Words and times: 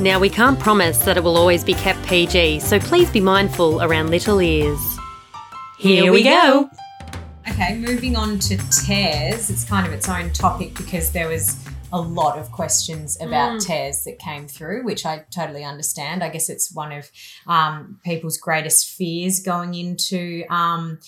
Now, 0.00 0.18
we 0.18 0.30
can't 0.30 0.58
promise 0.58 1.04
that 1.04 1.18
it 1.18 1.22
will 1.22 1.36
always 1.36 1.62
be 1.62 1.74
kept 1.74 2.02
PG, 2.06 2.60
so 2.60 2.78
please 2.80 3.10
be 3.10 3.20
mindful 3.20 3.82
around 3.82 4.08
little 4.08 4.40
ears. 4.40 4.80
Here 5.78 6.10
we 6.10 6.22
go. 6.22 6.70
Okay, 7.46 7.76
moving 7.76 8.16
on 8.16 8.38
to 8.38 8.56
tears. 8.70 9.50
It's 9.50 9.64
kind 9.64 9.86
of 9.86 9.92
its 9.92 10.08
own 10.08 10.32
topic 10.32 10.74
because 10.74 11.12
there 11.12 11.28
was 11.28 11.62
a 11.92 12.00
lot 12.00 12.38
of 12.38 12.50
questions 12.50 13.20
about 13.20 13.60
tears 13.60 14.04
that 14.04 14.18
came 14.18 14.48
through, 14.48 14.84
which 14.84 15.04
I 15.04 15.24
totally 15.30 15.64
understand. 15.64 16.24
I 16.24 16.30
guess 16.30 16.48
it's 16.48 16.72
one 16.72 16.92
of 16.92 17.10
um, 17.46 18.00
people's 18.02 18.38
greatest 18.38 18.88
fears 18.88 19.40
going 19.40 19.74
into 19.74 20.44
um, 20.48 20.98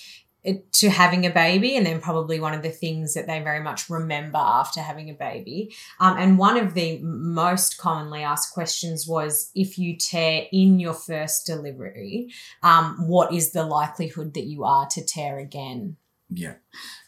to 0.45 0.91
having 0.91 1.25
a 1.25 1.31
baby, 1.31 1.77
and 1.77 1.87
then 1.87 2.01
probably 2.01 2.41
one 2.41 2.53
of 2.53 2.63
the 2.63 2.71
things 2.71 3.15
that 3.15 3.27
they 3.27 3.41
very 3.41 3.61
much 3.61 3.89
remember 3.89 4.39
after 4.39 4.81
having 4.81 5.09
a 5.09 5.15
baby. 5.15 5.73
Um, 6.01 6.17
and 6.19 6.39
one 6.39 6.57
of 6.57 6.75
the 6.75 6.99
most 6.99 7.79
commonly 7.79 8.23
asked 8.23 8.53
questions 8.53 9.07
was 9.07 9.51
if 9.55 9.79
you 9.79 9.97
tear 9.97 10.47
in 10.53 10.81
your 10.81 10.95
first 10.95 11.47
delivery, 11.47 12.31
um, 12.63 13.07
what 13.07 13.33
is 13.33 13.53
the 13.53 13.65
likelihood 13.65 14.35
that 14.35 14.45
you 14.45 14.65
are 14.65 14.87
to 14.89 15.05
tear 15.05 15.39
again? 15.39 15.97
Yeah. 16.29 16.55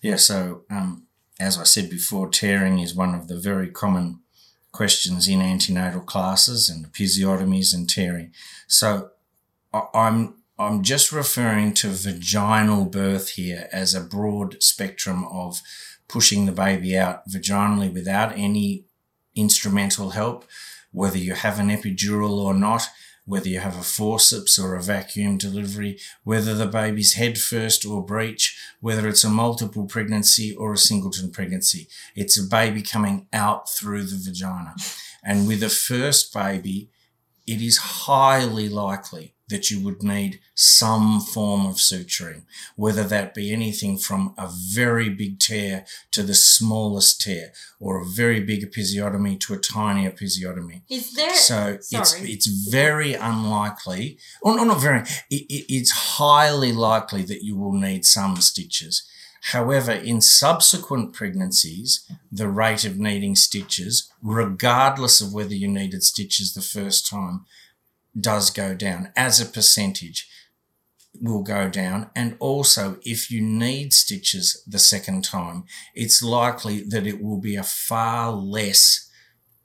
Yeah. 0.00 0.16
So, 0.16 0.62
um, 0.70 1.06
as 1.40 1.58
I 1.58 1.64
said 1.64 1.90
before, 1.90 2.28
tearing 2.28 2.78
is 2.78 2.94
one 2.94 3.14
of 3.16 3.26
the 3.26 3.36
very 3.38 3.68
common 3.68 4.20
questions 4.70 5.26
in 5.26 5.40
antenatal 5.40 6.02
classes 6.02 6.68
and 6.68 6.86
episiotomies 6.86 7.74
and 7.74 7.90
tearing. 7.90 8.32
So, 8.68 9.10
I'm 9.92 10.36
I'm 10.56 10.84
just 10.84 11.10
referring 11.10 11.74
to 11.74 11.88
vaginal 11.88 12.84
birth 12.84 13.30
here 13.30 13.68
as 13.72 13.92
a 13.92 14.00
broad 14.00 14.62
spectrum 14.62 15.24
of 15.24 15.60
pushing 16.06 16.46
the 16.46 16.52
baby 16.52 16.96
out 16.96 17.28
vaginally 17.28 17.92
without 17.92 18.32
any 18.36 18.84
instrumental 19.34 20.10
help, 20.10 20.44
whether 20.92 21.18
you 21.18 21.34
have 21.34 21.58
an 21.58 21.70
epidural 21.70 22.38
or 22.38 22.54
not, 22.54 22.86
whether 23.24 23.48
you 23.48 23.58
have 23.58 23.76
a 23.76 23.82
forceps 23.82 24.56
or 24.56 24.76
a 24.76 24.82
vacuum 24.82 25.38
delivery, 25.38 25.98
whether 26.22 26.54
the 26.54 26.68
baby's 26.68 27.14
head 27.14 27.36
first 27.36 27.84
or 27.84 28.04
breech, 28.04 28.56
whether 28.78 29.08
it's 29.08 29.24
a 29.24 29.30
multiple 29.30 29.86
pregnancy 29.86 30.54
or 30.54 30.72
a 30.72 30.78
singleton 30.78 31.32
pregnancy. 31.32 31.88
It's 32.14 32.38
a 32.38 32.46
baby 32.48 32.82
coming 32.82 33.26
out 33.32 33.68
through 33.68 34.04
the 34.04 34.20
vagina. 34.22 34.76
And 35.24 35.48
with 35.48 35.64
a 35.64 35.68
first 35.68 36.32
baby, 36.32 36.90
it 37.44 37.60
is 37.60 37.78
highly 37.78 38.68
likely 38.68 39.33
that 39.54 39.70
you 39.70 39.78
would 39.78 40.02
need 40.02 40.40
some 40.56 41.20
form 41.20 41.64
of 41.64 41.76
suturing, 41.76 42.42
whether 42.74 43.04
that 43.04 43.34
be 43.34 43.52
anything 43.52 43.96
from 43.96 44.34
a 44.36 44.50
very 44.50 45.08
big 45.08 45.38
tear 45.38 45.86
to 46.10 46.24
the 46.24 46.34
smallest 46.34 47.20
tear, 47.20 47.52
or 47.78 48.00
a 48.00 48.04
very 48.04 48.40
big 48.40 48.68
episiotomy 48.68 49.38
to 49.38 49.54
a 49.54 49.58
tiny 49.58 50.08
episiotomy. 50.08 50.82
Is 50.90 51.14
there? 51.14 51.36
So 51.36 51.78
it's 51.92 52.16
Sorry. 52.16 52.32
it's 52.32 52.48
very 52.48 53.14
unlikely, 53.14 54.18
or 54.42 54.56
no, 54.56 54.64
not 54.64 54.80
very. 54.80 55.02
It, 55.30 55.42
it, 55.48 55.64
it's 55.72 55.92
highly 56.18 56.72
likely 56.72 57.22
that 57.22 57.44
you 57.44 57.56
will 57.56 57.74
need 57.88 58.04
some 58.04 58.34
stitches. 58.40 59.08
However, 59.52 59.92
in 59.92 60.20
subsequent 60.20 61.12
pregnancies, 61.12 62.10
the 62.32 62.48
rate 62.48 62.84
of 62.84 62.98
needing 62.98 63.36
stitches, 63.36 64.10
regardless 64.20 65.20
of 65.20 65.32
whether 65.32 65.54
you 65.54 65.68
needed 65.68 66.02
stitches 66.02 66.54
the 66.54 66.62
first 66.62 67.06
time, 67.06 67.44
does 68.18 68.50
go 68.50 68.74
down 68.74 69.12
as 69.16 69.40
a 69.40 69.46
percentage 69.46 70.28
will 71.20 71.42
go 71.42 71.68
down. 71.68 72.10
And 72.16 72.36
also 72.40 72.98
if 73.02 73.30
you 73.30 73.40
need 73.40 73.92
stitches 73.92 74.62
the 74.66 74.78
second 74.78 75.24
time 75.24 75.64
it's 75.94 76.22
likely 76.22 76.82
that 76.88 77.06
it 77.06 77.22
will 77.22 77.40
be 77.40 77.56
a 77.56 77.62
far 77.62 78.30
less 78.32 79.10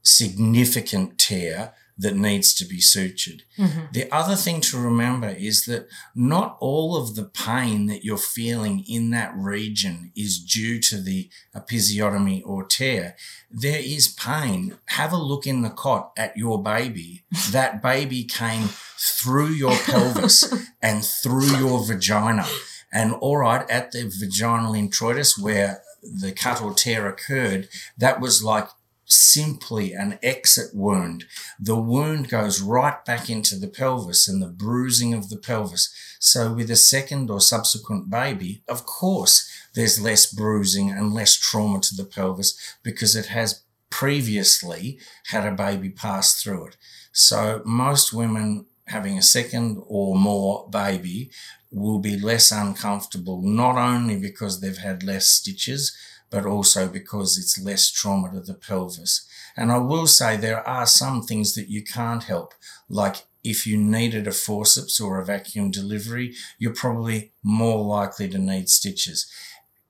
significant 0.01 1.17
tear 1.17 1.73
that 1.99 2.15
needs 2.15 2.53
to 2.53 2.65
be 2.65 2.79
sutured. 2.79 3.41
Mm-hmm. 3.57 3.91
The 3.91 4.09
other 4.11 4.35
thing 4.35 4.61
to 4.61 4.79
remember 4.79 5.27
is 5.27 5.65
that 5.65 5.89
not 6.15 6.57
all 6.61 6.95
of 6.95 7.15
the 7.15 7.25
pain 7.25 7.87
that 7.87 8.05
you're 8.05 8.17
feeling 8.17 8.85
in 8.87 9.09
that 9.09 9.33
region 9.35 10.13
is 10.15 10.39
due 10.39 10.79
to 10.79 11.01
the 11.01 11.29
episiotomy 11.53 12.41
or 12.45 12.65
tear. 12.65 13.17
There 13.51 13.81
is 13.83 14.07
pain. 14.07 14.77
Have 14.85 15.11
a 15.11 15.17
look 15.17 15.45
in 15.45 15.61
the 15.61 15.69
cot 15.69 16.13
at 16.17 16.35
your 16.37 16.63
baby. 16.63 17.25
That 17.51 17.81
baby 17.81 18.25
came 18.25 18.69
through 18.97 19.49
your 19.49 19.75
pelvis 19.75 20.53
and 20.81 21.03
through 21.03 21.57
your 21.57 21.83
vagina. 21.83 22.45
And 22.91 23.13
all 23.13 23.37
right, 23.37 23.69
at 23.69 23.91
the 23.91 24.03
vaginal 24.03 24.73
introitus 24.73 25.41
where 25.41 25.81
the 26.01 26.31
cut 26.31 26.61
or 26.61 26.73
tear 26.73 27.07
occurred, 27.07 27.67
that 27.97 28.21
was 28.21 28.43
like 28.43 28.69
simply 29.09 29.93
an 29.93 30.19
exit 30.21 30.73
wound. 30.73 31.25
The 31.59 31.75
wound 31.75 32.29
goes 32.29 32.61
right 32.61 33.03
back 33.03 33.29
into 33.29 33.55
the 33.55 33.67
pelvis 33.67 34.27
and 34.27 34.41
the 34.41 34.47
bruising 34.47 35.13
of 35.13 35.29
the 35.29 35.37
pelvis. 35.37 35.93
So 36.19 36.53
with 36.53 36.69
a 36.69 36.75
second 36.75 37.29
or 37.29 37.41
subsequent 37.41 38.09
baby, 38.09 38.61
of 38.67 38.85
course, 38.85 39.49
there's 39.73 39.99
less 39.99 40.31
bruising 40.31 40.91
and 40.91 41.13
less 41.13 41.35
trauma 41.35 41.81
to 41.81 41.95
the 41.95 42.05
pelvis 42.05 42.57
because 42.83 43.15
it 43.15 43.27
has 43.27 43.63
previously 43.89 44.99
had 45.27 45.45
a 45.45 45.55
baby 45.55 45.89
pass 45.89 46.41
through 46.41 46.67
it. 46.67 46.77
So 47.11 47.61
most 47.65 48.13
women 48.13 48.67
having 48.87 49.17
a 49.17 49.23
second 49.23 49.81
or 49.87 50.15
more 50.15 50.67
baby 50.69 51.31
will 51.71 51.99
be 51.99 52.19
less 52.19 52.51
uncomfortable, 52.51 53.41
not 53.41 53.75
only 53.77 54.19
because 54.19 54.59
they've 54.59 54.77
had 54.77 55.03
less 55.03 55.27
stitches, 55.27 55.95
but 56.29 56.45
also 56.45 56.87
because 56.87 57.37
it's 57.37 57.63
less 57.63 57.91
trauma 57.91 58.31
to 58.31 58.39
the 58.41 58.53
pelvis. 58.53 59.27
And 59.57 59.71
I 59.71 59.77
will 59.77 60.07
say 60.07 60.37
there 60.37 60.67
are 60.67 60.85
some 60.85 61.21
things 61.23 61.55
that 61.55 61.69
you 61.69 61.83
can't 61.83 62.23
help, 62.23 62.53
like 62.87 63.25
if 63.43 63.65
you 63.65 63.77
needed 63.77 64.27
a 64.27 64.31
forceps 64.31 64.99
or 64.99 65.19
a 65.19 65.25
vacuum 65.25 65.71
delivery, 65.71 66.35
you're 66.57 66.73
probably 66.73 67.31
more 67.43 67.83
likely 67.83 68.27
to 68.29 68.37
need 68.37 68.69
stitches. 68.69 69.31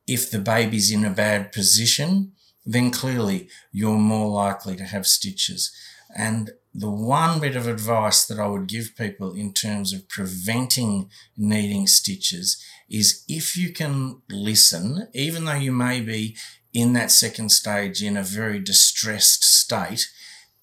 If 0.07 0.31
the 0.31 0.39
baby's 0.39 0.91
in 0.91 1.05
a 1.05 1.09
bad 1.09 1.51
position, 1.51 2.33
then 2.66 2.91
clearly 2.91 3.49
you're 3.72 3.97
more 3.97 4.29
likely 4.29 4.75
to 4.75 4.83
have 4.83 5.07
stitches. 5.07 5.72
And 6.16 6.51
the 6.73 6.89
one 6.89 7.39
bit 7.39 7.55
of 7.55 7.67
advice 7.67 8.25
that 8.25 8.39
I 8.39 8.47
would 8.47 8.67
give 8.67 8.95
people 8.95 9.33
in 9.33 9.53
terms 9.53 9.94
of 9.94 10.07
preventing 10.07 11.09
needing 11.35 11.88
stitches 11.88 12.63
is 12.89 13.23
if 13.27 13.55
you 13.55 13.72
can 13.72 14.22
listen, 14.29 15.07
even 15.13 15.45
though 15.45 15.53
you 15.53 15.72
may 15.72 16.01
be 16.01 16.35
in 16.73 16.94
that 16.94 17.11
second 17.11 17.50
stage 17.50 18.03
in 18.03 18.17
a 18.17 18.23
very 18.23 18.59
distressed 18.59 19.44
state 19.44 20.09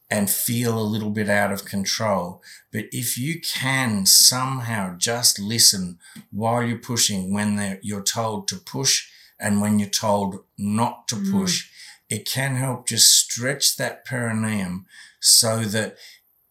and 0.08 0.30
feel 0.30 0.78
a 0.78 0.80
little 0.80 1.10
bit 1.10 1.28
out 1.28 1.52
of 1.52 1.64
control, 1.64 2.42
but 2.72 2.84
if 2.92 3.18
you 3.18 3.40
can 3.40 4.06
somehow 4.06 4.96
just 4.96 5.38
listen 5.38 5.98
while 6.30 6.62
you're 6.62 6.78
pushing 6.78 7.32
when 7.32 7.78
you're 7.82 8.02
told 8.02 8.46
to 8.48 8.56
push 8.56 9.08
and 9.38 9.60
when 9.60 9.78
you're 9.78 9.88
told 9.88 10.44
not 10.56 11.08
to 11.08 11.16
mm. 11.16 11.32
push, 11.32 11.68
it 12.08 12.28
can 12.28 12.54
help 12.54 12.86
just 12.86 13.12
stretch 13.12 13.76
that 13.76 14.04
perineum 14.04 14.86
so 15.20 15.60
that 15.64 15.96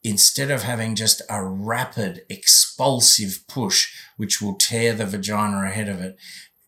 instead 0.06 0.52
of 0.52 0.62
having 0.62 0.94
just 0.94 1.24
a 1.30 1.44
rapid 1.44 2.22
expulsive 2.30 3.44
push, 3.48 3.92
which 4.18 4.40
will 4.40 4.54
tear 4.54 4.94
the 4.94 5.06
vagina 5.06 5.64
ahead 5.64 5.90
of 5.90 6.00
it, 6.00 6.16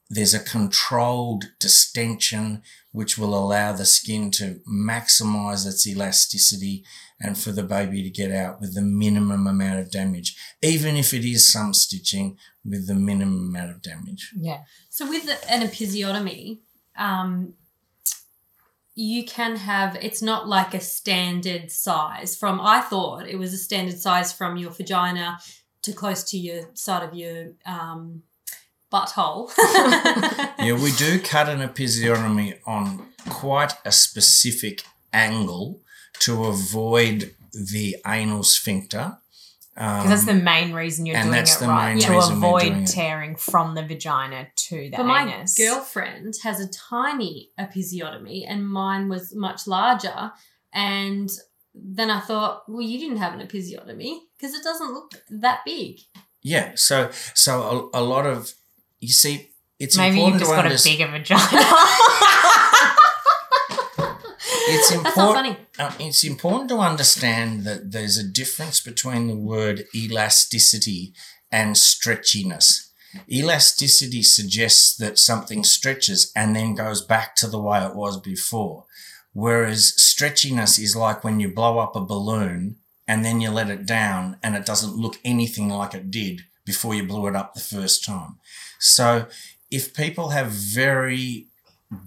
there's 0.10 0.34
a 0.34 0.40
controlled 0.40 1.46
distension 1.60 2.64
which 2.92 3.16
will 3.16 3.36
allow 3.36 3.74
the 3.74 3.86
skin 3.86 4.32
to 4.32 4.60
maximize 4.68 5.68
its 5.68 5.86
elasticity 5.86 6.84
and 7.22 7.38
for 7.38 7.52
the 7.52 7.62
baby 7.62 8.02
to 8.02 8.10
get 8.10 8.32
out 8.32 8.60
with 8.60 8.74
the 8.74 8.82
minimum 8.82 9.46
amount 9.46 9.80
of 9.80 9.92
damage, 9.92 10.36
even 10.64 10.96
if 10.96 11.14
it 11.14 11.24
is 11.24 11.52
some 11.52 11.76
stitching 11.76 12.38
with 12.66 12.88
the 12.88 12.96
minimum 12.96 13.50
amount 13.50 13.70
of 13.70 13.84
damage. 13.84 14.32
Yeah. 14.36 14.62
So 14.90 15.08
with 15.08 15.30
an 15.48 15.68
episiotomy, 15.68 16.62
um, 16.98 17.54
you 18.98 19.24
can 19.24 19.56
have 19.58 19.96
it's 20.02 20.24
not 20.24 20.48
like 20.48 20.74
a 20.74 20.80
standard 20.80 21.72
size 21.72 22.36
from 22.36 22.60
I 22.60 22.82
thought 22.82 23.28
it 23.28 23.38
was 23.38 23.54
a 23.54 23.58
standard 23.58 24.00
size 24.00 24.34
from 24.34 24.58
your 24.58 24.72
vagina 24.72 25.38
to 25.84 25.94
close 25.94 26.24
to 26.32 26.38
your 26.38 26.64
side 26.74 27.08
of 27.08 27.14
your 27.14 27.52
um, 27.66 28.24
butthole. 28.92 29.52
Yeah, 30.60 30.74
we 30.74 30.92
do 30.94 31.20
cut 31.20 31.48
an 31.48 31.60
episiotomy 31.60 32.58
on 32.66 33.10
quite 33.30 33.74
a 33.86 33.92
specific 33.92 34.84
angle 35.14 35.82
to 36.22 36.46
avoid 36.46 37.36
the 37.54 37.98
anal 38.08 38.42
sphincter 38.42 39.20
Because 39.78 40.10
that's 40.10 40.26
the 40.26 40.32
um, 40.32 40.44
main 40.44 40.74
reason 40.74 41.06
you're 41.06 41.16
and 41.16 41.26
doing 41.26 41.36
that's 41.36 41.58
it 41.58 41.60
the 41.60 41.68
right 41.68 41.94
main 41.94 42.02
to 42.02 42.12
reason 42.12 42.40
doing 42.40 42.44
avoid 42.44 42.78
it. 42.78 42.88
tearing 42.88 43.36
from 43.36 43.76
the 43.76 43.86
vagina 43.86 44.48
to 44.56 44.90
the 44.90 44.98
But 44.98 45.04
my 45.04 45.46
girlfriend 45.56 46.34
has 46.42 46.60
a 46.60 46.68
tiny 46.68 47.52
episiotomy, 47.60 48.44
and 48.48 48.68
mine 48.68 49.08
was 49.08 49.36
much 49.36 49.68
larger. 49.68 50.32
And 50.74 51.30
then 51.76 52.10
I 52.10 52.22
thought, 52.22 52.64
well, 52.68 52.82
you 52.82 52.98
didn't 52.98 53.18
have 53.18 53.40
an 53.40 53.48
episiotomy 53.48 54.18
because 54.36 54.56
it 54.56 54.64
doesn't 54.64 54.94
look 54.94 55.12
that 55.30 55.60
big. 55.64 56.00
Yeah. 56.42 56.72
So 56.74 57.12
so 57.36 57.92
a, 57.94 58.00
a 58.00 58.04
lot 58.04 58.26
of 58.26 58.52
you 59.00 59.10
see, 59.10 59.52
it's 59.78 59.96
Maybe 59.96 60.22
you've 60.22 60.40
just 60.40 60.50
to 60.50 60.56
got 60.56 60.66
a 60.66 60.84
bigger 60.84 61.06
vagina. 61.12 61.42
It's 64.70 64.92
important. 64.92 65.58
Uh, 65.80 65.92
it's 66.00 66.24
important 66.24 66.70
to 66.70 66.80
understand 66.80 67.64
that 67.64 67.92
there's 67.92 68.18
a 68.18 68.28
difference 68.28 68.80
between 68.80 69.28
the 69.28 69.36
word 69.36 69.86
elasticity 69.96 71.14
and 71.52 71.76
stretchiness. 71.76 72.90
Elasticity 73.32 74.22
suggests 74.22 74.96
that 74.98 75.18
something 75.18 75.64
stretches 75.64 76.32
and 76.36 76.56
then 76.56 76.76
goes 76.76 77.02
back 77.06 77.36
to 77.38 77.48
the 77.48 77.60
way 77.60 77.84
it 77.84 77.96
was 77.96 78.20
before. 78.20 78.86
Whereas 79.34 79.94
stretchiness 79.98 80.80
is 80.80 80.96
like 80.96 81.24
when 81.24 81.40
you 81.40 81.54
blow 81.54 81.80
up 81.80 81.96
a 81.96 82.02
balloon 82.02 82.78
and 83.08 83.24
then 83.24 83.40
you 83.40 83.52
let 83.52 83.70
it 83.70 83.86
down 83.86 84.38
and 84.44 84.56
it 84.56 84.66
doesn't 84.66 84.96
look 84.96 85.20
anything 85.24 85.70
like 85.70 85.94
it 85.94 86.12
did 86.12 86.42
before 86.66 86.94
you 86.94 87.04
blew 87.04 87.28
it 87.28 87.36
up 87.36 87.54
the 87.54 87.62
first 87.62 88.04
time. 88.04 88.40
So 88.80 89.28
if 89.72 89.94
people 89.94 90.30
have 90.30 90.48
very 90.48 91.48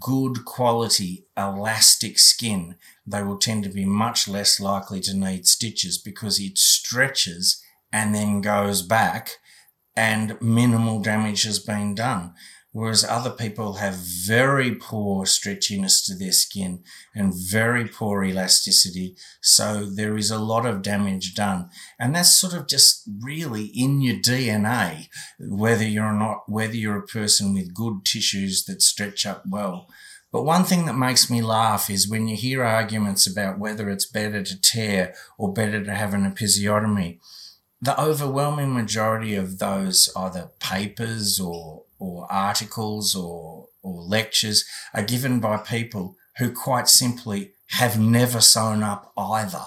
good 0.00 0.44
quality 0.44 1.26
elastic 1.36 2.18
skin, 2.18 2.76
they 3.06 3.22
will 3.22 3.38
tend 3.38 3.64
to 3.64 3.70
be 3.70 3.84
much 3.84 4.28
less 4.28 4.60
likely 4.60 5.00
to 5.00 5.16
need 5.16 5.46
stitches 5.46 5.98
because 5.98 6.38
it 6.38 6.58
stretches 6.58 7.62
and 7.92 8.14
then 8.14 8.40
goes 8.40 8.82
back 8.82 9.38
and 9.96 10.40
minimal 10.40 11.00
damage 11.00 11.42
has 11.42 11.58
been 11.58 11.94
done. 11.94 12.34
Whereas 12.72 13.04
other 13.04 13.30
people 13.30 13.74
have 13.74 13.96
very 13.96 14.76
poor 14.76 15.24
stretchiness 15.24 16.04
to 16.06 16.14
their 16.14 16.30
skin 16.30 16.84
and 17.14 17.34
very 17.34 17.88
poor 17.88 18.22
elasticity. 18.22 19.16
So 19.42 19.84
there 19.84 20.16
is 20.16 20.30
a 20.30 20.38
lot 20.38 20.66
of 20.66 20.82
damage 20.82 21.34
done. 21.34 21.68
And 21.98 22.14
that's 22.14 22.32
sort 22.32 22.54
of 22.54 22.68
just 22.68 23.08
really 23.20 23.66
in 23.74 24.00
your 24.00 24.16
DNA, 24.16 25.08
whether 25.40 25.84
you're 25.84 26.12
not, 26.12 26.42
whether 26.46 26.76
you're 26.76 26.98
a 26.98 27.06
person 27.06 27.54
with 27.54 27.74
good 27.74 28.04
tissues 28.04 28.64
that 28.66 28.82
stretch 28.82 29.26
up 29.26 29.42
well. 29.48 29.88
But 30.32 30.44
one 30.44 30.62
thing 30.62 30.86
that 30.86 30.96
makes 30.96 31.28
me 31.28 31.42
laugh 31.42 31.90
is 31.90 32.08
when 32.08 32.28
you 32.28 32.36
hear 32.36 32.62
arguments 32.62 33.26
about 33.26 33.58
whether 33.58 33.90
it's 33.90 34.06
better 34.06 34.44
to 34.44 34.60
tear 34.60 35.12
or 35.36 35.52
better 35.52 35.82
to 35.82 35.92
have 35.92 36.14
an 36.14 36.22
episiotomy. 36.22 37.18
The 37.82 38.00
overwhelming 38.00 38.74
majority 38.74 39.34
of 39.34 39.58
those 39.58 40.08
either 40.14 40.50
papers 40.60 41.40
or, 41.40 41.82
or 42.00 42.26
articles 42.32 43.14
or, 43.14 43.68
or 43.82 44.02
lectures 44.02 44.64
are 44.92 45.04
given 45.04 45.38
by 45.38 45.58
people 45.58 46.16
who 46.38 46.50
quite 46.50 46.88
simply 46.88 47.52
have 47.68 48.00
never 48.00 48.40
sewn 48.40 48.82
up 48.82 49.12
either. 49.16 49.64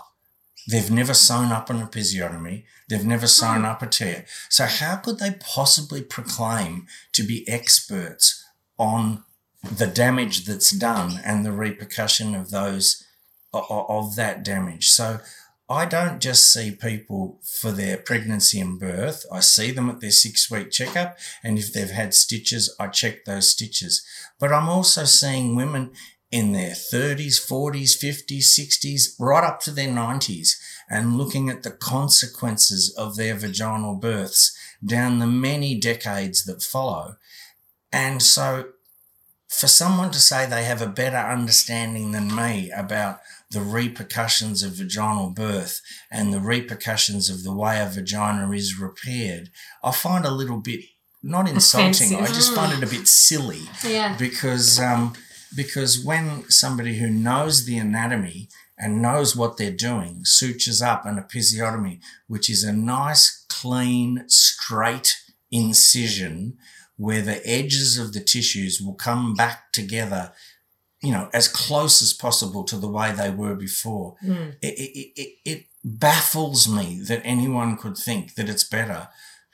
They've 0.68 0.92
never 0.92 1.14
sewn 1.14 1.52
up 1.52 1.70
an 1.70 1.82
episiotomy. 1.82 2.64
They've 2.90 3.06
never 3.06 3.28
sewn 3.28 3.60
hmm. 3.60 3.66
up 3.66 3.82
a 3.82 3.88
tear. 3.88 4.26
So 4.50 4.66
how 4.66 4.98
could 4.98 5.20
they 5.20 5.36
possibly 5.40 6.02
proclaim 6.02 6.88
to 7.14 7.24
be 7.24 7.48
experts 7.48 8.44
on 8.78 9.24
the 9.64 9.88
damage 9.88 10.46
that's 10.46 10.72
done 10.72 11.20
and 11.24 11.46
the 11.46 11.52
repercussion 11.52 12.36
of 12.36 12.50
those 12.50 13.06
of 13.54 14.16
that 14.16 14.44
damage? 14.44 14.90
So 14.90 15.20
I 15.74 15.86
don't 15.86 16.22
just 16.22 16.54
see 16.54 16.70
people 16.70 17.40
for 17.60 17.72
their 17.72 17.98
pregnancy 17.98 18.60
and 18.60 18.80
birth. 18.80 19.26
I 19.32 19.40
see 19.40 19.72
them 19.72 19.90
at 19.90 20.02
their 20.02 20.12
six 20.12 20.50
week 20.52 20.70
checkup. 20.70 21.18
And 21.44 21.58
if 21.58 21.74
they've 21.74 21.90
had 21.90 22.14
stitches, 22.14 22.74
I 22.80 22.88
check 22.88 23.26
those 23.26 23.52
stitches. 23.52 24.06
But 24.40 24.54
I'm 24.54 24.70
also 24.70 25.06
seeing 25.06 25.56
women 25.56 25.92
in 26.32 26.52
their 26.52 26.72
30s, 26.72 27.40
40s, 27.48 27.98
50s, 27.98 28.60
60s, 28.60 29.16
right 29.20 29.44
up 29.44 29.60
to 29.62 29.72
their 29.72 29.90
90s, 29.90 30.58
and 30.90 31.18
looking 31.18 31.50
at 31.50 31.64
the 31.64 31.72
consequences 31.72 32.94
of 32.96 33.16
their 33.16 33.36
vaginal 33.36 33.96
births 33.96 34.56
down 34.86 35.18
the 35.18 35.28
many 35.28 35.80
decades 35.80 36.46
that 36.46 36.62
follow. 36.62 37.18
And 37.92 38.22
so, 38.22 38.70
for 39.48 39.68
someone 39.68 40.12
to 40.12 40.20
say 40.20 40.46
they 40.46 40.64
have 40.64 40.82
a 40.82 40.88
better 40.88 41.18
understanding 41.18 42.12
than 42.12 42.36
me 42.36 42.72
about 42.72 43.20
the 43.54 43.62
repercussions 43.62 44.64
of 44.64 44.74
vaginal 44.74 45.30
birth 45.30 45.82
and 46.12 46.34
the 46.34 46.40
repercussions 46.40 47.30
of 47.30 47.44
the 47.44 47.54
way 47.54 47.80
a 47.80 47.88
vagina 47.88 48.50
is 48.52 48.78
repaired, 48.80 49.50
I 49.84 49.92
find 49.92 50.26
a 50.26 50.32
little 50.32 50.60
bit 50.60 50.82
not 51.22 51.48
insulting. 51.50 52.16
I 52.18 52.28
just 52.28 52.54
find 52.54 52.74
it 52.74 52.84
a 52.86 52.92
bit 52.92 53.08
silly 53.08 53.62
Yeah. 53.84 54.16
because 54.18 54.80
um, 54.80 55.14
because 55.56 56.04
when 56.04 56.50
somebody 56.50 56.98
who 57.00 57.10
knows 57.10 57.66
the 57.66 57.78
anatomy 57.78 58.50
and 58.78 59.02
knows 59.02 59.36
what 59.36 59.56
they're 59.58 59.72
doing 59.72 60.22
sutures 60.26 60.82
up 60.82 61.06
an 61.06 61.16
episiotomy, 61.24 62.00
which 62.28 62.50
is 62.50 62.64
a 62.64 62.74
nice, 62.74 63.46
clean, 63.48 64.26
straight 64.28 65.16
incision 65.52 66.58
where 66.98 67.22
the 67.22 67.46
edges 67.48 67.98
of 67.98 68.14
the 68.14 68.20
tissues 68.20 68.82
will 68.82 68.94
come 68.96 69.34
back 69.34 69.72
together, 69.72 70.32
you 71.04 71.12
know, 71.12 71.30
as 71.34 71.48
close 71.48 72.02
as 72.02 72.14
possible 72.14 72.64
to 72.64 72.78
the 72.78 72.88
way 72.88 73.12
they 73.12 73.30
were 73.30 73.56
before. 73.56 74.16
Mm. 74.26 74.56
It, 74.62 74.74
it, 74.80 75.22
it, 75.22 75.30
it 75.52 75.66
baffles 75.84 76.68
me 76.68 77.02
that 77.10 77.22
anyone 77.26 77.76
could 77.78 77.98
think 77.98 78.36
that 78.36 78.48
it's 78.50 78.64
better 78.64 79.10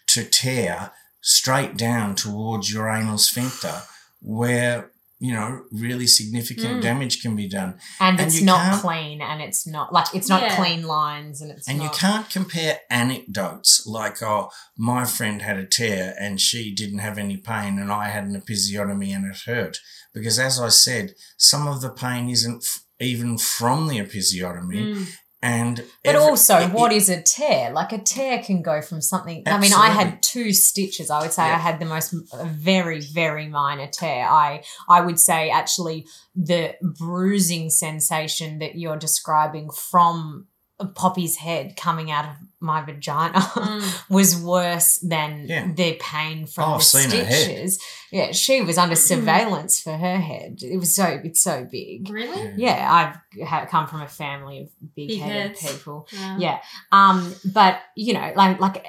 to 0.08 0.24
tear 0.24 0.92
straight 1.22 1.76
down 1.76 2.16
towards 2.16 2.72
your 2.72 2.88
anal 2.88 3.18
sphincter 3.18 3.82
where 4.22 4.92
you 5.22 5.34
know 5.34 5.64
really 5.72 6.08
significant 6.08 6.78
Mm. 6.80 6.82
damage 6.82 7.22
can 7.22 7.36
be 7.36 7.48
done 7.50 7.72
And, 8.00 8.20
And 8.20 8.28
it's 8.32 8.42
not 8.42 8.62
can't- 8.64 8.82
clean 8.82 9.22
and 9.22 9.42
it's 9.42 9.68
not 9.68 9.92
like 9.92 10.08
it's 10.14 10.30
not 10.30 10.42
Yeah. 10.44 10.56
clean 10.56 10.84
lines 10.84 11.42
and 11.42 11.52
it's 11.52 11.68
and 11.68 11.80
not 11.80 11.84
you 11.86 11.90
can't 12.00 12.30
compare 12.30 12.80
anecdotes 12.90 13.86
like 13.86 14.22
oh 14.24 14.50
my 14.78 15.04
friend 15.06 15.42
had 15.42 15.58
a 15.58 15.66
tear 15.66 16.16
and 16.20 16.40
she 16.40 16.74
didn't 16.74 17.00
have 17.00 17.18
any 17.18 17.36
pain 17.38 17.80
and 17.80 17.92
i 17.92 18.08
had 18.10 18.24
an 18.26 18.40
episiotomy 18.42 19.14
and 19.16 19.26
it 19.26 19.42
hurt 19.46 19.78
because 20.20 20.38
as 20.40 20.60
i 20.60 20.70
said 20.70 21.14
some 21.38 21.68
of 21.68 21.82
the 21.82 21.90
pain 21.90 22.30
isn't 22.30 22.64
f- 22.64 22.84
even 23.00 23.38
from 23.38 23.88
the 23.88 23.98
episiotomy 23.98 24.82
Mm. 24.94 25.08
and 25.42 25.76
But 26.04 26.16
every- 26.16 26.28
also, 26.30 26.58
it- 26.60 26.74
what 26.74 26.92
it- 26.92 26.98
is 26.98 27.08
a 27.08 27.22
tear? 27.22 27.72
Like 27.72 27.94
a 27.94 27.98
tear 28.16 28.44
can 28.44 28.62
go 28.62 28.82
from 28.82 29.00
something. 29.02 29.42
I 29.48 29.58
mean, 29.58 29.72
I 29.74 29.88
had 30.00 30.22
two 30.22 30.52
stitches. 30.52 31.10
I 31.10 31.22
would 31.22 31.32
say 31.32 31.46
Yeah. 31.48 31.56
I 31.56 31.60
had 31.60 31.80
the 31.80 31.86
most 31.86 32.12
a 32.34 32.44
very, 32.72 33.00
very 33.22 33.48
minor 33.48 33.88
tear. 33.88 34.26
I 34.28 34.64
I 34.90 35.00
would 35.00 35.18
say 35.18 35.50
actually 35.50 36.06
the 36.36 36.76
bruising 36.82 37.70
sensation 37.70 38.60
that 38.60 38.76
you're 38.76 38.98
describing 38.98 39.70
from 39.72 40.48
Poppy's 40.96 41.36
head 41.38 41.76
coming 41.76 42.10
out 42.12 42.26
of 42.26 42.32
my 42.62 42.82
vagina 42.82 43.40
Mm. 43.40 44.04
was 44.10 44.36
worse 44.42 44.98
than 45.00 45.46
Yeah. 45.48 45.72
the 45.74 45.94
pain 46.02 46.46
from 46.46 46.64
Oh, 46.74 46.78
the 46.78 46.84
I've 46.84 47.12
her 47.12 47.24
head. 47.24 47.34
stitches. 47.44 47.80
Yeah, 48.12 48.32
she 48.34 48.62
was 48.62 48.78
under 48.78 48.96
surveillance 48.96 49.80
for 49.80 49.94
her 49.96 50.18
head. 50.18 50.60
It 50.62 50.78
was 50.78 50.94
so 50.96 51.22
it's 51.24 51.42
so 51.42 51.66
big. 51.72 52.10
Really? 52.10 52.54
Yeah, 52.58 52.88
I've 52.92 53.48
ha- 53.48 53.66
come 53.66 53.88
from 53.88 54.02
a 54.02 54.08
family 54.08 54.60
of 54.62 54.68
Big 54.96 55.08
big-headed 55.10 55.58
heads. 55.58 55.72
people. 55.78 56.08
Yeah. 56.12 56.38
Yeah. 56.40 56.60
Um, 56.92 57.34
but 57.54 57.80
you 57.96 58.14
know, 58.14 58.34
like 58.36 58.60
like 58.60 58.86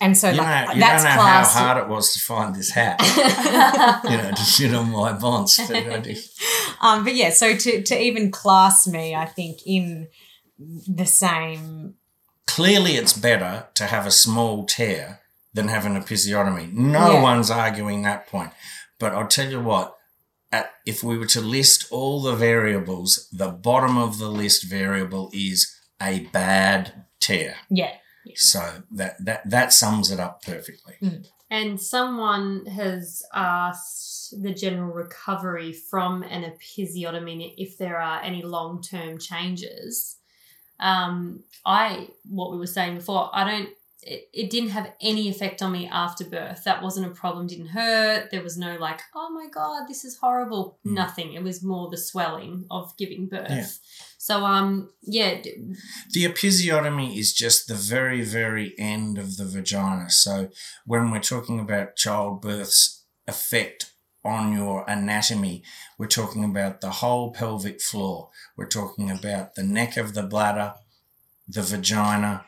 and 0.00 0.16
so 0.16 0.30
you, 0.30 0.36
know, 0.38 0.42
like 0.42 0.74
you 0.76 0.80
that's 0.80 1.02
don't 1.04 1.16
know 1.16 1.20
class. 1.22 1.54
how 1.54 1.64
hard 1.66 1.78
it 1.84 1.88
was 1.88 2.12
to 2.14 2.20
find 2.20 2.54
this 2.54 2.70
hat 2.70 2.98
you 4.04 4.16
know 4.16 4.30
to 4.30 4.42
sit 4.44 4.74
on 4.74 4.90
my 4.90 5.12
bonds 5.12 5.60
but 5.68 5.84
um, 6.80 7.04
but 7.04 7.14
yeah, 7.14 7.30
so 7.30 7.54
to 7.56 7.82
to 7.82 8.00
even 8.00 8.30
class 8.30 8.86
me, 8.86 9.14
I 9.14 9.26
think 9.26 9.58
in 9.66 10.08
the 10.86 11.06
same. 11.06 11.94
clearly 12.46 12.96
it's 12.96 13.12
better 13.14 13.66
to 13.74 13.86
have 13.86 14.06
a 14.06 14.10
small 14.10 14.66
tear 14.66 15.20
than 15.54 15.68
have 15.68 15.86
an 15.86 15.94
episiotomy. 16.00 16.70
No 16.72 17.12
Yeah. 17.12 17.22
one's 17.22 17.50
arguing 17.50 18.02
that 18.02 18.26
point. 18.26 18.52
But 18.98 19.14
I'll 19.14 19.26
tell 19.28 19.50
you 19.50 19.60
what, 19.62 19.96
at, 20.50 20.72
if 20.84 21.02
we 21.02 21.16
were 21.16 21.26
to 21.26 21.40
list 21.40 21.86
all 21.90 22.20
the 22.20 22.34
variables, 22.36 23.28
the 23.32 23.48
bottom 23.48 23.96
of 23.96 24.18
the 24.18 24.28
list 24.28 24.64
variable 24.64 25.30
is 25.32 25.74
a 26.00 26.20
bad 26.32 27.06
tear. 27.20 27.56
Yeah. 27.70 27.94
So 28.34 28.82
that, 28.90 29.24
that, 29.24 29.48
that 29.48 29.72
sums 29.72 30.10
it 30.10 30.20
up 30.20 30.42
perfectly. 30.42 30.96
Mm. 31.02 31.26
And 31.50 31.80
someone 31.80 32.66
has 32.66 33.22
asked 33.34 34.42
the 34.42 34.52
general 34.54 34.92
recovery 34.92 35.72
from 35.72 36.22
an 36.22 36.42
episiotomy 36.50 37.54
if 37.56 37.78
there 37.78 37.98
are 37.98 38.20
any 38.22 38.42
long 38.42 38.82
term 38.82 39.18
changes. 39.18 40.16
Um, 40.80 41.44
I 41.64 42.08
what 42.24 42.50
we 42.50 42.58
were 42.58 42.66
saying 42.66 42.96
before, 42.96 43.30
I 43.32 43.48
don't 43.48 43.68
it, 44.02 44.28
it 44.32 44.50
didn't 44.50 44.70
have 44.70 44.92
any 45.00 45.28
effect 45.28 45.62
on 45.62 45.72
me 45.72 45.88
after 45.90 46.24
birth. 46.24 46.64
That 46.64 46.82
wasn't 46.82 47.06
a 47.06 47.10
problem, 47.10 47.46
didn't 47.46 47.68
hurt. 47.68 48.30
There 48.30 48.42
was 48.42 48.58
no 48.58 48.76
like, 48.76 49.00
oh 49.14 49.30
my 49.30 49.48
God, 49.48 49.86
this 49.88 50.04
is 50.04 50.18
horrible. 50.18 50.78
Mm. 50.86 50.92
Nothing. 50.92 51.32
It 51.34 51.42
was 51.42 51.62
more 51.62 51.88
the 51.88 51.96
swelling 51.96 52.66
of 52.70 52.96
giving 52.96 53.28
birth. 53.28 53.50
Yeah. 53.50 53.66
So, 54.18 54.44
um, 54.44 54.90
yeah, 55.02 55.40
The 56.12 56.24
episiotomy 56.24 57.16
is 57.16 57.32
just 57.32 57.68
the 57.68 57.74
very, 57.74 58.22
very 58.22 58.74
end 58.78 59.18
of 59.18 59.36
the 59.36 59.44
vagina. 59.44 60.10
So 60.10 60.50
when 60.84 61.10
we're 61.10 61.20
talking 61.20 61.60
about 61.60 61.96
childbirth's 61.96 63.04
effect 63.28 63.91
on 64.24 64.52
your 64.52 64.84
anatomy, 64.88 65.62
we're 65.98 66.06
talking 66.06 66.44
about 66.44 66.80
the 66.80 66.90
whole 66.90 67.32
pelvic 67.32 67.80
floor. 67.80 68.30
We're 68.56 68.68
talking 68.68 69.10
about 69.10 69.54
the 69.54 69.62
neck 69.62 69.96
of 69.96 70.14
the 70.14 70.22
bladder, 70.22 70.74
the 71.48 71.62
vagina, 71.62 72.44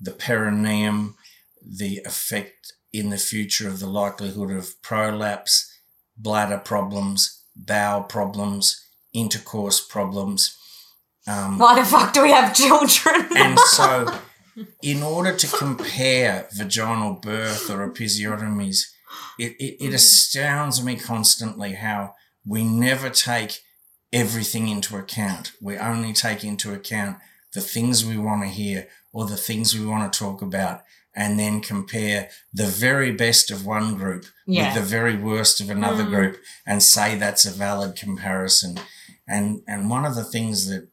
the 0.00 0.12
perineum, 0.12 1.16
the 1.62 2.00
effect 2.04 2.72
in 2.92 3.10
the 3.10 3.18
future 3.18 3.68
of 3.68 3.80
the 3.80 3.86
likelihood 3.86 4.50
of 4.50 4.80
prolapse, 4.82 5.78
bladder 6.16 6.58
problems, 6.58 7.42
bowel 7.56 8.02
problems, 8.02 8.84
intercourse 9.12 9.80
problems. 9.80 10.56
Um, 11.26 11.58
Why 11.58 11.74
the 11.80 11.86
fuck 11.86 12.12
do 12.12 12.22
we 12.22 12.30
have 12.30 12.54
children? 12.54 13.26
and 13.36 13.58
so, 13.66 14.06
in 14.82 15.02
order 15.02 15.34
to 15.34 15.46
compare 15.48 16.48
vaginal 16.52 17.14
birth 17.14 17.70
or 17.70 17.88
episiotomies, 17.88 18.93
it, 19.38 19.52
it, 19.58 19.84
it 19.86 19.94
astounds 19.94 20.82
me 20.82 20.96
constantly 20.96 21.74
how 21.74 22.14
we 22.44 22.64
never 22.64 23.10
take 23.10 23.60
everything 24.12 24.68
into 24.68 24.96
account. 24.96 25.52
We 25.60 25.76
only 25.76 26.12
take 26.12 26.44
into 26.44 26.72
account 26.72 27.18
the 27.52 27.60
things 27.60 28.04
we 28.04 28.16
want 28.18 28.42
to 28.42 28.48
hear 28.48 28.88
or 29.12 29.26
the 29.26 29.36
things 29.36 29.74
we 29.78 29.86
want 29.86 30.12
to 30.12 30.18
talk 30.18 30.42
about 30.42 30.82
and 31.16 31.38
then 31.38 31.60
compare 31.60 32.28
the 32.52 32.66
very 32.66 33.12
best 33.12 33.50
of 33.50 33.64
one 33.64 33.94
group 33.94 34.24
Yeah. 34.46 34.66
with 34.74 34.82
the 34.82 34.88
very 34.88 35.16
worst 35.16 35.60
of 35.60 35.70
another 35.70 36.04
Mm. 36.04 36.08
group 36.10 36.42
and 36.66 36.82
say 36.82 37.16
that's 37.16 37.46
a 37.46 37.50
valid 37.52 37.96
comparison. 37.96 38.78
And 39.26 39.62
and 39.68 39.88
one 39.88 40.04
of 40.04 40.16
the 40.16 40.24
things 40.24 40.66
that 40.66 40.88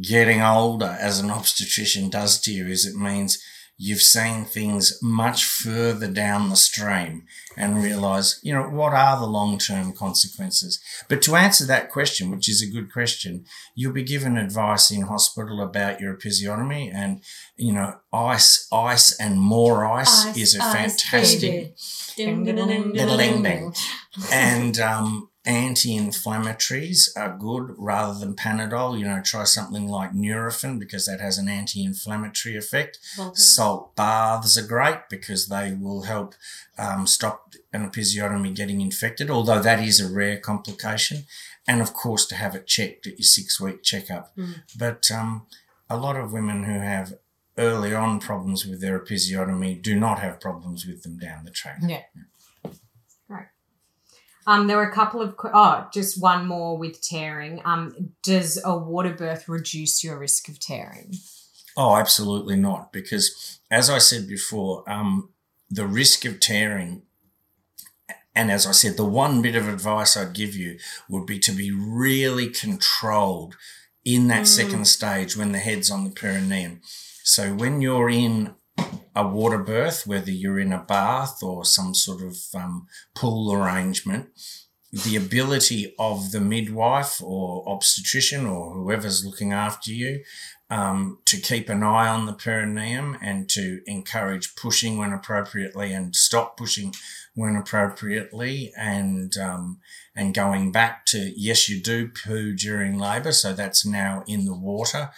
getting 0.00 0.40
older 0.42 0.96
as 1.00 1.18
an 1.20 1.30
obstetrician 1.30 2.10
does 2.10 2.40
to 2.40 2.52
you 2.52 2.66
is 2.68 2.86
it 2.86 2.96
means 2.96 3.38
you've 3.78 4.00
seen 4.00 4.44
things 4.44 4.98
much 5.02 5.44
further 5.44 6.10
down 6.10 6.48
the 6.48 6.56
stream 6.56 7.24
and 7.56 7.82
realize, 7.82 8.40
you 8.42 8.52
know, 8.52 8.62
what 8.62 8.94
are 8.94 9.18
the 9.18 9.26
long 9.26 9.58
term 9.58 9.92
consequences? 9.92 10.80
But 11.08 11.20
to 11.22 11.36
answer 11.36 11.66
that 11.66 11.90
question, 11.90 12.30
which 12.30 12.48
is 12.48 12.62
a 12.62 12.70
good 12.70 12.90
question, 12.92 13.44
you'll 13.74 13.92
be 13.92 14.02
given 14.02 14.38
advice 14.38 14.90
in 14.90 15.02
hospital 15.02 15.60
about 15.60 16.00
your 16.00 16.16
episiotomy 16.16 16.92
and, 16.92 17.22
you 17.56 17.72
know, 17.72 17.98
ice, 18.12 18.66
ice 18.72 19.18
and 19.20 19.40
more 19.40 19.84
ice, 19.84 20.26
Ice, 20.26 20.36
is 20.36 20.56
a 20.56 20.62
ice, 20.62 21.02
fantastic. 21.02 21.76
Ding, 22.16 22.44
ding, 22.44 22.44
ding. 23.42 23.72
and 24.32 24.78
um, 24.80 25.28
anti-inflammatories 25.46 27.08
are 27.16 27.36
good 27.38 27.74
rather 27.78 28.18
than 28.18 28.34
Panadol. 28.34 28.98
You 28.98 29.06
know, 29.06 29.22
try 29.22 29.44
something 29.44 29.88
like 29.88 30.12
Nurofen 30.12 30.78
because 30.78 31.06
that 31.06 31.20
has 31.20 31.38
an 31.38 31.48
anti-inflammatory 31.48 32.56
effect. 32.56 32.98
Well 33.16 33.28
done. 33.28 33.36
Salt 33.36 33.96
baths 33.96 34.58
are 34.58 34.66
great 34.66 35.08
because 35.08 35.46
they 35.46 35.72
will 35.72 36.02
help 36.02 36.34
um, 36.76 37.06
stop 37.06 37.54
an 37.72 37.88
episiotomy 37.88 38.54
getting 38.54 38.80
infected, 38.80 39.30
although 39.30 39.60
that 39.60 39.80
is 39.80 40.00
a 40.00 40.12
rare 40.12 40.38
complication. 40.38 41.24
And 41.68 41.80
of 41.80 41.94
course, 41.94 42.26
to 42.26 42.34
have 42.34 42.54
it 42.54 42.66
checked 42.66 43.06
at 43.06 43.18
your 43.18 43.24
six-week 43.24 43.82
checkup. 43.82 44.36
Mm. 44.36 44.62
But 44.78 45.10
um, 45.10 45.46
a 45.88 45.96
lot 45.96 46.16
of 46.16 46.32
women 46.32 46.64
who 46.64 46.78
have 46.78 47.14
early 47.58 47.94
on 47.94 48.20
problems 48.20 48.66
with 48.66 48.80
their 48.80 48.98
episiotomy 49.00 49.80
do 49.80 49.98
not 49.98 50.18
have 50.18 50.40
problems 50.40 50.86
with 50.86 51.02
them 51.02 51.18
down 51.18 51.44
the 51.44 51.50
track. 51.50 51.78
Yeah. 51.82 52.02
Right. 52.14 52.26
Um, 54.46 54.66
there 54.66 54.76
were 54.76 54.88
a 54.88 54.94
couple 54.94 55.20
of 55.20 55.34
oh, 55.42 55.88
just 55.92 56.20
one 56.20 56.46
more 56.46 56.78
with 56.78 57.00
tearing. 57.00 57.60
Um, 57.64 58.12
does 58.22 58.60
a 58.64 58.76
water 58.76 59.12
birth 59.12 59.48
reduce 59.48 60.04
your 60.04 60.18
risk 60.18 60.48
of 60.48 60.60
tearing? 60.60 61.14
Oh, 61.76 61.96
absolutely 61.96 62.56
not. 62.56 62.92
Because 62.92 63.58
as 63.70 63.90
I 63.90 63.98
said 63.98 64.28
before, 64.28 64.88
um, 64.88 65.30
the 65.68 65.86
risk 65.86 66.24
of 66.24 66.38
tearing, 66.38 67.02
and 68.34 68.50
as 68.50 68.66
I 68.66 68.72
said, 68.72 68.96
the 68.96 69.04
one 69.04 69.42
bit 69.42 69.56
of 69.56 69.68
advice 69.68 70.16
I'd 70.16 70.32
give 70.32 70.54
you 70.54 70.78
would 71.08 71.26
be 71.26 71.38
to 71.40 71.52
be 71.52 71.70
really 71.72 72.48
controlled 72.48 73.56
in 74.04 74.28
that 74.28 74.44
Mm. 74.44 74.46
second 74.46 74.84
stage 74.86 75.36
when 75.36 75.50
the 75.52 75.58
head's 75.58 75.90
on 75.90 76.04
the 76.04 76.10
perineum. 76.10 76.80
So 77.24 77.52
when 77.52 77.80
you're 77.80 78.08
in 78.08 78.54
a 79.14 79.26
water 79.26 79.58
birth, 79.58 80.06
whether 80.06 80.30
you're 80.30 80.60
in 80.60 80.72
a 80.72 80.82
bath 80.82 81.42
or 81.42 81.64
some 81.64 81.94
sort 81.94 82.22
of 82.22 82.36
um, 82.54 82.86
pool 83.14 83.52
arrangement, 83.52 84.28
the 84.92 85.16
ability 85.16 85.94
of 85.98 86.32
the 86.32 86.40
midwife 86.40 87.22
or 87.22 87.68
obstetrician 87.68 88.46
or 88.46 88.74
whoever's 88.74 89.24
looking 89.24 89.52
after 89.52 89.92
you 89.92 90.22
um, 90.68 91.18
to 91.24 91.38
keep 91.38 91.68
an 91.68 91.82
eye 91.82 92.08
on 92.08 92.26
the 92.26 92.32
perineum 92.32 93.16
and 93.22 93.48
to 93.50 93.80
encourage 93.86 94.56
pushing 94.56 94.98
when 94.98 95.12
appropriately 95.12 95.92
and 95.92 96.16
stop 96.16 96.56
pushing 96.56 96.92
when 97.34 97.56
appropriately 97.56 98.72
and 98.76 99.36
um, 99.36 99.78
and 100.14 100.34
going 100.34 100.72
back 100.72 101.06
to 101.06 101.32
yes 101.36 101.68
you 101.68 101.80
do 101.80 102.08
poo 102.08 102.52
during 102.52 102.98
labour 102.98 103.32
so 103.32 103.52
that's 103.52 103.86
now 103.86 104.24
in 104.26 104.44
the 104.44 104.56
water 104.56 105.10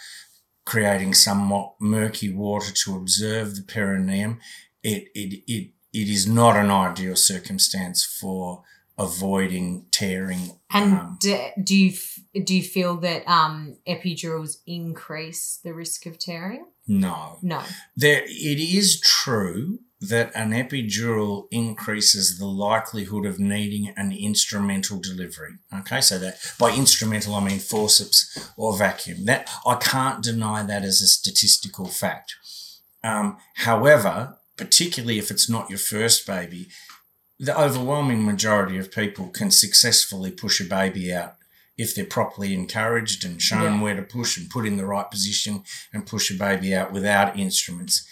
creating 0.69 1.15
somewhat 1.15 1.73
murky 1.79 2.31
water 2.31 2.71
to 2.71 2.95
observe 2.95 3.55
the 3.55 3.63
perineum 3.63 4.39
it 4.83 5.07
it 5.15 5.43
it, 5.47 5.71
it 5.91 6.07
is 6.07 6.27
not 6.27 6.55
an 6.55 6.69
ideal 6.69 7.15
circumstance 7.15 8.05
for 8.05 8.61
avoiding 8.95 9.85
tearing 9.89 10.59
And 10.71 10.93
um, 10.93 11.17
do, 11.19 11.39
do 11.63 11.75
you 11.75 11.91
f- 11.91 12.19
do 12.45 12.55
you 12.55 12.61
feel 12.61 12.97
that 12.97 13.27
um, 13.27 13.77
epidurals 13.87 14.57
increase 14.67 15.59
the 15.63 15.73
risk 15.73 16.05
of 16.05 16.19
tearing? 16.19 16.65
no 16.87 17.39
No. 17.41 17.63
There, 17.95 18.23
it 18.25 18.59
is 18.59 18.99
true 18.99 19.79
that 20.01 20.31
an 20.33 20.51
epidural 20.51 21.47
increases 21.51 22.37
the 22.37 22.45
likelihood 22.45 23.25
of 23.25 23.37
needing 23.39 23.89
an 23.97 24.11
instrumental 24.13 24.97
delivery. 24.99 25.55
Okay, 25.79 25.99
so 25.99 26.17
that 26.19 26.37
by 26.57 26.71
instrumental 26.71 27.35
I 27.35 27.43
mean 27.43 27.59
forceps 27.59 28.51
or 28.55 28.77
vacuum. 28.77 29.25
That 29.25 29.49
I 29.65 29.75
can't 29.75 30.23
deny 30.23 30.63
that 30.63 30.83
as 30.83 31.01
a 31.01 31.07
statistical 31.07 31.85
fact. 31.87 32.35
Um, 33.03 33.37
however, 33.55 34.37
particularly 34.57 35.19
if 35.19 35.31
it's 35.31 35.49
not 35.49 35.69
your 35.69 35.79
first 35.79 36.25
baby, 36.25 36.69
the 37.37 37.57
overwhelming 37.59 38.25
majority 38.25 38.77
of 38.77 38.91
people 38.91 39.27
can 39.29 39.51
successfully 39.51 40.31
push 40.31 40.59
a 40.61 40.65
baby 40.65 41.13
out 41.13 41.35
if 41.77 41.95
they're 41.95 42.03
properly 42.05 42.53
encouraged 42.53 43.23
and 43.23 43.41
shown 43.41 43.75
Yeah. 43.75 43.81
where 43.81 43.95
to 43.95 44.01
push 44.01 44.37
and 44.37 44.49
put 44.49 44.65
in 44.65 44.75
the 44.75 44.85
right 44.85 45.09
position 45.09 45.63
and 45.93 46.05
push 46.05 46.29
a 46.29 46.33
baby 46.33 46.75
out 46.75 46.91
without 46.91 47.39
instruments. 47.39 48.05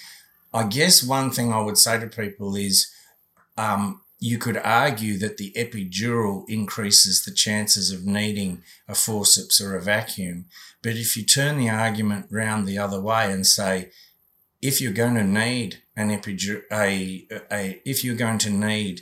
I 0.53 0.63
guess 0.63 1.03
one 1.03 1.31
thing 1.31 1.51
I 1.51 1.61
would 1.61 1.77
say 1.77 1.99
to 1.99 2.07
people 2.07 2.55
is 2.55 2.91
um, 3.57 4.01
you 4.19 4.37
could 4.37 4.57
argue 4.57 5.17
that 5.19 5.37
the 5.37 5.53
epidural 5.55 6.43
increases 6.47 7.23
the 7.23 7.31
chances 7.31 7.91
of 7.91 8.05
needing 8.05 8.63
a 8.87 8.95
forceps 8.95 9.61
or 9.61 9.75
a 9.75 9.81
vacuum. 9.81 10.45
But 10.81 10.93
if 10.93 11.15
you 11.15 11.23
turn 11.23 11.57
the 11.57 11.69
argument 11.69 12.27
round 12.31 12.67
the 12.67 12.77
other 12.77 12.99
way 13.01 13.31
and 13.31 13.45
say, 13.45 13.91
if 14.61 14.81
you're 14.81 14.93
going 14.93 15.15
to 15.15 15.23
need 15.23 15.83
an 15.95 16.09
epidural, 16.09 16.63
a, 16.71 17.27
a, 17.51 17.81
if 17.85 18.03
you're 18.03 18.15
going 18.15 18.39
to 18.39 18.49
need 18.49 19.01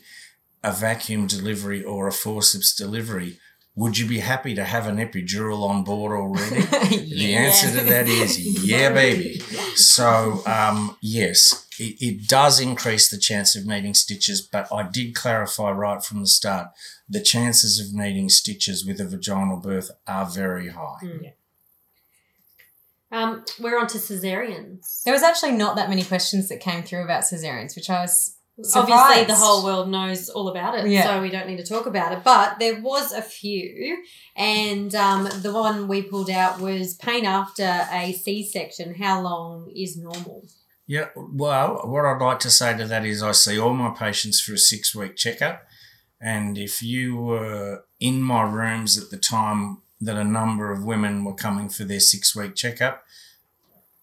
a 0.63 0.71
vacuum 0.71 1.27
delivery 1.27 1.83
or 1.83 2.07
a 2.07 2.11
forceps 2.11 2.75
delivery, 2.75 3.39
would 3.75 3.97
you 3.97 4.07
be 4.07 4.19
happy 4.19 4.55
to 4.55 4.63
have 4.63 4.87
an 4.87 4.97
epidural 4.97 5.67
on 5.67 5.83
board 5.83 6.13
already? 6.17 6.61
The 7.15 7.35
answer 7.35 7.77
to 7.77 7.85
that 7.85 8.07
is 8.07 8.65
yeah, 8.65 8.91
baby. 8.91 9.39
So, 9.75 10.41
um, 10.45 10.97
yes, 11.01 11.67
it, 11.79 11.97
it 11.99 12.27
does 12.27 12.59
increase 12.59 13.09
the 13.09 13.17
chance 13.17 13.55
of 13.55 13.65
needing 13.65 13.93
stitches, 13.93 14.41
but 14.41 14.71
I 14.71 14.83
did 14.83 15.15
clarify 15.15 15.71
right 15.71 16.03
from 16.03 16.21
the 16.21 16.27
start 16.27 16.69
the 17.07 17.21
chances 17.21 17.79
of 17.79 17.93
needing 17.93 18.29
stitches 18.29 18.85
with 18.85 18.99
a 18.99 19.05
vaginal 19.05 19.57
birth 19.57 19.91
are 20.07 20.25
very 20.25 20.69
high. 20.69 20.99
Mm. 21.03 21.33
Um, 23.11 23.45
we're 23.59 23.79
on 23.79 23.87
to 23.87 23.97
cesareans. 23.97 25.03
There 25.03 25.13
was 25.13 25.23
actually 25.23 25.53
not 25.53 25.75
that 25.75 25.89
many 25.89 26.03
questions 26.03 26.49
that 26.49 26.59
came 26.59 26.83
through 26.83 27.03
about 27.03 27.23
cesareans, 27.23 27.75
which 27.75 27.89
I 27.89 28.01
was 28.01 28.34
Obviously, 28.57 28.81
surprised. 28.81 29.29
the 29.29 29.35
whole 29.35 29.63
world 29.65 29.89
knows 29.89 30.29
all 30.29 30.47
about 30.47 30.79
it, 30.79 30.87
Yeah. 30.87 31.03
so 31.03 31.21
we 31.21 31.29
don't 31.29 31.47
need 31.47 31.57
to 31.57 31.65
talk 31.65 31.85
about 31.85 32.13
it. 32.13 32.23
But 32.23 32.57
there 32.57 32.79
was 32.79 33.11
a 33.11 33.21
few, 33.21 34.01
and 34.35 34.95
um, 34.95 35.27
the 35.41 35.51
one 35.51 35.89
we 35.89 36.01
pulled 36.01 36.29
out 36.29 36.61
was 36.61 36.93
pain 36.93 37.25
after 37.25 37.85
a 37.91 38.13
C-section. 38.13 38.95
How 38.95 39.21
long 39.21 39.71
is 39.75 39.97
normal? 39.97 40.45
Yeah, 40.87 41.09
well, 41.15 41.81
what 41.83 42.05
I'd 42.05 42.21
like 42.21 42.39
to 42.39 42.49
say 42.49 42.77
to 42.77 42.85
that 42.85 43.03
is 43.05 43.21
I 43.21 43.33
see 43.33 43.59
all 43.59 43.73
my 43.73 43.89
patients 43.89 44.39
for 44.39 44.53
a 44.53 44.57
six 44.57 44.95
week 44.95 45.15
checkup. 45.17 45.65
And 46.21 46.57
if 46.57 46.81
you 46.81 47.17
were 47.17 47.83
in 47.99 48.21
my 48.21 48.43
rooms 48.43 48.97
at 48.97 49.09
the 49.09 49.17
time 49.17 49.81
that 49.99 50.15
a 50.15 50.23
number 50.23 50.71
of 50.71 50.85
women 50.85 51.25
were 51.25 51.33
coming 51.33 51.67
for 51.69 51.83
their 51.83 51.99
six 51.99 52.35
week 52.35 52.55
checkup, 52.55 53.03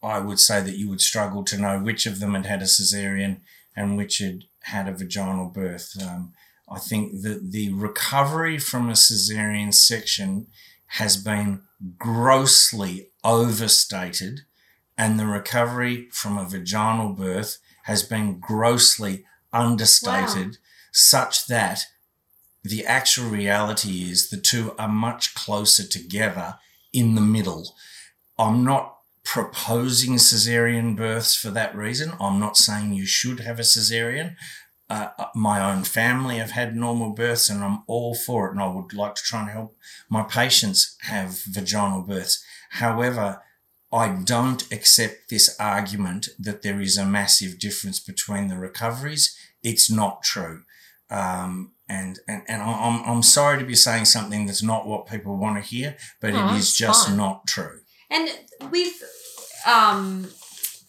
I 0.02 0.18
would 0.18 0.40
say 0.40 0.61
that 0.61 0.76
you 0.76 0.88
would 0.90 1.00
struggle 1.00 1.42
to 1.44 1.56
know 1.56 1.78
which 1.78 2.04
of 2.04 2.18
them 2.21 2.35
had 2.35 2.47
had 2.47 2.61
a 2.62 2.66
cesarean 2.66 3.40
and 3.76 3.96
which 3.96 4.18
had 4.18 4.44
had 4.64 4.88
a 4.88 4.92
vaginal 4.92 5.48
birth. 5.48 5.96
Um, 6.02 6.32
I 6.68 6.78
think 6.78 7.22
that 7.22 7.52
the 7.52 7.72
recovery 7.72 8.58
from 8.58 8.88
a 8.88 8.94
cesarean 8.94 9.74
section 9.74 10.46
has 10.98 11.16
been 11.16 11.62
grossly 11.98 13.10
overstated, 13.24 14.42
and 14.96 15.18
the 15.18 15.26
recovery 15.26 16.08
from 16.12 16.38
a 16.38 16.48
vaginal 16.48 17.12
birth 17.12 17.58
has 17.84 18.02
been 18.02 18.38
grossly 18.38 19.24
understated, 19.52 20.46
wow. 20.46 20.58
such 20.92 21.46
that 21.46 21.86
the 22.62 22.86
actual 22.86 23.28
reality 23.28 24.10
is 24.10 24.30
the 24.30 24.36
two 24.36 24.74
are 24.78 24.88
much 24.88 25.34
closer 25.34 25.86
together 25.86 26.58
in 26.92 27.14
the 27.14 27.20
middle. 27.20 27.74
I'm 28.38 28.64
not 28.64 28.98
proposing 29.24 30.14
cesarean 30.14 30.96
births 30.96 31.34
for 31.34 31.50
that 31.50 31.74
reason. 31.74 32.12
I'm 32.20 32.40
not 32.40 32.56
saying 32.56 32.92
you 32.92 33.06
should 33.06 33.40
have 33.40 33.58
a 33.58 33.62
cesarean. 33.62 34.36
Uh, 34.90 35.08
uh, 35.18 35.26
my 35.34 35.72
own 35.72 35.84
family 35.84 36.36
have 36.36 36.50
had 36.50 36.76
normal 36.76 37.12
births 37.12 37.48
and 37.48 37.64
I'm 37.64 37.82
all 37.86 38.14
for 38.14 38.48
it. 38.48 38.52
And 38.52 38.60
I 38.60 38.66
would 38.66 38.92
like 38.92 39.14
to 39.14 39.22
try 39.22 39.40
and 39.40 39.50
help 39.50 39.76
my 40.10 40.22
patients 40.22 40.96
have 41.02 41.40
vaginal 41.44 42.02
births. 42.02 42.44
However, 42.70 43.40
I 43.92 44.08
don't 44.24 44.70
accept 44.72 45.28
this 45.28 45.54
argument 45.60 46.28
that 46.38 46.62
there 46.62 46.80
is 46.80 46.96
a 46.96 47.06
massive 47.06 47.58
difference 47.58 48.00
between 48.00 48.48
the 48.48 48.56
recoveries. 48.56 49.36
It's 49.62 49.90
not 49.90 50.22
true. 50.22 50.62
Um, 51.10 51.72
and, 51.88 52.18
and, 52.26 52.42
and 52.48 52.62
I'm, 52.62 53.02
I'm 53.04 53.22
sorry 53.22 53.58
to 53.58 53.66
be 53.66 53.74
saying 53.74 54.06
something 54.06 54.46
that's 54.46 54.62
not 54.62 54.86
what 54.86 55.06
people 55.06 55.36
want 55.36 55.62
to 55.62 55.68
hear, 55.68 55.96
but 56.22 56.32
oh, 56.32 56.54
it 56.54 56.58
is 56.58 56.74
just 56.74 57.08
fine. 57.08 57.18
not 57.18 57.46
true. 57.46 57.80
And 58.12 58.28
with 58.71 58.92
um, 59.66 60.28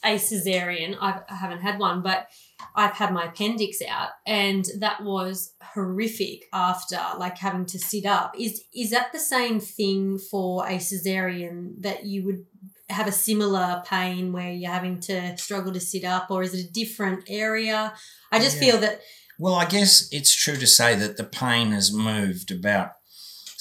a 0.04 0.16
cesarean, 0.16 0.98
I've, 1.00 1.22
I 1.30 1.36
haven't 1.36 1.62
had 1.62 1.80
one, 1.80 2.02
but 2.02 2.28
I've 2.76 2.94
had 2.94 3.14
my 3.14 3.26
appendix 3.26 3.82
out, 3.88 4.10
and 4.26 4.66
that 4.80 5.04
was 5.04 5.54
horrific 5.62 6.46
after 6.52 7.00
like 7.18 7.38
having 7.38 7.66
to 7.68 7.80
sit 7.80 8.06
up. 8.06 8.34
Is 8.38 8.64
is 8.76 8.92
that 8.92 9.12
the 9.12 9.20
same 9.20 9.60
thing 9.60 10.18
for 10.18 10.68
a 10.68 10.78
cesarean 10.78 11.82
that 11.82 12.06
you 12.06 12.26
would 12.26 12.46
have 12.90 13.08
a 13.08 13.12
similar 13.12 13.84
pain 13.86 14.34
where 14.34 14.52
you're 14.52 14.72
having 14.72 15.00
to 15.02 15.38
struggle 15.38 15.72
to 15.74 15.80
sit 15.80 16.04
up, 16.04 16.30
or 16.30 16.44
is 16.44 16.54
it 16.54 16.68
a 16.68 16.72
different 16.72 17.24
area? 17.28 17.94
I 18.32 18.40
just 18.40 18.58
yeah. 18.58 18.72
feel 18.72 18.78
that. 18.80 19.02
Well, 19.40 19.56
I 19.56 19.66
guess 19.66 20.08
it's 20.12 20.36
true 20.36 20.58
to 20.58 20.68
say 20.68 20.96
that 20.96 21.18
the 21.18 21.24
pain 21.24 21.72
has 21.72 21.94
moved 21.94 22.52
about 22.52 22.92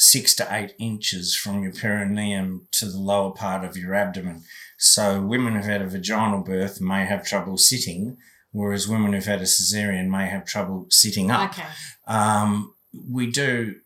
six 0.03 0.35
to 0.35 0.47
eight 0.51 0.75
inches 0.81 1.37
from 1.37 1.63
your 1.63 1.73
perineum 1.73 2.67
to 2.73 2.87
the 2.87 2.99
lower 2.99 3.31
part 3.31 3.65
of 3.65 3.77
your 3.77 3.95
abdomen. 3.95 4.43
So 4.77 5.23
women 5.23 5.55
who've 5.55 5.65
had 5.65 5.81
a 5.81 5.87
vaginal 5.87 6.43
birth 6.43 6.81
may 6.81 7.05
have 7.05 7.25
trouble 7.25 7.57
sitting, 7.57 8.17
whereas 8.51 8.89
women 8.89 9.13
who've 9.13 9.25
had 9.25 9.41
a 9.41 9.45
cesarean 9.45 10.09
may 10.09 10.27
have 10.29 10.45
trouble 10.45 10.87
sitting 10.91 11.31
up. 11.31 11.53
Okay. 11.53 11.69
Um, 12.09 12.75
we 13.09 13.31
do 13.31 13.77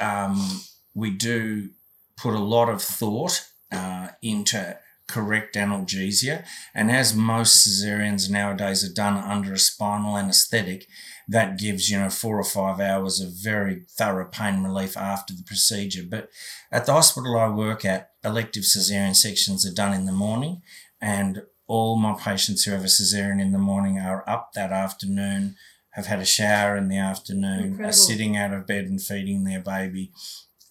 um, 0.00 0.62
we 0.94 1.10
do 1.10 1.70
put 2.16 2.34
a 2.34 2.38
lot 2.38 2.70
of 2.70 2.80
thought 2.80 3.46
uh, 3.70 4.08
into 4.22 4.78
correct 5.06 5.56
analgesia, 5.56 6.44
and 6.74 6.90
as 6.90 7.14
most 7.14 7.66
cesareans 7.66 8.30
nowadays 8.30 8.82
are 8.82 8.94
done 8.94 9.18
under 9.18 9.52
a 9.52 9.58
spinal 9.58 10.16
anaesthetic, 10.16 10.86
that 11.30 11.58
gives, 11.58 11.88
you 11.88 11.98
know, 11.98 12.10
four 12.10 12.38
or 12.38 12.44
five 12.44 12.80
hours 12.80 13.20
of 13.20 13.30
very 13.30 13.84
thorough 13.88 14.28
pain 14.28 14.64
relief 14.64 14.96
after 14.96 15.32
the 15.32 15.44
procedure. 15.44 16.02
But 16.06 16.28
at 16.72 16.86
the 16.86 16.92
hospital 16.92 17.38
I 17.38 17.48
work 17.48 17.84
at, 17.84 18.10
elective 18.24 18.64
cesarean 18.64 19.14
sections 19.14 19.64
are 19.64 19.72
done 19.72 19.94
in 19.94 20.06
the 20.06 20.12
morning, 20.12 20.60
and 21.00 21.44
all 21.68 21.96
my 21.96 22.14
patients 22.14 22.64
who 22.64 22.72
have 22.72 22.82
a 22.82 22.88
cesarean 22.88 23.40
in 23.40 23.52
the 23.52 23.58
morning 23.58 24.00
are 24.00 24.28
up 24.28 24.54
that 24.54 24.72
afternoon, 24.72 25.54
have 25.90 26.06
had 26.06 26.18
a 26.18 26.24
shower 26.24 26.76
in 26.76 26.88
the 26.88 26.98
afternoon, 26.98 27.60
Incredible. 27.60 27.88
are 27.88 27.92
sitting 27.92 28.36
out 28.36 28.52
of 28.52 28.66
bed 28.66 28.86
and 28.86 29.00
feeding 29.00 29.44
their 29.44 29.60
baby. 29.60 30.10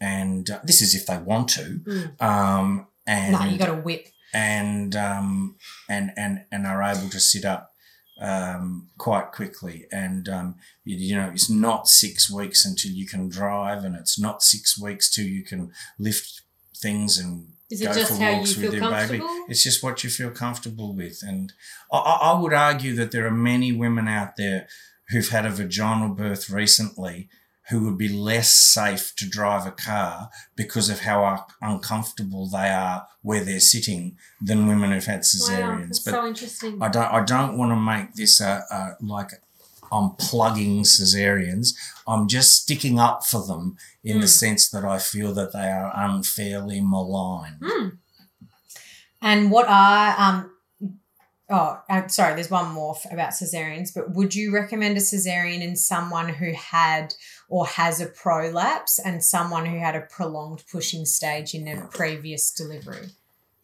And 0.01 0.49
uh, 0.49 0.59
this 0.63 0.81
is 0.81 0.93
if 0.93 1.05
they 1.05 1.17
want 1.17 1.47
to. 1.51 1.79
Mm. 1.85 2.21
Um, 2.21 2.87
and 3.07 3.31
no, 3.31 3.45
you 3.45 3.57
got 3.57 3.67
to 3.67 3.75
whip. 3.75 4.09
And 4.33 4.95
um, 4.95 5.55
and 5.89 6.11
and 6.17 6.43
and 6.51 6.67
are 6.67 6.83
able 6.83 7.09
to 7.09 7.19
sit 7.19 7.45
up 7.45 7.73
um, 8.19 8.89
quite 8.97 9.31
quickly. 9.31 9.85
And, 9.91 10.27
um, 10.29 10.55
you, 10.83 10.97
you, 10.97 11.15
know, 11.15 11.29
it's 11.33 11.49
not 11.49 11.87
six 11.87 12.29
weeks 12.29 12.65
until 12.65 12.91
you 12.91 13.05
can 13.05 13.29
drive, 13.29 13.83
and 13.83 13.95
it's 13.95 14.19
not 14.19 14.43
six 14.43 14.79
weeks 14.79 15.09
till 15.09 15.25
you 15.25 15.43
can 15.43 15.71
lift 15.97 16.41
things 16.75 17.17
and 17.17 17.47
Is 17.69 17.81
go 17.81 17.93
for 18.05 18.19
walks 18.19 18.55
with 18.55 18.73
your 18.73 18.89
baby. 18.89 19.21
It's 19.47 19.63
just 19.63 19.83
what 19.83 20.03
you 20.03 20.09
feel 20.09 20.31
comfortable 20.31 20.93
with. 20.93 21.21
And 21.23 21.53
I, 21.91 21.97
I 21.97 22.39
would 22.39 22.53
argue 22.53 22.95
that 22.95 23.11
there 23.11 23.25
are 23.25 23.31
many 23.31 23.71
women 23.71 24.07
out 24.07 24.35
there 24.37 24.67
who've 25.09 25.29
had 25.29 25.45
a 25.45 25.49
vaginal 25.49 26.09
birth 26.09 26.49
recently 26.49 27.29
who 27.69 27.85
would 27.85 27.97
be 27.97 28.09
less 28.09 28.51
safe 28.51 29.13
to 29.15 29.29
drive 29.29 29.65
a 29.65 29.71
car 29.71 30.29
because 30.55 30.89
of 30.89 31.01
how 31.01 31.45
uncomfortable 31.61 32.47
they 32.47 32.69
are 32.69 33.07
where 33.21 33.43
they're 33.43 33.59
sitting 33.59 34.17
than 34.41 34.67
women 34.67 34.91
who've 34.91 35.05
had 35.05 35.21
cesareans. 35.21 36.05
Wow, 36.05 36.11
but 36.11 36.11
so 36.11 36.27
interesting. 36.27 36.81
I 36.81 36.89
don't. 36.89 37.11
I 37.11 37.23
don't 37.23 37.57
want 37.57 37.71
to 37.71 37.75
make 37.75 38.13
this 38.15 38.41
a, 38.41 38.63
a 38.71 38.97
like 39.01 39.31
I'm 39.91 40.11
plugging 40.11 40.83
cesareans. 40.83 41.75
I'm 42.07 42.27
just 42.27 42.55
sticking 42.55 42.99
up 42.99 43.25
for 43.25 43.45
them 43.45 43.77
in 44.03 44.17
mm. 44.17 44.21
the 44.21 44.27
hmm. 44.27 44.31
sense 44.31 44.69
that 44.69 44.85
I 44.85 44.97
feel 44.99 45.33
that 45.33 45.53
they 45.53 45.69
are 45.69 45.91
unfairly 45.95 46.81
maligned. 46.81 47.61
Mm. 47.61 47.97
And 49.21 49.51
what 49.51 49.67
are 49.67 50.15
um 50.17 50.51
Oh, 51.51 51.81
I'm 51.89 52.03
uh, 52.03 52.07
sorry. 52.09 52.35
There's 52.35 52.51
one 52.51 52.71
more 52.71 52.95
about 53.11 53.31
cesareans, 53.31 53.89
but 53.93 54.13
would 54.13 54.35
you 54.35 54.53
recommend 54.53 54.97
a 54.97 55.01
cesarean 55.01 55.61
in 55.61 55.75
someone 55.75 56.29
who 56.29 56.53
had 56.53 57.15
or 57.49 57.65
has 57.65 57.99
a 57.99 58.05
prolapse 58.05 58.99
and 58.99 59.23
someone 59.23 59.65
who 59.65 59.79
had 59.79 59.95
a 59.95 60.01
prolonged 60.01 60.63
pushing 60.71 61.05
stage 61.05 61.53
in 61.53 61.67
a 61.67 61.87
previous 61.87 62.51
delivery? 62.51 63.07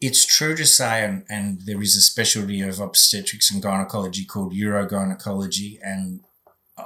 It's 0.00 0.26
true 0.26 0.54
to 0.56 0.66
say, 0.66 1.04
and, 1.04 1.24
and 1.30 1.62
there 1.62 1.80
is 1.80 1.96
a 1.96 2.02
specialty 2.02 2.60
of 2.60 2.80
obstetrics 2.80 3.50
and 3.50 3.62
gynecology 3.62 4.26
called 4.26 4.52
urogynecology, 4.52 5.78
and 5.82 6.20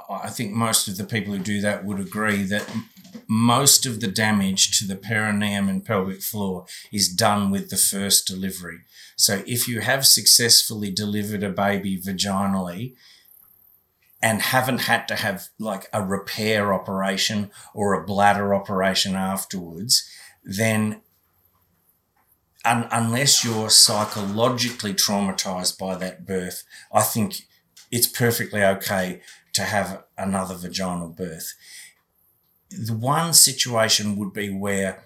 I 0.09 0.29
think 0.29 0.53
most 0.53 0.87
of 0.87 0.95
the 0.95 1.03
people 1.03 1.33
who 1.33 1.39
do 1.39 1.59
that 1.61 1.83
would 1.83 1.99
agree 1.99 2.43
that 2.43 2.69
most 3.27 3.85
of 3.85 3.99
the 3.99 4.07
damage 4.07 4.77
to 4.79 4.87
the 4.87 4.95
perineum 4.95 5.67
and 5.67 5.83
pelvic 5.83 6.21
floor 6.21 6.65
is 6.93 7.09
done 7.09 7.51
with 7.51 7.69
the 7.69 7.77
first 7.77 8.25
delivery. 8.25 8.79
So 9.17 9.43
if 9.45 9.67
you 9.67 9.81
have 9.81 10.05
successfully 10.05 10.91
delivered 10.91 11.43
a 11.43 11.49
baby 11.49 11.99
vaginally 11.99 12.95
and 14.21 14.41
haven't 14.41 14.81
had 14.81 15.07
to 15.07 15.15
have 15.15 15.49
like 15.59 15.87
a 15.91 16.03
repair 16.03 16.73
operation 16.73 17.51
or 17.73 17.93
a 17.93 18.05
bladder 18.05 18.53
operation 18.53 19.15
afterwards, 19.15 20.07
then 20.43 21.01
un- 22.63 22.87
unless 22.91 23.43
you're 23.43 23.69
psychologically 23.69 24.93
traumatized 24.93 25.77
by 25.77 25.95
that 25.95 26.25
birth, 26.25 26.63
I 26.93 27.01
think 27.01 27.47
it's 27.91 28.07
perfectly 28.07 28.63
okay 28.63 29.21
to 29.53 29.63
have 29.63 30.03
another 30.17 30.55
vaginal 30.55 31.09
birth. 31.09 31.53
The 32.69 32.93
one 32.93 33.33
situation 33.33 34.15
would 34.17 34.33
be 34.33 34.49
where 34.49 35.03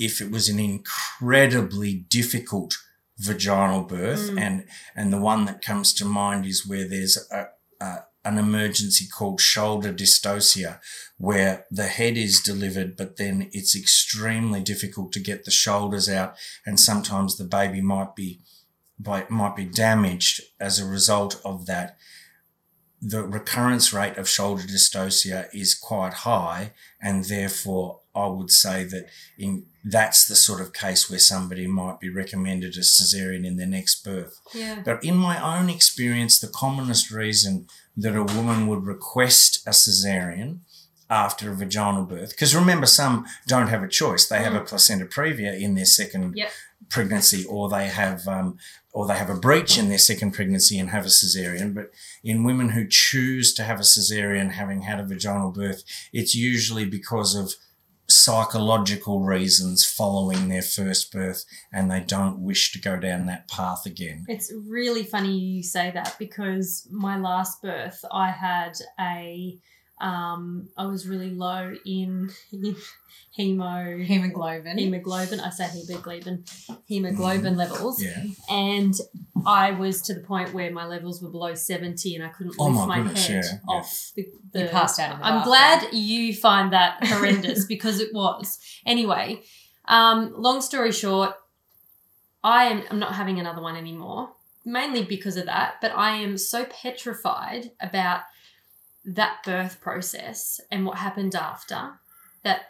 if 0.00 0.20
it 0.20 0.30
was 0.30 0.48
an 0.48 0.58
incredibly 0.58 1.94
difficult 1.94 2.76
vaginal 3.18 3.82
birth 3.82 4.30
mm. 4.30 4.38
and 4.38 4.64
and 4.94 5.10
the 5.10 5.20
one 5.20 5.46
that 5.46 5.62
comes 5.62 5.94
to 5.94 6.04
mind 6.04 6.44
is 6.44 6.66
where 6.66 6.86
there's 6.86 7.16
a, 7.30 7.46
a 7.80 8.04
an 8.26 8.38
emergency 8.38 9.06
called 9.06 9.40
shoulder 9.40 9.92
dystocia, 9.92 10.80
where 11.16 11.64
the 11.70 11.86
head 11.86 12.16
is 12.16 12.40
delivered, 12.40 12.96
but 12.96 13.16
then 13.16 13.48
it's 13.52 13.76
extremely 13.76 14.60
difficult 14.60 15.12
to 15.12 15.20
get 15.20 15.44
the 15.44 15.50
shoulders 15.50 16.08
out, 16.08 16.36
and 16.66 16.78
sometimes 16.80 17.36
the 17.36 17.44
baby 17.44 17.80
might 17.80 18.16
be 18.16 18.40
might 19.28 19.54
be 19.54 19.66
damaged 19.66 20.40
as 20.58 20.80
a 20.80 20.86
result 20.86 21.40
of 21.44 21.66
that. 21.66 21.96
The 23.00 23.22
recurrence 23.22 23.92
rate 23.92 24.16
of 24.16 24.28
shoulder 24.28 24.62
dystocia 24.62 25.48
is 25.52 25.74
quite 25.74 26.14
high, 26.14 26.72
and 27.00 27.24
therefore 27.24 28.00
I 28.16 28.26
would 28.28 28.50
say 28.50 28.84
that 28.84 29.08
in 29.38 29.66
that's 29.84 30.26
the 30.26 30.34
sort 30.34 30.60
of 30.60 30.72
case 30.72 31.08
where 31.08 31.18
somebody 31.18 31.66
might 31.68 32.00
be 32.00 32.08
recommended 32.08 32.76
a 32.76 32.80
cesarean 32.80 33.46
in 33.46 33.56
their 33.56 33.68
next 33.68 34.02
birth. 34.02 34.40
Yeah. 34.52 34.82
But 34.84 35.04
in 35.04 35.16
my 35.16 35.40
own 35.40 35.70
experience, 35.70 36.40
the 36.40 36.48
commonest 36.48 37.12
reason 37.12 37.68
that 37.96 38.16
a 38.16 38.24
woman 38.24 38.66
would 38.66 38.84
request 38.84 39.64
a 39.64 39.70
cesarean 39.70 40.60
after 41.08 41.52
a 41.52 41.54
vaginal 41.54 42.04
birth, 42.04 42.30
because 42.30 42.52
remember, 42.52 42.86
some 42.86 43.26
don't 43.46 43.68
have 43.68 43.84
a 43.84 43.88
choice; 43.88 44.26
they 44.26 44.42
have 44.42 44.54
a 44.54 44.60
mm. 44.60 44.66
placenta 44.66 45.06
previa 45.06 45.58
in 45.58 45.76
their 45.76 45.84
second 45.84 46.36
yep. 46.36 46.50
pregnancy, 46.88 47.44
or 47.44 47.68
they 47.68 47.86
have 47.86 48.26
um, 48.26 48.58
or 48.92 49.06
they 49.06 49.16
have 49.16 49.30
a 49.30 49.34
breech 49.34 49.78
in 49.78 49.88
their 49.88 49.98
second 49.98 50.32
pregnancy 50.32 50.78
and 50.78 50.88
have 50.88 51.04
a 51.04 51.08
cesarean. 51.08 51.74
But 51.74 51.90
in 52.24 52.44
women 52.44 52.70
who 52.70 52.88
choose 52.88 53.52
to 53.54 53.62
have 53.62 53.78
a 53.78 53.82
cesarean 53.82 54.52
having 54.52 54.82
had 54.82 54.98
a 54.98 55.04
vaginal 55.04 55.52
birth, 55.52 55.84
it's 56.12 56.34
usually 56.34 56.86
because 56.86 57.34
of 57.34 57.54
psychological 58.26 59.20
reasons 59.20 59.86
following 59.86 60.48
their 60.48 60.60
first 60.60 61.12
birth 61.12 61.44
and 61.72 61.88
they 61.88 62.00
don't 62.00 62.40
wish 62.40 62.72
to 62.72 62.80
go 62.80 62.96
down 62.96 63.26
that 63.26 63.46
path 63.46 63.86
again. 63.86 64.24
It's 64.26 64.52
really 64.66 65.04
funny 65.04 65.38
you 65.38 65.62
say 65.62 65.92
that 65.92 66.16
because 66.18 66.88
my 66.90 67.20
last 67.20 67.62
birth, 67.62 68.04
I 68.10 68.32
had 68.32 68.72
a, 68.98 69.60
um, 70.00 70.68
I 70.76 70.86
was 70.86 71.06
really 71.08 71.30
low 71.30 71.74
in, 71.86 72.30
in 72.52 72.76
hemo 73.38 74.04
Hemoglobin. 74.04 74.78
hemoglobin. 74.78 75.40
I 75.40 75.50
say 75.50 75.68
hemoglobin, 75.68 76.44
hemoglobin 76.86 77.56
levels, 77.56 78.02
Yeah. 78.02 78.22
and 78.50 78.94
I 79.46 79.70
was 79.72 80.02
to 80.02 80.14
the 80.14 80.20
point 80.20 80.52
where 80.54 80.70
my 80.70 80.86
levels 80.86 81.22
were 81.22 81.30
below 81.30 81.54
seventy, 81.54 82.14
and 82.14 82.24
I 82.24 82.28
couldn't 82.28 82.54
Oh 82.58 82.66
lift 82.66 82.78
my 82.78 82.86
my 82.86 83.02
goodness, 83.04 83.26
head 83.26 83.44
yeah, 83.44 83.50
yeah. 83.68 83.74
off 83.74 84.12
the. 84.16 84.26
the 84.52 84.62
You 84.64 84.68
passed 84.68 84.98
out 85.00 85.18
I'm 85.22 85.44
glad 85.44 85.92
you 85.92 86.34
find 86.34 86.72
that 86.72 86.98
horrendous 87.06 87.64
because 87.66 88.00
it 88.00 88.12
was. 88.12 88.58
Anyway, 88.84 89.42
um, 89.86 90.34
long 90.36 90.60
story 90.60 90.92
short, 90.92 91.34
I 92.44 92.64
am. 92.66 92.82
I'm 92.90 92.98
not 92.98 93.14
having 93.14 93.38
another 93.40 93.62
one 93.62 93.76
anymore, 93.76 94.30
mainly 94.64 95.04
because 95.04 95.36
of 95.36 95.46
that. 95.46 95.76
But 95.80 95.92
I 95.96 96.16
am 96.16 96.36
so 96.38 96.64
petrified 96.66 97.70
about 97.80 98.20
that 99.06 99.42
birth 99.44 99.80
process 99.80 100.60
and 100.70 100.84
what 100.84 100.98
happened 100.98 101.34
after 101.34 102.00
that 102.42 102.62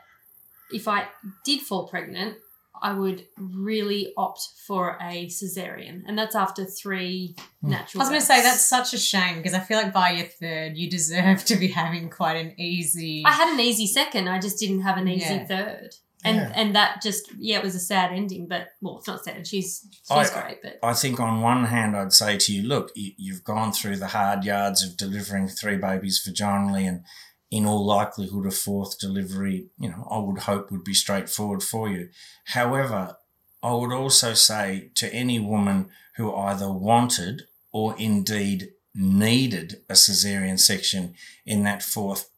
if 0.72 0.87
I 0.88 1.07
did 1.44 1.61
fall 1.61 1.87
pregnant, 1.88 2.37
I 2.83 2.92
would 2.92 3.25
really 3.38 4.12
opt 4.18 4.49
for 4.66 4.99
a 5.01 5.27
cesarean, 5.29 6.03
and 6.07 6.18
that's 6.18 6.35
after 6.35 6.64
three 6.66 7.35
Hmm. 7.62 7.70
natural. 7.70 8.03
I 8.03 8.05
was 8.05 8.09
going 8.11 8.20
to 8.20 8.27
say 8.27 8.42
that's 8.42 8.61
such 8.64 8.92
a 8.92 8.99
shame 8.99 9.37
because 9.37 9.55
I 9.55 9.61
feel 9.61 9.79
like 9.79 9.92
by 9.94 10.11
your 10.11 10.27
third, 10.27 10.77
you 10.77 10.90
deserve 10.90 11.44
to 11.46 11.57
be 11.57 11.68
having 11.68 12.11
quite 12.11 12.37
an 12.37 12.53
easy. 12.61 13.22
I 13.25 13.31
had 13.33 13.53
an 13.55 13.61
easy 13.61 13.87
second. 13.87 14.29
I 14.29 14.38
just 14.38 14.59
didn't 14.59 14.83
have 14.83 14.99
an 14.99 15.09
easy 15.09 15.35
Yeah. 15.35 15.46
third, 15.46 15.94
and 16.26 16.36
Yeah. 16.36 16.52
and 16.54 16.74
that 16.76 17.02
just 17.02 17.30
yeah, 17.38 17.58
it 17.58 17.64
was 17.64 17.74
a 17.74 17.80
sad 17.80 18.12
ending. 18.12 18.46
But 18.48 18.68
well, 18.80 18.98
it's 18.98 19.06
not 19.06 19.24
sad. 19.24 19.46
She's 19.46 19.86
she's 19.90 20.10
I- 20.10 20.28
great, 20.42 20.58
but 20.62 20.78
I 20.82 20.92
think 20.94 21.18
on 21.20 21.40
one 21.40 21.64
hand, 21.66 21.96
I'd 21.96 22.12
say 22.12 22.36
to 22.36 22.52
you, 22.54 22.62
look, 22.62 22.90
you, 22.94 23.12
you've 23.16 23.44
gone 23.44 23.72
through 23.72 23.96
the 23.96 24.08
hard 24.08 24.44
yards 24.44 24.82
of 24.84 24.96
delivering 24.96 25.48
three 25.48 25.76
babies 25.76 26.22
vaginally, 26.26 26.86
and 26.88 27.04
in 27.50 27.64
all 27.64 27.84
likelihood, 27.86 28.46
a 28.46 28.50
fourth 28.50 28.98
delivery, 28.98 29.66
you 29.78 29.88
know, 29.90 30.06
I 30.10 30.18
would 30.18 30.40
hope 30.42 30.70
would 30.72 30.84
be 30.84 30.94
straightforward 30.94 31.62
for 31.62 31.88
you. 31.88 32.08
However, 32.46 33.16
I 33.62 33.72
would 33.74 33.92
also 33.92 34.34
say 34.34 34.90
to 34.96 35.12
any 35.14 35.38
woman 35.38 35.88
who 36.16 36.34
either 36.34 36.70
wanted 36.72 37.42
or 37.72 37.94
indeed 37.98 38.70
needed 38.94 39.82
a 39.88 39.92
cesarean 39.94 40.58
section 40.58 41.14
in 41.44 41.62
that 41.64 41.82
fourth 41.82 42.30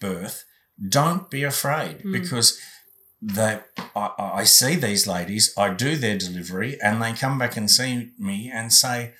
birth, 0.00 0.44
don't 0.88 1.30
be 1.30 1.42
afraid 1.42 1.98
Mm. 2.02 2.12
because 2.12 2.58
that 3.22 3.68
I, 3.94 4.10
I 4.18 4.44
see 4.44 4.74
these 4.76 5.06
ladies, 5.06 5.52
I 5.56 5.72
do 5.72 5.96
their 5.96 6.18
delivery, 6.18 6.78
and 6.82 7.02
they 7.02 7.12
come 7.12 7.38
back 7.38 7.56
and 7.56 7.70
see 7.70 8.10
me 8.18 8.50
and 8.52 8.72
say, 8.72 9.14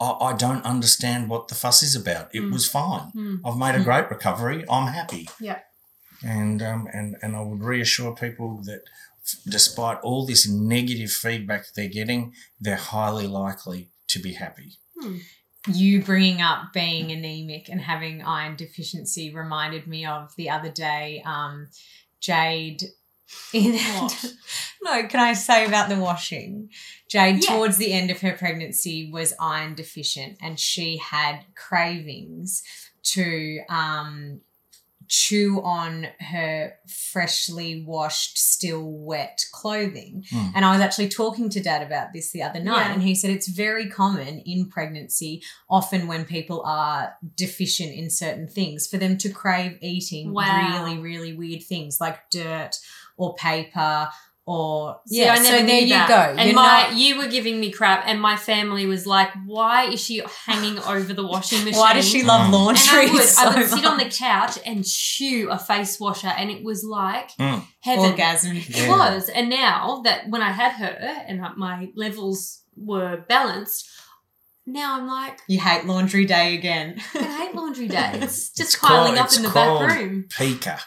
I, 0.00 0.10
I 0.10 0.32
don't 0.36 0.64
understand 0.64 1.28
what 1.28 1.48
the 1.48 1.54
fuss 1.54 1.82
is 1.82 1.94
about. 1.94 2.34
It 2.34 2.42
Mm. 2.42 2.52
was 2.52 2.68
fine. 2.68 3.08
Hmm. 3.10 3.36
I've 3.44 3.56
made 3.58 3.74
a 3.74 3.80
Mm. 3.80 3.84
great 3.84 4.10
recovery. 4.10 4.64
I'm 4.70 4.92
happy. 4.92 5.28
Yeah. 5.40 5.58
And 6.22 6.62
um 6.62 6.86
and 6.92 7.16
and 7.22 7.34
I 7.34 7.40
would 7.42 7.62
reassure 7.62 8.14
people 8.14 8.62
that 8.64 8.82
despite 9.48 9.98
all 10.00 10.26
this 10.26 10.48
negative 10.48 11.10
feedback 11.10 11.72
they're 11.74 11.88
getting, 11.88 12.34
they're 12.60 12.76
highly 12.76 13.26
likely 13.26 13.88
to 14.08 14.18
be 14.18 14.34
happy. 14.34 14.78
you 15.66 16.02
bringing 16.02 16.40
up 16.40 16.72
being 16.72 17.10
anemic 17.12 17.68
and 17.68 17.80
having 17.82 18.22
iron 18.22 18.56
deficiency 18.56 19.32
reminded 19.34 19.86
me 19.86 20.06
of 20.06 20.34
the 20.36 20.48
other 20.48 20.70
day 20.70 21.22
um 21.26 21.68
jade 22.20 22.82
in 23.52 23.74
What? 23.74 24.32
no 24.82 25.06
can 25.06 25.20
i 25.20 25.32
say 25.32 25.66
about 25.66 25.88
the 25.88 25.96
washing 25.96 26.70
jade 27.08 27.42
Yeah. 27.44 27.56
towards 27.56 27.76
the 27.78 27.92
end 27.92 28.10
of 28.10 28.20
her 28.20 28.32
pregnancy 28.32 29.10
was 29.12 29.32
iron 29.40 29.74
deficient 29.74 30.38
and 30.42 30.58
she 30.58 30.96
had 30.98 31.44
cravings 31.54 32.62
to 33.02 33.60
um 33.68 34.40
chew 35.08 35.60
on 35.64 36.06
her 36.20 36.74
freshly 36.86 37.82
washed 37.84 38.38
still 38.38 38.84
wet 38.84 39.44
clothing 39.50 40.24
Mm. 40.30 40.52
and 40.54 40.64
I 40.64 40.70
was 40.70 40.80
actually 40.80 41.08
talking 41.08 41.50
to 41.50 41.60
dad 41.60 41.82
about 41.82 42.12
this 42.12 42.30
the 42.30 42.42
other 42.44 42.60
night, 42.60 42.86
Yeah. 42.86 42.92
and 42.92 43.02
he 43.02 43.16
said 43.16 43.30
it's 43.30 43.48
very 43.48 43.88
common 43.90 44.38
in 44.46 44.68
pregnancy, 44.68 45.42
often 45.68 46.06
when 46.06 46.24
people 46.24 46.62
are 46.64 47.14
deficient 47.36 47.92
in 47.92 48.08
certain 48.08 48.46
things, 48.46 48.86
for 48.86 48.98
them 48.98 49.18
to 49.18 49.30
crave 49.30 49.78
eating 49.82 50.32
Wow. 50.32 50.84
really, 50.84 50.98
really 51.00 51.32
weird 51.32 51.64
things 51.64 52.00
like 52.00 52.30
dirt 52.30 52.78
or 53.20 53.34
paper 53.34 54.08
or 54.46 54.98
See, 55.06 55.20
yeah. 55.22 55.34
I 55.34 55.36
never 55.36 55.58
so 55.58 55.60
knew 55.60 55.66
there 55.66 55.80
you 55.82 55.88
that. 55.90 56.08
go. 56.08 56.38
And 56.40 56.46
You're 56.48 56.56
my 56.56 56.82
not- 56.88 56.94
you 56.96 57.18
were 57.18 57.28
giving 57.28 57.60
me 57.60 57.70
crap, 57.70 58.02
and 58.06 58.20
my 58.20 58.36
family 58.36 58.84
was 58.86 59.06
like, 59.06 59.30
"Why 59.46 59.84
is 59.84 60.00
she 60.02 60.22
hanging 60.46 60.78
over 60.94 61.12
the 61.12 61.24
washing 61.26 61.62
machine?" 61.64 61.78
why 61.78 61.92
does 61.92 62.08
she 62.08 62.22
love 62.24 62.48
Mm. 62.48 62.52
laundry? 62.52 63.02
And 63.02 63.10
I 63.10 63.12
would, 63.12 63.22
so 63.38 63.42
I 63.42 63.54
would 63.60 63.68
sit 63.68 63.84
on 63.84 63.98
the 63.98 64.06
couch 64.06 64.58
and 64.66 64.84
chew 64.84 65.50
a 65.50 65.58
face 65.58 66.00
washer, 66.00 66.28
and 66.40 66.50
it 66.50 66.64
was 66.64 66.82
like 66.82 67.30
Mm. 67.38 67.62
heaven. 67.80 68.12
orgasmic. 68.12 68.68
It 68.70 68.76
Yeah. 68.76 68.88
was. 68.96 69.28
And 69.28 69.50
now 69.50 70.00
that 70.04 70.28
when 70.30 70.42
I 70.42 70.52
had 70.52 70.72
her 70.72 70.98
and 71.28 71.40
my 71.56 71.88
levels 71.94 72.62
were 72.76 73.18
balanced, 73.28 73.86
now 74.66 74.96
I'm 74.98 75.06
like, 75.06 75.38
You 75.48 75.60
hate 75.60 75.84
laundry 75.84 76.24
day 76.24 76.54
again. 76.54 77.00
I 77.14 77.18
hate 77.46 77.54
laundry 77.54 77.88
day. 77.98 78.10
It's 78.14 78.48
just 78.50 78.60
It's 78.60 78.76
piling 78.76 79.14
called- 79.14 79.18
up 79.18 79.26
it's 79.26 79.36
in 79.36 79.42
the 79.44 79.48
called 79.50 79.80
back 79.86 79.98
room. 79.98 80.24
Pica, 80.28 80.80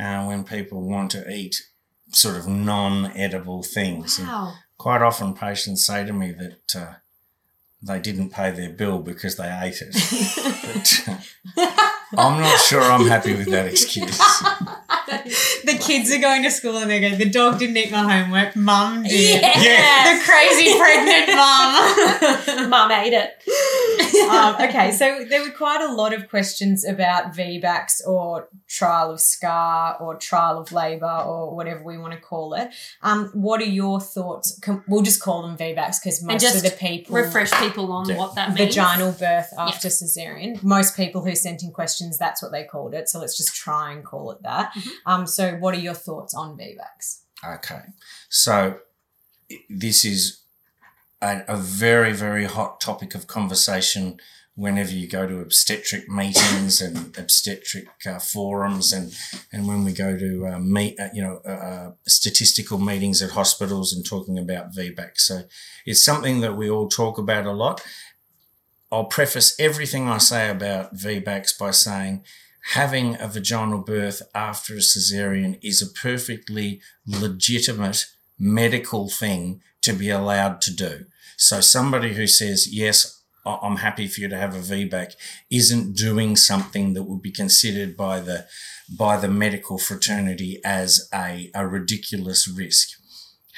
uh, 0.00 0.24
when 0.24 0.42
people 0.44 0.80
want 0.88 1.10
to 1.12 1.20
eat 1.30 1.54
sort 2.14 2.36
of 2.36 2.46
non-edible 2.46 3.62
things. 3.62 4.18
And 4.18 4.28
quite 4.78 5.02
often 5.02 5.34
patients 5.34 5.84
say 5.84 6.04
to 6.04 6.12
me 6.12 6.32
that 6.32 6.76
uh, 6.76 6.94
they 7.82 8.00
didn't 8.00 8.30
pay 8.30 8.50
their 8.50 8.70
bill 8.70 9.00
because 9.00 9.36
they 9.36 9.50
ate 9.62 9.82
it. 9.82 9.94
but 11.06 11.18
uh, 11.58 11.88
I'm 12.16 12.40
not 12.40 12.60
sure 12.60 12.80
I'm 12.82 13.06
happy 13.06 13.34
with 13.34 13.50
that 13.50 13.66
excuse. 13.66 14.18
the 15.64 15.78
kids 15.80 16.12
are 16.12 16.18
going 16.20 16.42
to 16.44 16.50
school 16.50 16.76
and 16.78 16.90
they 16.90 17.00
go, 17.00 17.16
the 17.16 17.28
dog 17.28 17.58
didn't 17.58 17.76
eat 17.76 17.90
my 17.90 17.98
homework, 18.22 18.54
mum 18.56 19.02
did. 19.02 19.42
Yeah. 19.42 20.14
The 20.18 20.24
crazy 20.24 20.78
pregnant 20.78 21.28
mum. 21.36 22.70
Mum 22.74 22.90
ate 22.90 23.12
it. 23.12 24.28
um, 24.30 24.54
okay, 24.68 24.90
so 24.92 25.24
there 25.28 25.42
were 25.42 25.50
quite 25.50 25.80
a 25.82 25.92
lot 25.92 26.12
of 26.12 26.28
questions 26.28 26.84
about 26.84 27.32
VBACs 27.34 28.06
or 28.06 28.48
trial 28.68 29.12
of 29.12 29.20
scar 29.20 29.96
or 30.00 30.16
trial 30.16 30.58
of 30.58 30.72
labour 30.72 31.06
or 31.26 31.54
whatever 31.54 31.82
we 31.84 31.98
want 31.98 32.12
to 32.14 32.20
call 32.20 32.54
it. 32.54 32.68
Um, 33.02 33.30
what 33.34 33.60
are 33.60 33.64
your 33.66 34.00
thoughts? 34.00 34.58
Com- 34.60 34.84
We'll 34.88 35.02
just 35.02 35.20
call 35.22 35.42
them 35.42 35.56
VBACs 35.56 35.96
because 36.02 36.22
most 36.22 36.40
just 36.42 36.56
of 36.56 36.62
the 36.70 36.76
people 36.76 37.14
Refresh 37.16 37.52
people 37.52 37.92
on 37.92 38.08
Yeah. 38.08 38.16
what 38.18 38.34
that 38.34 38.48
means. 38.54 38.74
vaginal 38.74 39.12
birth 39.12 39.52
after 39.58 39.88
cesarean. 39.88 40.62
Most 40.62 40.96
people 40.96 41.24
who 41.24 41.34
sent 41.34 41.62
in 41.62 41.70
questions, 41.70 42.03
that's 42.18 42.42
what 42.42 42.52
they 42.52 42.64
called 42.64 42.94
it. 42.94 43.08
So 43.08 43.18
let's 43.20 43.36
just 43.36 43.54
try 43.54 43.92
and 43.92 44.04
call 44.04 44.30
it 44.32 44.42
that. 44.42 44.72
Mhm. 44.74 44.90
Um, 45.06 45.26
so 45.26 45.54
what 45.56 45.74
are 45.74 45.80
your 45.80 45.94
thoughts 45.94 46.34
on 46.34 46.56
VBACs? 46.56 47.20
Okay. 47.44 47.82
So 48.28 48.78
this 49.68 50.04
is 50.04 50.40
a, 51.20 51.42
a 51.48 51.56
very, 51.56 52.12
very 52.12 52.44
hot 52.44 52.80
topic 52.80 53.14
of 53.14 53.26
conversation 53.26 54.20
whenever 54.56 54.92
you 54.92 55.08
go 55.08 55.26
to 55.26 55.40
obstetric 55.40 56.08
meetings 56.08 56.80
and 56.80 57.16
obstetric 57.18 57.88
uh, 58.06 58.20
forums 58.20 58.92
and, 58.92 59.12
and 59.52 59.66
when 59.66 59.84
we 59.84 59.92
go 59.92 60.16
to 60.16 60.46
uh, 60.46 60.58
meet, 60.60 60.98
uh, 61.00 61.08
you 61.12 61.20
know, 61.20 61.40
uh, 61.44 61.50
uh, 61.50 61.92
statistical 62.06 62.78
meetings 62.78 63.20
at 63.20 63.30
hospitals 63.30 63.92
and 63.92 64.06
talking 64.06 64.38
about 64.38 64.72
VBAC. 64.72 65.18
So 65.18 65.42
it's 65.84 66.04
something 66.04 66.40
that 66.40 66.56
we 66.56 66.70
all 66.70 66.88
talk 66.88 67.18
about 67.18 67.46
a 67.46 67.52
lot. 67.52 67.84
I'll 68.94 69.06
preface 69.06 69.58
everything 69.58 70.08
I 70.08 70.18
say 70.18 70.48
about 70.48 70.94
VBACs 70.94 71.58
by 71.58 71.72
saying 71.72 72.22
having 72.74 73.20
a 73.20 73.26
vaginal 73.26 73.80
birth 73.80 74.22
after 74.32 74.74
a 74.74 74.78
cesarean 74.78 75.58
is 75.64 75.82
a 75.82 75.92
perfectly 75.92 76.80
legitimate 77.04 78.06
medical 78.38 79.08
thing 79.08 79.62
to 79.82 79.94
be 79.94 80.10
allowed 80.10 80.60
to 80.60 80.72
do. 80.72 81.06
So 81.36 81.60
somebody 81.60 82.14
who 82.14 82.28
says, 82.28 82.72
yes, 82.72 83.20
I'm 83.44 83.78
happy 83.78 84.06
for 84.06 84.20
you 84.20 84.28
to 84.28 84.36
have 84.36 84.54
a 84.54 84.60
VBAC 84.60 85.14
isn't 85.50 85.96
doing 85.96 86.36
something 86.36 86.94
that 86.94 87.02
would 87.02 87.20
be 87.20 87.32
considered 87.32 87.96
by 87.96 88.20
the, 88.20 88.46
by 88.96 89.16
the 89.16 89.28
medical 89.28 89.76
fraternity 89.76 90.60
as 90.64 91.08
a, 91.12 91.50
a 91.52 91.66
ridiculous 91.66 92.46
risk. 92.46 92.90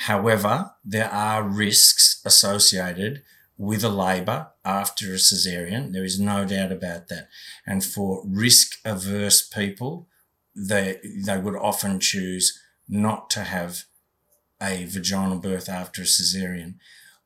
However, 0.07 0.70
there 0.83 1.12
are 1.12 1.42
risks 1.42 2.22
associated 2.25 3.22
with 3.59 3.83
a 3.83 3.88
labour 3.88 4.49
after 4.64 5.07
a 5.12 5.16
cesarean. 5.16 5.92
There 5.92 6.05
is 6.05 6.21
no 6.21 6.45
doubt 6.45 6.73
about 6.73 7.09
that. 7.09 7.29
And 7.66 7.85
for 7.85 8.23
risk 8.27 8.77
averse 8.85 9.47
people, 9.47 10.09
they, 10.55 10.99
they 11.25 11.38
would 11.38 11.57
often 11.57 12.01
choose 12.01 12.61
not 12.88 13.31
to 13.31 13.40
have 13.40 13.85
a 14.61 14.85
vaginal 14.85 15.38
birth 15.38 15.69
after 15.69 16.03
a 16.03 16.07
cesarean. 16.07 16.75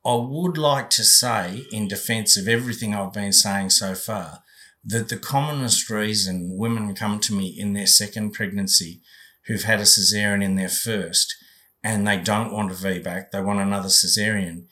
I 0.05 0.15
would 0.15 0.57
like 0.57 0.89
to 0.91 1.05
say, 1.05 1.67
in 1.71 1.89
defence 1.89 2.37
of 2.37 2.49
everything 2.49 2.95
I've 2.95 3.13
been 3.13 3.33
saying 3.33 3.71
so 3.71 3.95
far, 3.95 4.43
that 4.83 5.09
the 5.11 5.19
commonest 5.19 5.91
reason 5.91 6.57
women 6.57 6.95
come 6.95 7.21
to 7.21 7.35
me 7.35 7.49
in 7.49 7.75
their 7.75 7.87
second 7.87 8.33
pregnancy 8.33 9.03
who've 9.47 9.65
had 9.65 9.81
a 9.81 9.85
cesarean 9.85 10.43
in 10.43 10.55
their 10.55 10.71
first 10.71 11.37
and 11.83 12.07
they 12.07 12.19
don't 12.19 12.53
want 12.53 12.71
a 12.71 12.75
VBAC, 12.75 13.31
they 13.31 13.43
want 13.43 13.61
another 13.61 13.89
cesarean, 13.89 14.67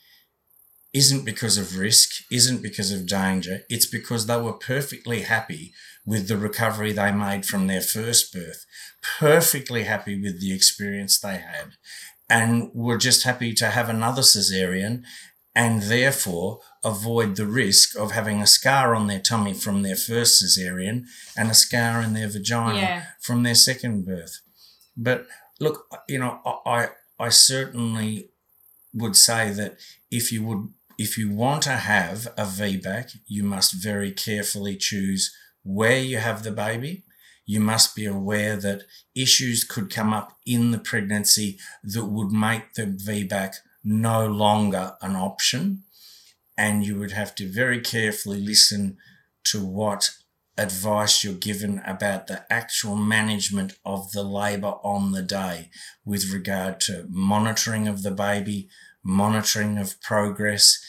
isn't 0.93 1.23
because 1.25 1.57
of 1.57 1.77
risk, 1.77 2.23
isn't 2.31 2.61
because 2.63 2.91
of 2.91 3.05
danger. 3.07 3.61
It's 3.69 3.85
because 3.85 4.25
they 4.25 4.39
were 4.39 4.53
perfectly 4.53 5.21
happy 5.21 5.73
with 6.05 6.27
the 6.27 6.37
recovery 6.37 6.91
they 6.91 7.11
made 7.11 7.45
from 7.45 7.67
their 7.67 7.81
first 7.81 8.33
birth, 8.33 8.65
perfectly 9.19 9.83
happy 9.83 10.19
with 10.19 10.41
the 10.41 10.53
experience 10.53 11.19
they 11.19 11.37
had, 11.37 11.73
and 12.29 12.71
were 12.73 12.97
just 12.97 13.23
happy 13.23 13.53
to 13.53 13.67
have 13.67 13.89
another 13.89 14.21
cesarean 14.23 15.03
and 15.55 15.83
therefore 15.83 16.59
avoid 16.83 17.35
the 17.35 17.45
risk 17.45 17.97
of 17.97 18.11
having 18.11 18.41
a 18.41 18.47
scar 18.47 18.95
on 18.95 19.07
their 19.07 19.19
tummy 19.19 19.53
from 19.53 19.81
their 19.81 19.95
first 19.95 20.41
cesarean 20.43 21.03
and 21.35 21.49
a 21.51 21.55
scar 21.55 22.01
in 22.01 22.13
their 22.13 22.27
vagina 22.29 22.79
Yeah. 22.79 23.03
from 23.21 23.43
their 23.43 23.55
second 23.55 24.05
birth. 24.05 24.41
But 24.95 25.27
look, 25.59 25.85
you 26.07 26.17
know, 26.19 26.39
I 26.65 26.89
I 27.19 27.29
certainly 27.29 28.29
would 28.93 29.15
say 29.15 29.51
that 29.51 29.77
if 30.09 30.31
you 30.31 30.43
would 30.45 30.69
if 30.99 31.17
you 31.17 31.31
want 31.31 31.63
to 31.63 31.77
have 31.77 32.27
a 32.37 32.43
VBAC, 32.43 33.19
you 33.25 33.41
must 33.41 33.81
very 33.81 34.11
carefully 34.11 34.75
choose 34.75 35.33
where 35.63 35.97
you 35.97 36.17
have 36.17 36.43
the 36.43 36.51
baby. 36.51 37.05
You 37.45 37.61
must 37.61 37.95
be 37.95 38.05
aware 38.05 38.57
that 38.57 38.83
issues 39.15 39.63
could 39.63 39.89
come 39.89 40.11
up 40.11 40.37
in 40.45 40.71
the 40.71 40.77
pregnancy 40.77 41.57
that 41.83 42.07
would 42.07 42.33
make 42.33 42.73
the 42.73 42.83
VBAC 42.83 43.55
no 43.81 44.27
longer 44.27 44.97
an 45.01 45.15
option. 45.15 45.83
And 46.57 46.85
you 46.85 46.99
would 46.99 47.11
have 47.11 47.33
to 47.35 47.49
very 47.49 47.79
carefully 47.79 48.41
listen 48.41 48.97
to 49.45 49.65
what 49.65 50.11
advice 50.57 51.23
you're 51.23 51.33
given 51.33 51.81
about 51.87 52.27
the 52.27 52.45
actual 52.51 52.97
management 52.97 53.79
of 53.85 54.11
the 54.11 54.23
labour 54.23 54.75
on 54.83 55.13
the 55.13 55.21
day 55.23 55.69
with 56.03 56.33
regard 56.33 56.81
to 56.81 57.05
monitoring 57.09 57.87
of 57.87 58.03
the 58.03 58.11
baby, 58.11 58.67
monitoring 59.03 59.77
of 59.77 60.01
progress, 60.01 60.79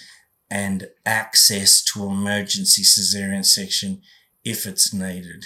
and 0.50 0.88
access 1.06 1.82
to 1.82 2.06
emergency 2.06 2.82
cesarean 2.82 3.44
section 3.44 4.02
if 4.44 4.66
it's 4.66 4.92
needed. 4.92 5.44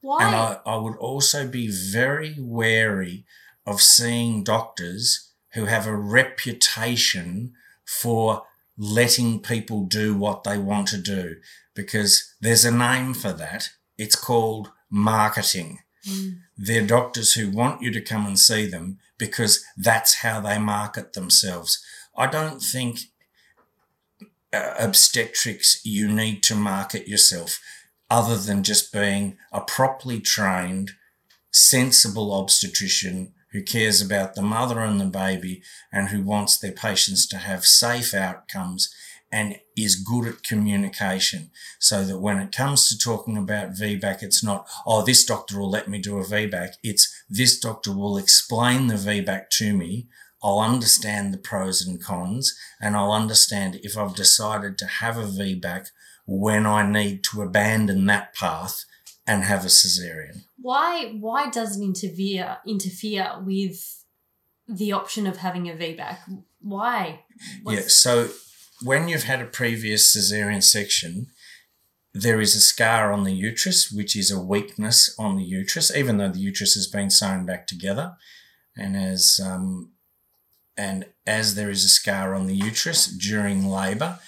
Why? 0.00 0.24
And 0.24 0.36
I, 0.36 0.58
I 0.64 0.76
would 0.76 0.96
also 0.96 1.48
be 1.48 1.68
very 1.68 2.36
wary 2.38 3.24
of 3.66 3.82
seeing 3.82 4.44
doctors 4.44 5.32
who 5.54 5.64
have 5.64 5.86
a 5.86 5.96
reputation 5.96 7.54
for 7.84 8.44
letting 8.78 9.40
people 9.40 9.84
do 9.84 10.14
what 10.14 10.44
they 10.44 10.58
want 10.58 10.86
to 10.88 10.98
do 10.98 11.36
because 11.74 12.34
there's 12.40 12.64
a 12.64 12.70
name 12.70 13.14
for 13.14 13.32
that. 13.32 13.70
It's 13.98 14.16
called 14.16 14.70
marketing. 14.90 15.80
Mm. 16.06 16.40
They're 16.56 16.86
doctors 16.86 17.34
who 17.34 17.50
want 17.50 17.82
you 17.82 17.90
to 17.92 18.00
come 18.00 18.26
and 18.26 18.38
see 18.38 18.66
them 18.66 18.98
because 19.18 19.64
that's 19.76 20.16
how 20.16 20.40
they 20.40 20.58
market 20.58 21.14
themselves. 21.14 21.82
I 22.16 22.26
don't 22.26 22.60
think 22.60 23.00
uh, 24.52 24.74
obstetrics 24.78 25.84
you 25.84 26.10
need 26.10 26.42
to 26.44 26.54
market 26.54 27.08
yourself 27.08 27.60
other 28.08 28.36
than 28.36 28.62
just 28.62 28.92
being 28.92 29.36
a 29.52 29.60
properly 29.60 30.20
trained, 30.20 30.92
sensible 31.50 32.32
obstetrician 32.32 33.32
who 33.52 33.62
cares 33.62 34.00
about 34.00 34.34
the 34.34 34.42
mother 34.42 34.80
and 34.80 35.00
the 35.00 35.06
baby 35.06 35.62
and 35.92 36.08
who 36.08 36.22
wants 36.22 36.58
their 36.58 36.72
patients 36.72 37.26
to 37.26 37.38
have 37.38 37.64
safe 37.64 38.14
outcomes 38.14 38.94
and 39.32 39.56
is 39.76 39.96
good 39.96 40.26
at 40.26 40.42
communication 40.42 41.50
so 41.78 42.04
that 42.04 42.18
when 42.18 42.38
it 42.38 42.54
comes 42.54 42.88
to 42.88 42.98
talking 42.98 43.36
about 43.36 43.72
VBAC, 43.72 44.22
it's 44.22 44.42
not, 44.42 44.68
oh, 44.86 45.02
this 45.02 45.24
doctor 45.24 45.58
will 45.58 45.70
let 45.70 45.88
me 45.88 45.98
do 45.98 46.18
a 46.18 46.24
VBAC. 46.24 46.74
It's 46.82 47.24
this 47.28 47.58
doctor 47.58 47.92
will 47.92 48.16
explain 48.16 48.86
the 48.86 48.94
VBAC 48.94 49.48
to 49.50 49.76
me. 49.76 50.06
I'll 50.46 50.60
understand 50.60 51.34
the 51.34 51.38
pros 51.38 51.84
and 51.84 52.00
cons 52.00 52.56
and 52.80 52.94
I'll 52.94 53.10
understand 53.10 53.80
if 53.82 53.98
I've 53.98 54.14
decided 54.14 54.78
to 54.78 54.86
have 54.86 55.18
a 55.18 55.24
VBAC 55.24 55.88
when 56.24 56.66
I 56.66 56.88
need 56.88 57.24
to 57.24 57.42
abandon 57.42 58.06
that 58.06 58.32
path 58.32 58.84
and 59.26 59.42
have 59.42 59.64
a 59.64 59.68
cesarean. 59.68 60.44
Why? 60.56 61.16
Why 61.18 61.50
does 61.50 61.80
it 61.80 61.82
interfere 61.82 62.58
interfere 62.64 63.42
with 63.44 64.04
the 64.68 64.92
option 64.92 65.26
of 65.26 65.38
having 65.38 65.68
a 65.68 65.72
VBAC? 65.72 66.18
Why? 66.60 67.24
Yeah, 67.66 67.88
so 67.88 68.28
when 68.84 69.08
you've 69.08 69.24
had 69.24 69.42
a 69.42 69.46
previous 69.46 70.16
cesarean 70.16 70.62
section, 70.62 71.26
there 72.14 72.40
is 72.40 72.54
a 72.54 72.60
scar 72.60 73.12
on 73.12 73.24
the 73.24 73.34
uterus, 73.34 73.90
which 73.90 74.14
is 74.14 74.30
a 74.30 74.40
weakness 74.40 75.12
on 75.18 75.36
the 75.36 75.44
uterus, 75.44 75.94
even 75.94 76.18
though 76.18 76.30
the 76.30 76.38
uterus 76.38 76.76
has 76.76 76.86
been 76.86 77.10
sewn 77.10 77.46
back 77.46 77.66
together. 77.66 78.14
And 78.76 78.96
as 78.96 79.40
um, 79.44 79.92
and 80.76 81.06
as 81.26 81.54
there 81.54 81.70
is 81.70 81.84
a 81.84 81.88
scar 81.88 82.34
on 82.34 82.46
the 82.46 82.54
uterus 82.54 83.06
during 83.06 83.66
labour, 83.66 84.18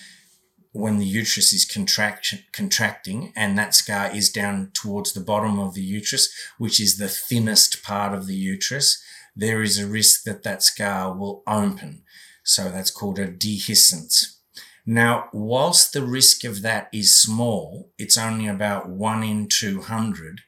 when 0.73 0.99
the 0.99 1.07
uterus 1.07 1.53
is 1.53 1.65
contraction, 1.65 2.41
contracting 2.53 3.33
and 3.35 3.59
that 3.59 3.75
scar 3.75 4.15
is 4.15 4.31
down 4.31 4.71
towards 4.75 5.13
the 5.13 5.21
bottom 5.21 5.59
of 5.59 5.75
the 5.75 5.83
uterus, 5.83 6.29
which 6.59 6.81
is 6.81 6.99
the 6.99 7.09
thinnest 7.09 7.83
part 7.83 8.15
of 8.15 8.27
the 8.27 8.37
uterus, 8.37 9.03
there 9.35 9.63
is 9.63 9.79
a 9.79 9.87
risk 9.87 10.25
that 10.25 10.43
that 10.43 10.63
scar 10.63 11.17
will 11.17 11.43
open. 11.47 12.03
So 12.45 12.71
that's 12.71 12.91
called 12.91 13.19
a 13.19 13.29
dehiscence. 13.29 14.39
Now, 14.87 15.29
whilst 15.33 15.93
the 15.93 16.03
risk 16.03 16.45
of 16.45 16.63
that 16.63 16.89
is 16.93 17.21
small, 17.21 17.91
it's 17.99 18.17
only 18.17 18.47
about 18.47 18.89
one 18.89 19.23
in 19.23 19.49
200, 19.49 20.41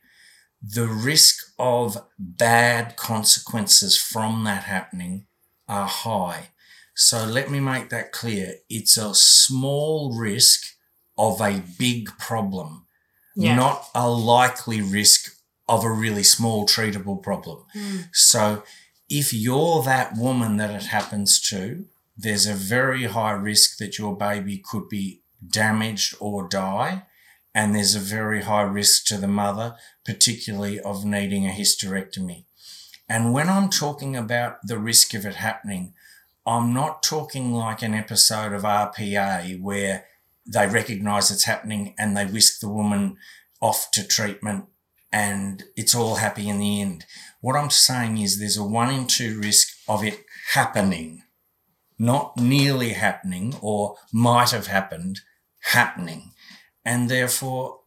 the 0.62 0.86
risk 0.86 1.52
of 1.58 1.98
bad 2.18 2.96
consequences 2.96 3.96
from 3.96 4.44
that 4.44 4.64
happening 4.64 5.26
are 5.70 5.86
high. 5.86 6.48
So 6.94 7.24
let 7.24 7.50
me 7.50 7.60
make 7.60 7.88
that 7.90 8.12
clear. 8.12 8.56
It's 8.68 8.96
a 8.96 9.14
small 9.14 10.12
risk 10.18 10.60
of 11.16 11.40
a 11.40 11.62
big 11.78 12.08
problem, 12.18 12.86
Yeah. 13.36 13.54
not 13.56 13.88
a 13.94 14.08
likely 14.10 14.82
risk 14.82 15.32
of 15.68 15.84
a 15.84 15.90
really 15.90 16.24
small 16.24 16.66
treatable 16.66 17.22
problem. 17.22 17.64
Mm. 17.74 18.08
So 18.12 18.64
if 19.08 19.32
you're 19.32 19.82
that 19.84 20.16
woman 20.16 20.56
that 20.56 20.70
it 20.70 20.86
happens 20.86 21.40
to, 21.50 21.86
there's 22.16 22.46
a 22.46 22.54
very 22.54 23.04
high 23.04 23.32
risk 23.50 23.78
that 23.78 23.98
your 23.98 24.16
baby 24.16 24.58
could 24.58 24.88
be 24.88 25.22
damaged 25.46 26.14
or 26.20 26.48
die. 26.48 27.04
And 27.54 27.74
there's 27.74 27.94
a 27.96 28.00
very 28.00 28.42
high 28.42 28.62
risk 28.62 29.06
to 29.06 29.16
the 29.16 29.26
mother, 29.26 29.76
particularly 30.04 30.78
of 30.78 31.04
needing 31.04 31.46
a 31.46 31.50
hysterectomy. 31.50 32.44
And 33.10 33.32
when 33.32 33.48
I'm 33.48 33.70
talking 33.70 34.14
about 34.14 34.64
the 34.64 34.78
risk 34.78 35.14
of 35.14 35.26
it 35.26 35.34
happening, 35.34 35.94
I'm 36.46 36.72
not 36.72 37.02
talking 37.02 37.52
like 37.52 37.82
an 37.82 37.92
episode 37.92 38.52
of 38.52 38.62
RPA 38.62 39.60
where 39.60 40.04
they 40.46 40.68
recognize 40.68 41.28
it's 41.32 41.42
happening 41.42 41.96
and 41.98 42.16
they 42.16 42.24
whisk 42.24 42.60
the 42.60 42.68
woman 42.68 43.16
off 43.60 43.90
to 43.94 44.06
treatment 44.06 44.66
and 45.12 45.64
it's 45.76 45.92
all 45.92 46.14
happy 46.14 46.48
in 46.48 46.60
the 46.60 46.80
end. 46.80 47.04
What 47.40 47.56
I'm 47.56 47.70
saying 47.70 48.18
is 48.18 48.38
there's 48.38 48.56
a 48.56 48.62
one 48.62 48.94
in 48.94 49.08
two 49.08 49.40
risk 49.40 49.76
of 49.88 50.04
it 50.04 50.24
happening, 50.52 51.24
not 51.98 52.36
nearly 52.36 52.90
happening 52.90 53.56
or 53.60 53.96
might 54.12 54.52
have 54.52 54.68
happened, 54.68 55.18
happening. 55.72 56.30
And 56.84 57.10
therefore, 57.10 57.80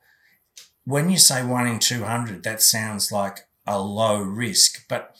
when 0.84 1.10
you 1.10 1.18
say 1.18 1.46
one 1.46 1.66
in 1.66 1.80
200, 1.80 2.44
that 2.44 2.62
sounds 2.62 3.10
like 3.10 3.48
a 3.66 3.80
low 3.80 4.22
risk. 4.22 4.86
But 4.88 5.16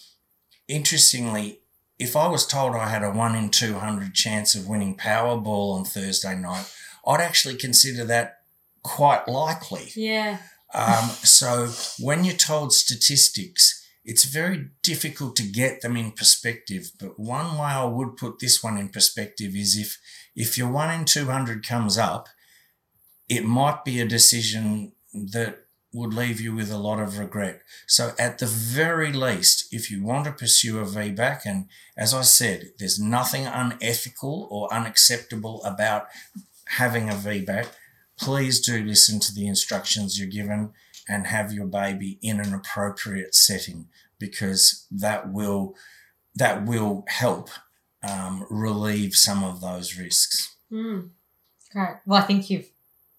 interestingly, 0.68 1.62
if 2.00 2.16
I 2.16 2.28
was 2.28 2.46
told 2.46 2.76
I 2.76 2.90
had 2.90 3.04
a 3.04 3.12
one 3.12 3.36
in 3.36 3.50
200 3.50 4.14
chance 4.14 4.56
of 4.56 4.68
winning 4.68 4.98
Powerball 4.98 5.76
on 5.76 5.86
Thursday 5.86 6.36
night, 6.36 6.72
I'd 7.06 7.22
actually 7.22 7.56
consider 7.56 8.04
that 8.06 8.42
quite 8.84 9.28
likely. 9.28 9.92
Yeah. 9.96 10.40
Um, 10.74 11.10
so 11.10 11.68
when 12.00 12.24
you're 12.24 12.36
told 12.36 12.74
statistics, 12.74 13.80
it's 14.04 14.26
very 14.26 14.70
difficult 14.82 15.36
to 15.38 15.44
get 15.44 15.82
them 15.82 15.96
in 15.96 16.12
perspective. 16.12 16.92
But 17.00 17.20
one 17.20 17.58
way 17.58 17.68
I 17.68 17.86
would 17.86 18.18
put 18.18 18.40
this 18.40 18.64
one 18.64 18.78
in 18.78 18.90
perspective 18.90 19.56
is 19.56 19.78
if 19.78 20.00
if 20.36 20.58
your 20.58 20.70
one 20.70 20.92
in 20.92 21.06
two 21.06 21.26
hundred 21.28 21.66
comes 21.66 21.98
up, 21.98 22.28
it 23.30 23.46
might 23.46 23.86
be 23.86 24.02
a 24.02 24.06
decision 24.06 24.94
that 25.14 25.63
would 25.94 26.14
leave 26.14 26.42
you 26.42 26.56
with 26.56 26.72
a 26.72 26.78
lot 26.78 27.00
of 27.00 27.20
regret. 27.20 27.62
So 27.88 28.14
at 28.18 28.40
the 28.40 28.48
very 28.48 29.14
least, 29.14 29.72
if 29.72 29.92
you 29.92 30.04
want 30.04 30.26
to 30.26 30.32
pursue 30.32 30.80
a 30.80 30.86
VBAC, 30.86 31.42
and 31.46 31.68
as 31.96 32.14
I 32.14 32.22
said, 32.22 32.72
there's 32.80 33.00
nothing 33.00 33.46
unethical 33.46 34.48
or 34.50 34.74
unacceptable 34.74 35.64
about 35.64 36.08
having 36.66 37.10
a 37.10 37.14
VBAC, 37.14 37.68
please 38.18 38.60
do 38.60 38.84
listen 38.84 39.20
to 39.20 39.34
the 39.34 39.48
instructions 39.48 40.20
you're 40.20 40.28
given 40.28 40.72
and 41.08 41.28
have 41.28 41.54
your 41.54 41.68
baby 41.68 42.18
in 42.22 42.40
an 42.40 42.54
appropriate 42.54 43.36
setting 43.36 43.88
because 44.18 44.88
that 44.90 45.32
will 45.32 45.76
that 46.36 46.66
will 46.66 47.04
help 47.08 47.50
um, 48.02 48.46
relieve 48.50 49.14
some 49.14 49.44
of 49.44 49.62
those 49.62 50.00
risks. 50.00 50.56
Mm. 50.72 51.10
Great. 51.72 51.98
Well, 52.06 52.22
I 52.22 52.26
think 52.26 52.50
you've 52.50 52.70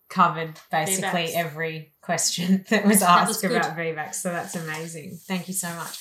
covered 0.08 0.58
basically 0.70 1.26
VBACs. 1.26 1.34
every 1.34 1.92
question 2.04 2.64
that 2.70 2.84
was 2.84 3.00
That 3.00 3.28
was 3.28 3.36
asked 3.36 3.42
good. 3.42 3.52
about 3.52 3.76
VBACs, 3.76 4.14
so 4.16 4.30
that's 4.30 4.54
amazing. 4.54 5.18
Thank 5.26 5.48
you 5.48 5.54
so 5.54 5.68
much. 5.74 5.98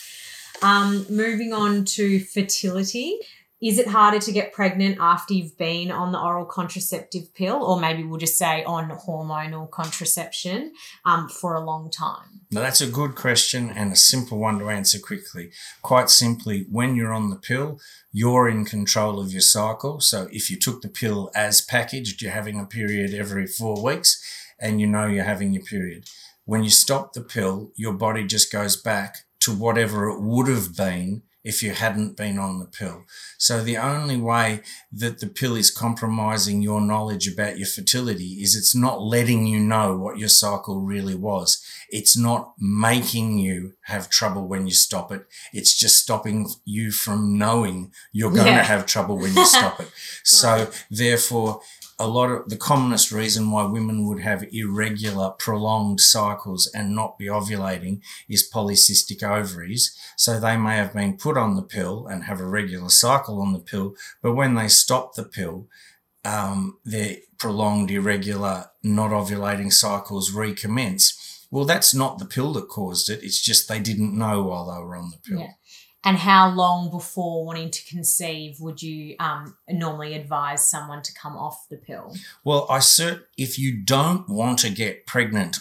Um, 0.61 1.05
moving 1.09 1.53
on 1.53 1.85
to 1.85 2.19
fertility. 2.19 3.19
Is 3.61 3.79
it 3.79 3.87
harder 3.87 4.19
to 4.19 4.31
get 4.33 4.51
pregnant 4.51 4.97
after 4.99 5.33
you've 5.33 5.57
been 5.57 5.89
on 5.89 6.11
the 6.11 6.19
oral 6.19 6.45
contraceptive 6.45 7.33
pill, 7.33 7.63
or 7.63 7.79
maybe 7.79 8.03
we'll 8.03 8.19
just 8.19 8.37
say 8.37 8.61
on 8.65 8.89
hormonal 8.89 9.71
contraception 9.71 10.73
um, 11.05 11.29
for 11.29 11.55
a 11.55 11.61
long 11.63 11.89
time? 11.89 12.41
Now, 12.51 12.59
that's 12.59 12.81
a 12.81 12.87
good 12.87 13.15
question 13.15 13.69
and 13.69 13.93
a 13.93 13.95
simple 13.95 14.37
one 14.37 14.59
to 14.59 14.69
answer 14.69 14.99
quickly. 14.99 15.51
Quite 15.81 16.09
simply, 16.09 16.65
when 16.69 16.97
you're 16.97 17.13
on 17.13 17.29
the 17.29 17.37
pill, 17.37 17.79
you're 18.11 18.49
in 18.49 18.65
control 18.65 19.17
of 19.21 19.31
your 19.31 19.39
cycle. 19.39 20.01
So 20.01 20.27
if 20.29 20.51
you 20.51 20.59
took 20.59 20.81
the 20.81 20.89
pill 20.89 21.31
as 21.33 21.61
packaged, 21.61 22.21
you're 22.21 22.33
having 22.33 22.59
a 22.59 22.65
period 22.65 23.13
every 23.13 23.47
four 23.47 23.81
weeks 23.81 24.21
and 24.59 24.79
you 24.79 24.87
know 24.87 25.07
you're 25.07 25.23
having 25.23 25.53
your 25.53 25.63
period. 25.63 26.05
When 26.45 26.63
you 26.63 26.69
stop 26.69 27.13
the 27.13 27.21
pill, 27.21 27.71
your 27.75 27.93
body 27.93 28.25
just 28.25 28.51
goes 28.51 28.75
back 28.75 29.25
to 29.41 29.51
whatever 29.51 30.09
it 30.09 30.21
would 30.21 30.47
have 30.47 30.75
been 30.75 31.23
if 31.43 31.61
you 31.61 31.71
hadn't 31.71 32.15
been 32.15 32.39
on 32.39 32.59
the 32.59 32.65
pill. 32.65 33.03
So 33.37 33.61
the 33.61 33.77
only 33.77 34.15
way 34.17 34.61
that 34.91 35.19
the 35.19 35.27
pill 35.27 35.55
is 35.55 35.69
compromising 35.69 36.61
your 36.61 36.79
knowledge 36.79 37.27
about 37.27 37.57
your 37.57 37.67
fertility 37.67 38.41
is 38.41 38.55
it's 38.55 38.73
not 38.73 39.01
letting 39.01 39.45
you 39.45 39.59
know 39.59 39.97
what 39.97 40.17
your 40.17 40.29
cycle 40.29 40.79
really 40.79 41.15
was. 41.15 41.61
It's 41.89 42.17
not 42.17 42.53
making 42.57 43.39
you 43.39 43.73
have 43.83 44.09
trouble 44.09 44.47
when 44.47 44.67
you 44.67 44.73
stop 44.73 45.11
it. 45.11 45.25
It's 45.51 45.77
just 45.77 45.97
stopping 45.97 46.49
you 46.63 46.91
from 46.91 47.37
knowing 47.37 47.91
you're 48.13 48.31
going 48.31 48.47
yeah. 48.47 48.59
to 48.59 48.63
have 48.63 48.85
trouble 48.85 49.17
when 49.17 49.35
you 49.35 49.45
stop 49.45 49.79
it. 49.79 49.91
So 50.23 50.71
therefore, 50.89 51.61
a 51.99 52.08
lot 52.08 52.29
of 52.29 52.49
the 52.49 52.58
commonest 52.58 53.12
reason 53.12 53.51
why 53.51 53.65
women 53.65 54.08
would 54.08 54.21
have 54.21 54.45
irregular, 54.51 55.32
prolonged 55.32 56.01
cycles 56.01 56.69
and 56.73 56.95
not 56.95 57.17
be 57.17 57.25
ovulating 57.25 58.01
is 58.27 58.49
polycystic 58.49 59.23
ovaries. 59.23 59.97
So 60.17 60.39
they 60.39 60.58
may 60.58 60.75
have 60.75 60.93
been 60.93 61.17
put 61.17 61.38
on 61.38 61.56
the 61.56 61.62
pill 61.62 62.08
and 62.08 62.23
have 62.23 62.39
a 62.39 62.45
regular 62.45 62.89
cycle 62.89 63.41
on 63.41 63.53
the 63.53 63.60
pill, 63.60 63.95
but 64.21 64.34
when 64.34 64.56
they 64.56 64.67
stop 64.67 65.13
the 65.13 65.23
pill, 65.23 65.67
um, 66.25 66.77
their 66.84 67.17
prolonged, 67.38 67.91
irregular, 67.91 68.65
not 68.82 69.12
ovulating 69.12 69.71
cycles 69.71 70.32
recommence. 70.32 71.47
Well, 71.51 71.65
that's 71.65 71.93
not 71.93 72.17
the 72.17 72.25
pill 72.25 72.53
that 72.53 72.69
caused 72.69 73.10
it. 73.10 73.23
It's 73.23 73.41
just 73.41 73.67
they 73.67 73.79
didn't 73.79 74.17
know 74.17 74.41
while 74.43 74.65
they 74.65 74.82
were 74.82 74.95
on 74.95 75.12
the 75.12 75.17
pill. 75.17 75.41
Yeah 75.41 75.51
and 76.03 76.17
how 76.17 76.49
long 76.49 76.89
before 76.89 77.45
wanting 77.45 77.71
to 77.71 77.85
conceive 77.85 78.59
would 78.59 78.81
you 78.81 79.15
um, 79.19 79.55
normally 79.69 80.13
advise 80.13 80.67
someone 80.67 81.01
to 81.01 81.13
come 81.13 81.37
off 81.37 81.67
the 81.69 81.77
pill? 81.77 82.15
Well, 82.43 82.67
I 82.69 82.79
cert 82.79 83.23
if 83.37 83.57
you 83.57 83.77
don't 83.77 84.27
want 84.27 84.59
to 84.59 84.69
get 84.69 85.05
pregnant, 85.05 85.57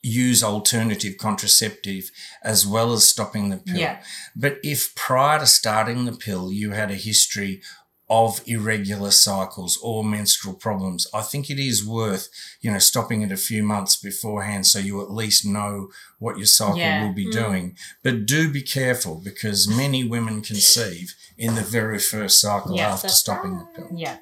use 0.00 0.44
alternative 0.44 1.16
contraceptive 1.18 2.10
as 2.42 2.66
well 2.66 2.92
as 2.92 3.08
stopping 3.08 3.48
the 3.48 3.56
pill. 3.56 3.76
Yeah. 3.76 4.00
But 4.36 4.58
if 4.62 4.94
prior 4.94 5.40
to 5.40 5.46
starting 5.46 6.04
the 6.04 6.12
pill 6.12 6.52
you 6.52 6.70
had 6.70 6.90
a 6.90 6.94
history 6.94 7.62
of 8.10 8.40
irregular 8.46 9.10
cycles 9.10 9.78
or 9.82 10.02
menstrual 10.02 10.54
problems. 10.54 11.06
I 11.12 11.20
think 11.20 11.50
it 11.50 11.58
is 11.58 11.86
worth, 11.86 12.28
you 12.60 12.70
know, 12.70 12.78
stopping 12.78 13.22
it 13.22 13.30
a 13.30 13.36
few 13.36 13.62
months 13.62 13.96
beforehand 13.96 14.66
so 14.66 14.78
you 14.78 15.02
at 15.02 15.10
least 15.10 15.44
know 15.44 15.88
what 16.18 16.38
your 16.38 16.46
cycle 16.46 16.78
yeah. 16.78 17.04
will 17.04 17.12
be 17.12 17.26
mm. 17.26 17.32
doing. 17.32 17.76
But 18.02 18.24
do 18.24 18.50
be 18.50 18.62
careful 18.62 19.20
because 19.22 19.68
many 19.68 20.04
women 20.04 20.40
conceive 20.40 21.14
in 21.36 21.54
the 21.54 21.62
very 21.62 21.98
first 21.98 22.40
cycle 22.40 22.74
yes, 22.74 22.94
after 22.94 23.08
stopping 23.08 23.54
right. 23.56 23.74
the 23.74 23.82
pill. 23.82 23.90
Yeah. 23.94 24.16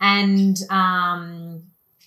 And 0.00 0.58
um 0.70 1.62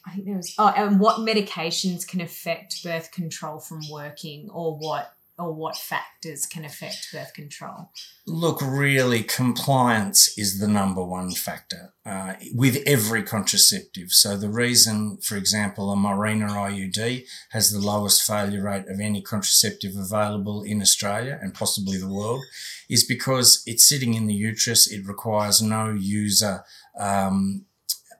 I 0.05 0.12
think 0.12 0.25
there 0.25 0.36
was 0.36 0.53
oh 0.57 0.73
and 0.75 0.99
what 0.99 1.19
medications 1.19 2.05
can 2.05 2.19
affect 2.19 2.83
birth 2.83 3.12
control 3.12 3.59
from 3.59 3.81
working 3.89 4.49
or 4.49 4.75
what 4.75 5.13
or 5.38 5.52
what 5.52 5.76
factors 5.76 6.46
can 6.46 6.63
affect 6.63 7.08
birth 7.12 7.34
control? 7.34 7.89
Look, 8.28 8.62
really, 8.62 9.24
compliance 9.24 10.38
is 10.38 10.60
the 10.60 10.67
number 10.67 11.04
one 11.04 11.32
factor 11.32 11.93
uh, 12.06 12.34
with 12.54 12.84
every 12.86 13.24
contraceptive. 13.24 14.12
So, 14.12 14.38
the 14.38 14.50
reason, 14.50 15.17
for 15.17 15.36
example, 15.36 15.91
a 15.91 15.96
Mirena 15.96 16.50
IUD 16.50 17.26
has 17.50 17.72
the 17.72 17.80
lowest 17.80 18.24
failure 18.24 18.63
rate 18.63 18.88
of 18.88 19.00
any 19.00 19.22
contraceptive 19.22 19.96
available 19.96 20.62
in 20.62 20.82
Australia 20.82 21.39
and 21.41 21.54
possibly 21.54 21.98
the 21.98 22.13
world 22.13 22.43
is 22.89 23.04
because 23.04 23.63
it's 23.65 23.88
sitting 23.88 24.13
in 24.13 24.28
the 24.28 24.36
uterus. 24.36 24.91
It 24.91 25.08
requires 25.08 25.62
no 25.62 25.91
user. 25.91 26.63
Um, 26.98 27.65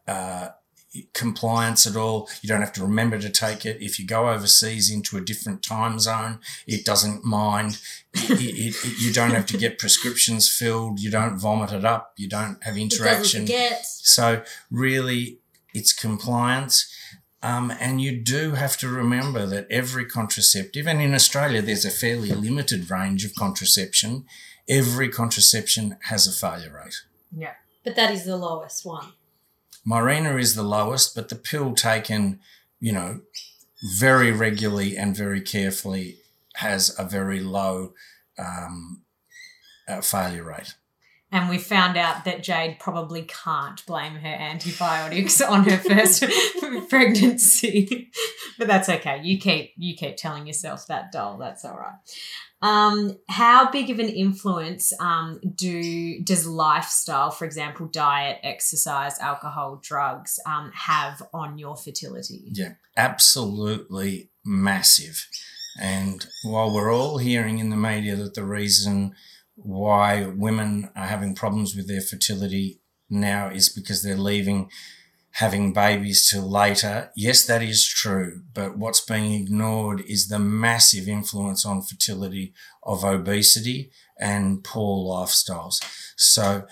uh, 0.08 0.49
compliance 1.13 1.88
at 1.88 1.95
all. 1.95 2.29
You 2.41 2.49
don't 2.49 2.62
have 2.62 2.73
to 2.73 2.82
remember 2.82 3.19
to 3.19 3.29
take 3.29 3.65
it. 3.65 3.82
If 3.82 3.99
you 3.99 4.06
go 4.06 4.29
overseas 4.29 4.91
into 4.91 5.17
a 5.17 5.21
different 5.21 5.63
time 5.63 5.99
zone, 5.99 6.39
it 6.67 6.86
doesn't 6.86 7.23
mind. 7.23 7.79
it, 8.13 8.39
it, 8.39 8.75
it, 8.86 8.99
you 8.99 9.12
don't 9.12 9.32
have 9.32 9.45
to 9.47 9.58
get 9.58 9.79
prescriptions 9.79 10.49
filled. 10.49 10.99
You 10.99 11.10
don't 11.10 11.38
vomit 11.38 11.71
it 11.71 11.86
up. 11.86 12.13
You 12.17 12.29
don't 12.29 12.63
have 12.63 12.77
interaction. 12.77 13.45
So 13.82 14.43
really, 14.69 15.39
it's 15.73 15.93
compliance. 15.93 16.91
Um, 17.41 17.73
and 17.77 17.99
you 17.99 18.21
do 18.21 18.51
have 18.51 18.77
to 18.77 18.88
remember 18.88 19.45
that 19.47 19.67
every 19.69 20.06
contraceptive, 20.06 20.88
and 20.88 21.01
in 21.01 21.13
Australia, 21.13 21.62
there's 21.62 21.84
a 21.84 21.89
fairly 21.89 22.29
limited 22.32 22.89
range 22.89 23.25
of 23.25 23.36
contraception. 23.36 24.25
Every 24.69 25.10
contraception 25.10 25.97
has 26.03 26.25
a 26.25 26.32
failure 26.32 26.71
rate. 26.73 27.01
Yeah. 27.36 27.56
But 27.84 27.97
that 27.97 28.12
is 28.12 28.23
the 28.23 28.38
lowest 28.38 28.86
one. 28.86 29.12
Mirena 29.88 30.39
is 30.39 30.56
the 30.56 30.63
lowest, 30.63 31.15
but 31.15 31.30
the 31.30 31.36
pill 31.36 31.74
taken, 31.74 32.39
you 32.80 32.91
know, 32.91 33.22
very 33.98 34.32
regularly 34.32 34.98
and 34.98 35.15
very 35.15 35.41
carefully 35.41 36.17
has 36.56 36.98
a 36.98 37.04
very 37.04 37.39
low 37.39 37.93
um, 38.38 39.02
uh, 39.88 40.02
failure 40.02 40.43
rate. 40.43 40.76
And 41.32 41.50
we 41.50 41.58
found 41.58 41.98
out 41.98 42.26
that 42.26 42.43
Jade 42.43 42.78
probably 42.80 43.24
can't 43.24 43.84
blame 43.88 44.13
her 44.13 44.28
antibiotics 44.28 45.41
on 45.41 45.67
her 45.67 45.78
first 45.78 46.24
pregnancy, 46.89 48.12
but 48.60 48.67
that's 48.67 48.88
okay. 48.88 49.19
You 49.24 49.39
keep 49.39 49.74
you 49.76 49.96
keep 49.96 50.15
telling 50.15 50.46
yourself 50.46 50.86
that, 50.88 51.12
doll. 51.12 51.39
That's 51.39 51.65
all 51.65 51.76
right. 51.76 51.96
Um, 52.63 53.17
how 53.28 53.69
big 53.69 53.89
of 53.89 53.99
an 53.99 54.08
influence 54.08 54.93
um, 55.02 55.41
do 55.54 56.23
does 56.23 56.47
lifestyle, 56.47 57.30
for 57.30 57.43
example, 57.43 57.88
diet, 57.88 58.38
exercise, 58.41 59.19
alcohol, 59.19 59.82
drugs, 59.84 60.39
um, 60.45 60.71
have 60.73 61.21
on 61.34 61.58
your 61.58 61.76
fertility? 61.76 62.45
Yeah, 62.54 62.76
absolutely 62.95 64.30
massive. 64.45 65.28
And 65.78 66.26
while 66.45 66.73
we're 66.73 66.93
all 66.93 67.17
hearing 67.17 67.60
in 67.60 67.69
the 67.69 67.76
media 67.76 68.15
that 68.15 68.34
the 68.34 68.45
reason 68.45 69.13
why 69.56 70.28
women 70.28 70.89
are 70.95 71.08
having 71.08 71.36
problems 71.36 71.76
with 71.76 71.89
their 71.89 72.02
fertility 72.02 72.80
now 73.10 73.49
is 73.49 73.67
because 73.67 74.04
they're 74.04 74.15
leaving 74.15 74.69
having 75.34 75.74
babies 75.74 76.30
till 76.30 76.50
later. 76.50 77.12
Yes, 77.15 77.46
that 77.46 77.63
is 77.63 77.88
true. 77.88 78.41
But 78.54 78.78
what's 78.78 79.02
being 79.02 79.34
ignored 79.34 80.02
is 80.08 80.28
the 80.28 80.39
massive 80.39 81.08
influence 81.08 81.65
on 81.65 81.82
fertility 81.82 82.54
of 82.84 83.04
obesity 83.04 83.91
and 84.19 84.63
poor 84.63 85.04
lifestyles. 85.12 85.84
So 86.15 86.65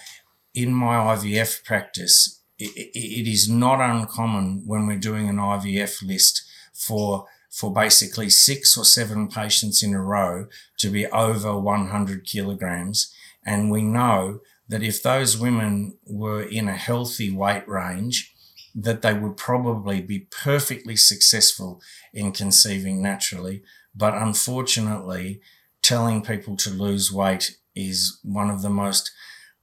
in 0.53 0.73
my 0.73 0.95
IVF 1.15 1.63
practice, 1.63 2.43
it, 2.59 2.71
it 2.93 3.27
is 3.27 3.49
not 3.49 3.81
uncommon 3.81 4.63
when 4.67 4.85
we're 4.85 4.99
doing 4.99 5.27
an 5.27 5.37
IVF 5.37 6.05
list 6.05 6.43
for 6.73 7.25
for 7.49 7.73
basically 7.73 8.29
six 8.29 8.77
or 8.77 8.85
seven 8.85 9.27
patients 9.27 9.83
in 9.83 9.93
a 9.93 10.01
row 10.01 10.45
to 10.77 10.89
be 10.89 11.05
over 11.07 11.59
100 11.59 12.25
kilograms. 12.25 13.13
And 13.45 13.69
we 13.69 13.81
know 13.81 14.39
that 14.69 14.81
if 14.81 15.03
those 15.03 15.37
women 15.37 15.97
were 16.05 16.41
in 16.41 16.69
a 16.69 16.77
healthy 16.77 17.29
weight 17.29 17.67
range, 17.67 18.30
that 18.75 19.01
they 19.01 19.13
would 19.13 19.37
probably 19.37 20.01
be 20.01 20.27
perfectly 20.31 20.95
successful 20.95 21.81
in 22.13 22.31
conceiving 22.31 23.01
naturally. 23.01 23.63
But 23.95 24.13
unfortunately, 24.13 25.41
telling 25.81 26.23
people 26.23 26.55
to 26.57 26.69
lose 26.69 27.11
weight 27.11 27.57
is 27.75 28.19
one 28.23 28.49
of 28.49 28.61
the 28.61 28.69
most 28.69 29.11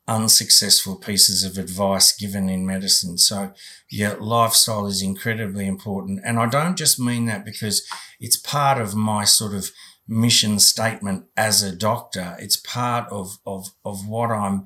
unsuccessful 0.06 0.96
pieces 0.96 1.44
of 1.44 1.58
advice 1.58 2.16
given 2.16 2.48
in 2.48 2.66
medicine. 2.66 3.18
So, 3.18 3.52
yeah, 3.90 4.14
lifestyle 4.18 4.86
is 4.86 5.02
incredibly 5.02 5.66
important. 5.66 6.20
And 6.24 6.38
I 6.38 6.46
don't 6.46 6.76
just 6.76 6.98
mean 6.98 7.26
that 7.26 7.44
because 7.44 7.86
it's 8.18 8.38
part 8.38 8.80
of 8.80 8.94
my 8.94 9.24
sort 9.24 9.54
of 9.54 9.70
mission 10.08 10.58
statement 10.58 11.26
as 11.36 11.62
a 11.62 11.76
doctor. 11.76 12.36
It's 12.38 12.56
part 12.56 13.06
of, 13.10 13.38
of, 13.46 13.68
of 13.84 14.08
what 14.08 14.30
I'm 14.30 14.64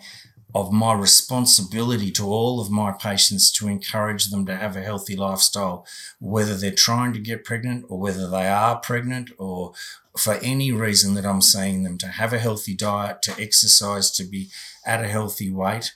of 0.55 0.71
my 0.71 0.93
responsibility 0.93 2.11
to 2.11 2.27
all 2.27 2.61
of 2.61 2.71
my 2.71 2.93
patients 2.93 3.51
to 3.51 3.69
encourage 3.69 4.27
them 4.27 4.45
to 4.45 4.57
have 4.57 4.77
a 4.77 4.83
healthy 4.83 5.17
lifestyle, 5.17 5.87
whether 6.19 6.55
they're 6.55 6.71
trying 6.71 7.13
to 7.15 7.19
get 7.19 7.45
pregnant 7.45 7.87
or 7.89 7.99
whether 7.99 8.29
they 8.29 8.47
are 8.47 8.79
pregnant 8.79 9.31
or 9.39 9.73
for 10.17 10.35
any 10.43 10.71
reason 10.71 11.15
that 11.15 11.25
I'm 11.25 11.41
seeing 11.41 11.85
them 11.85 11.97
to 11.99 12.07
have 12.07 12.35
a 12.35 12.39
healthy 12.39 12.75
diet, 12.75 13.23
to 13.23 13.41
exercise, 13.41 14.11
to 14.13 14.25
be 14.25 14.51
at 14.85 15.03
a 15.03 15.09
healthy 15.09 15.51
weight. 15.51 15.95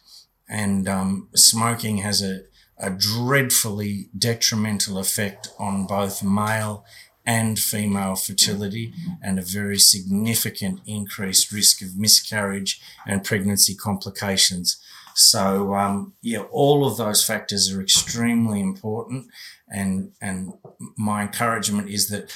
And 0.49 0.89
um, 0.89 1.29
smoking 1.35 1.99
has 1.99 2.23
a, 2.23 2.43
a 2.79 2.91
dreadfully 2.91 4.09
detrimental 4.17 4.99
effect 4.99 5.49
on 5.59 5.87
both 5.87 6.23
male 6.23 6.85
and 7.27 7.59
female 7.59 8.15
fertility 8.15 8.95
and 9.21 9.39
a 9.39 9.43
very 9.43 9.79
significant 9.79 10.81
increased 10.87 11.51
risk 11.51 11.83
of 11.83 11.97
miscarriage 11.97 12.81
and 13.07 13.25
pregnancy 13.25 13.75
complications. 13.75 14.81
So, 15.15 15.75
um, 15.75 16.13
yeah, 16.23 16.43
all 16.51 16.87
of 16.87 16.99
those 16.99 17.25
factors 17.25 17.73
are 17.73 17.83
extremely 17.83 18.61
important. 18.61 19.27
And, 19.69 20.13
and 20.21 20.53
my 20.97 21.23
encouragement 21.23 21.89
is 21.91 22.09
that 22.11 22.33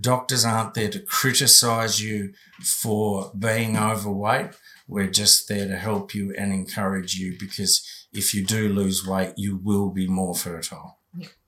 doctors 0.00 0.44
aren't 0.44 0.74
there 0.74 0.90
to 0.90 0.98
criticize 0.98 2.02
you 2.02 2.32
for 2.62 3.32
being 3.38 3.78
overweight. 3.78 4.50
We're 4.86 5.10
just 5.10 5.48
there 5.48 5.68
to 5.68 5.76
help 5.76 6.14
you 6.14 6.34
and 6.36 6.52
encourage 6.52 7.14
you 7.14 7.36
because 7.38 8.06
if 8.12 8.34
you 8.34 8.44
do 8.44 8.68
lose 8.68 9.06
weight, 9.06 9.34
you 9.36 9.56
will 9.56 9.90
be 9.90 10.06
more 10.06 10.34
fertile. 10.34 10.98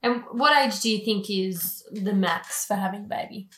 And 0.07 0.23
what 0.31 0.57
age 0.57 0.81
do 0.81 0.89
you 0.89 1.05
think 1.05 1.29
is 1.29 1.83
the 1.91 2.13
max 2.13 2.65
for 2.65 2.75
having 2.75 3.07
a 3.07 3.09
baby? 3.09 3.49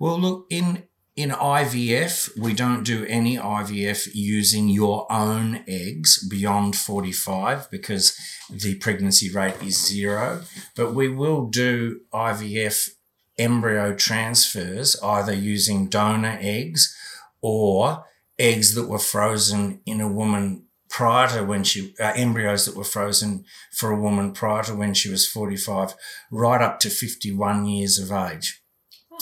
Well, 0.00 0.18
look, 0.18 0.46
in 0.48 0.84
in 1.14 1.30
IVF, 1.30 2.38
we 2.38 2.54
don't 2.54 2.82
do 2.82 3.04
any 3.06 3.36
IVF 3.36 4.08
using 4.14 4.68
your 4.68 5.10
own 5.10 5.64
eggs 5.66 6.26
beyond 6.28 6.76
45 6.76 7.70
because 7.70 8.18
the 8.50 8.74
pregnancy 8.76 9.30
rate 9.30 9.62
is 9.62 9.86
zero. 9.86 10.42
But 10.74 10.94
we 10.94 11.08
will 11.08 11.46
do 11.46 12.00
IVF 12.12 12.90
embryo 13.38 13.94
transfers 13.94 14.96
either 15.02 15.34
using 15.34 15.88
donor 15.88 16.38
eggs 16.40 16.94
or 17.42 18.04
eggs 18.38 18.74
that 18.74 18.88
were 18.88 18.98
frozen 18.98 19.80
in 19.86 20.00
a 20.00 20.08
woman 20.08 20.65
prior 20.96 21.28
to 21.28 21.44
when 21.44 21.62
she 21.62 21.94
uh, 22.00 22.12
embryos 22.16 22.64
that 22.64 22.74
were 22.74 22.82
frozen 22.82 23.44
for 23.70 23.90
a 23.90 24.00
woman 24.00 24.32
prior 24.32 24.62
to 24.62 24.74
when 24.74 24.94
she 24.94 25.10
was 25.10 25.28
45 25.28 25.94
right 26.30 26.62
up 26.62 26.80
to 26.80 26.88
51 26.88 27.66
years 27.66 27.98
of 27.98 28.10
age 28.10 28.62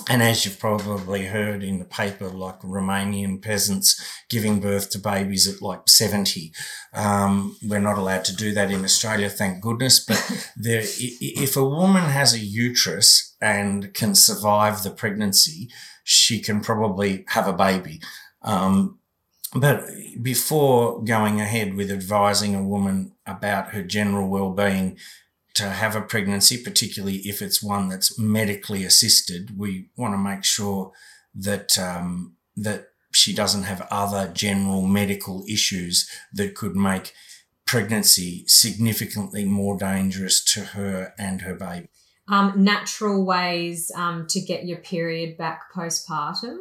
and 0.09 0.23
as 0.23 0.45
you've 0.45 0.59
probably 0.59 1.27
heard 1.27 1.63
in 1.63 1.79
the 1.79 1.85
paper, 1.85 2.29
like 2.29 2.61
Romanian 2.61 3.41
peasants 3.41 4.01
giving 4.29 4.61
birth 4.61 4.91
to 4.91 4.99
babies 4.99 5.47
at 5.47 5.63
like 5.63 5.89
70. 5.89 6.53
Um, 6.93 7.57
we're 7.63 7.79
not 7.79 7.97
allowed 7.97 8.25
to 8.25 8.37
do 8.37 8.53
that 8.55 8.73
in 8.73 8.83
Australia, 8.85 9.29
thank 9.29 9.63
goodness. 9.63 10.05
But 10.05 10.51
there, 10.57 10.83
if 10.83 11.57
a 11.57 11.65
woman 11.65 12.03
has 12.03 12.35
a 12.35 12.41
uterus 12.41 13.37
and 13.41 13.95
can 13.95 14.17
survive 14.17 14.83
the 14.83 14.91
pregnancy, 14.91 15.71
she 16.03 16.41
can 16.41 16.61
probably 16.61 17.25
have 17.29 17.47
a 17.47 17.53
baby. 17.53 18.01
Um, 18.43 18.99
but 19.55 19.87
before 20.21 21.03
going 21.03 21.41
ahead 21.41 21.75
with 21.75 21.91
advising 21.91 22.55
a 22.55 22.65
woman 22.65 23.13
about 23.27 23.69
her 23.69 23.83
general 23.83 24.29
well-being, 24.29 24.99
to 25.55 25.71
have 25.71 25.95
a 25.95 26.01
pregnancy, 26.01 26.63
particularly 26.63 27.19
if 27.19 27.41
it's 27.41 27.63
one 27.63 27.89
that's 27.89 28.19
medically 28.19 28.85
assisted, 28.85 29.57
we 29.57 29.89
want 29.97 30.13
to 30.13 30.19
make 30.19 30.45
sure 30.45 30.93
that 31.35 31.79
um, 31.79 32.35
that 32.57 32.89
she 33.13 33.33
doesn't 33.33 33.63
have 33.63 33.87
other 33.91 34.31
general 34.33 34.83
medical 34.83 35.45
issues 35.49 36.11
that 36.33 36.57
could 36.57 36.75
make 36.75 37.13
pregnancy 37.65 38.45
significantly 38.49 39.45
more 39.45 39.79
dangerous 39.79 40.43
to 40.43 40.61
her 40.61 41.15
and 41.19 41.43
her 41.43 41.55
baby. 41.55 41.89
Um, 42.27 42.53
natural 42.57 43.25
ways 43.25 43.93
um, 43.95 44.27
to 44.31 44.41
get 44.41 44.65
your 44.65 44.79
period 44.79 45.37
back 45.37 45.73
postpartum. 45.75 46.59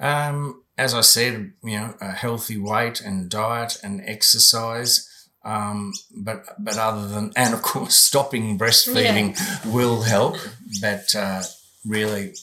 Um, 0.00 0.63
as 0.76 0.94
I 0.94 1.02
said, 1.02 1.52
you 1.62 1.78
know, 1.78 1.94
a 2.00 2.10
healthy 2.10 2.58
weight 2.58 3.00
and 3.00 3.28
diet 3.30 3.78
and 3.82 4.00
exercise 4.04 5.10
um, 5.44 5.92
but 6.16 6.44
but 6.58 6.78
other 6.78 7.06
than 7.06 7.32
and 7.36 7.54
of 7.54 7.62
course 7.62 7.94
stopping 7.94 8.58
breastfeeding 8.58 9.38
yeah. 9.38 9.72
will 9.72 10.02
help, 10.02 10.36
but 10.80 11.14
uh, 11.14 11.42
really 11.84 12.34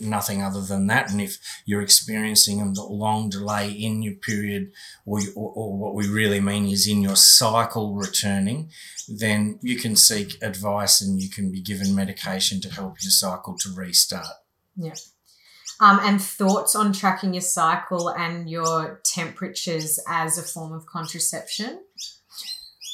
nothing 0.00 0.42
other 0.42 0.62
than 0.62 0.86
that. 0.86 1.10
And 1.10 1.20
if 1.20 1.38
you're 1.66 1.82
experiencing 1.82 2.60
a 2.62 2.82
long 2.82 3.28
delay 3.28 3.70
in 3.70 4.02
your 4.02 4.14
period, 4.14 4.72
or, 5.04 5.20
or, 5.34 5.52
or 5.54 5.76
what 5.76 5.94
we 5.94 6.08
really 6.08 6.40
mean 6.40 6.66
is 6.66 6.88
in 6.88 7.02
your 7.02 7.16
cycle 7.16 7.94
returning, 7.94 8.70
then 9.06 9.58
you 9.60 9.78
can 9.78 9.94
seek 9.94 10.42
advice 10.42 11.02
and 11.02 11.20
you 11.20 11.28
can 11.28 11.52
be 11.52 11.60
given 11.60 11.94
medication 11.94 12.62
to 12.62 12.70
help 12.70 13.02
your 13.02 13.10
cycle 13.10 13.54
to 13.58 13.68
restart. 13.74 14.26
Yeah. 14.76 14.94
Um, 15.78 16.00
and 16.02 16.22
thoughts 16.22 16.74
on 16.74 16.92
tracking 16.92 17.34
your 17.34 17.42
cycle 17.42 18.08
and 18.08 18.48
your 18.48 19.00
temperatures 19.04 20.00
as 20.08 20.38
a 20.38 20.42
form 20.42 20.72
of 20.72 20.86
contraception? 20.86 21.80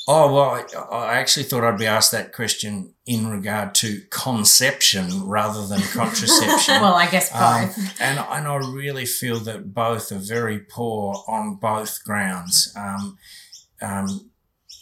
Oh, 0.08 0.34
well, 0.34 0.90
I, 0.90 0.96
I, 0.96 1.14
actually 1.18 1.44
thought 1.44 1.62
I'd 1.62 1.78
be 1.78 1.86
asked 1.86 2.10
that 2.10 2.32
question 2.32 2.94
in 3.06 3.28
regard 3.28 3.72
to 3.76 4.00
conception 4.10 5.26
rather 5.28 5.64
than 5.64 5.80
contraception. 5.92 6.80
well, 6.80 6.94
I 6.94 7.08
guess 7.08 7.32
um, 7.32 7.66
both. 7.66 7.78
Um, 7.78 7.84
and, 8.00 8.18
and 8.18 8.48
I 8.48 8.56
really 8.56 9.06
feel 9.06 9.38
that 9.40 9.72
both 9.72 10.10
are 10.10 10.18
very 10.18 10.58
poor 10.58 11.22
on 11.28 11.54
both 11.54 12.02
grounds. 12.04 12.74
Um, 12.76 13.16
um, 13.80 14.30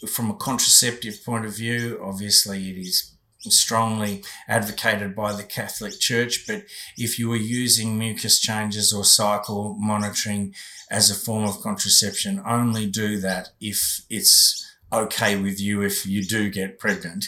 from 0.07 0.31
a 0.31 0.35
contraceptive 0.35 1.23
point 1.23 1.45
of 1.45 1.55
view, 1.55 2.01
obviously 2.03 2.71
it 2.71 2.79
is 2.79 3.15
strongly 3.49 4.23
advocated 4.47 5.15
by 5.15 5.33
the 5.33 5.43
Catholic 5.43 5.99
Church, 5.99 6.45
but 6.47 6.63
if 6.97 7.17
you 7.17 7.31
are 7.31 7.37
using 7.37 7.97
mucus 7.97 8.39
changes 8.39 8.93
or 8.93 9.03
cycle 9.03 9.75
monitoring 9.79 10.53
as 10.89 11.09
a 11.09 11.15
form 11.15 11.45
of 11.45 11.61
contraception, 11.61 12.41
only 12.45 12.85
do 12.85 13.19
that 13.19 13.49
if 13.59 14.05
it's 14.09 14.67
okay 14.93 15.39
with 15.39 15.59
you 15.59 15.81
if 15.81 16.05
you 16.05 16.23
do 16.23 16.49
get 16.49 16.79
pregnant. 16.79 17.25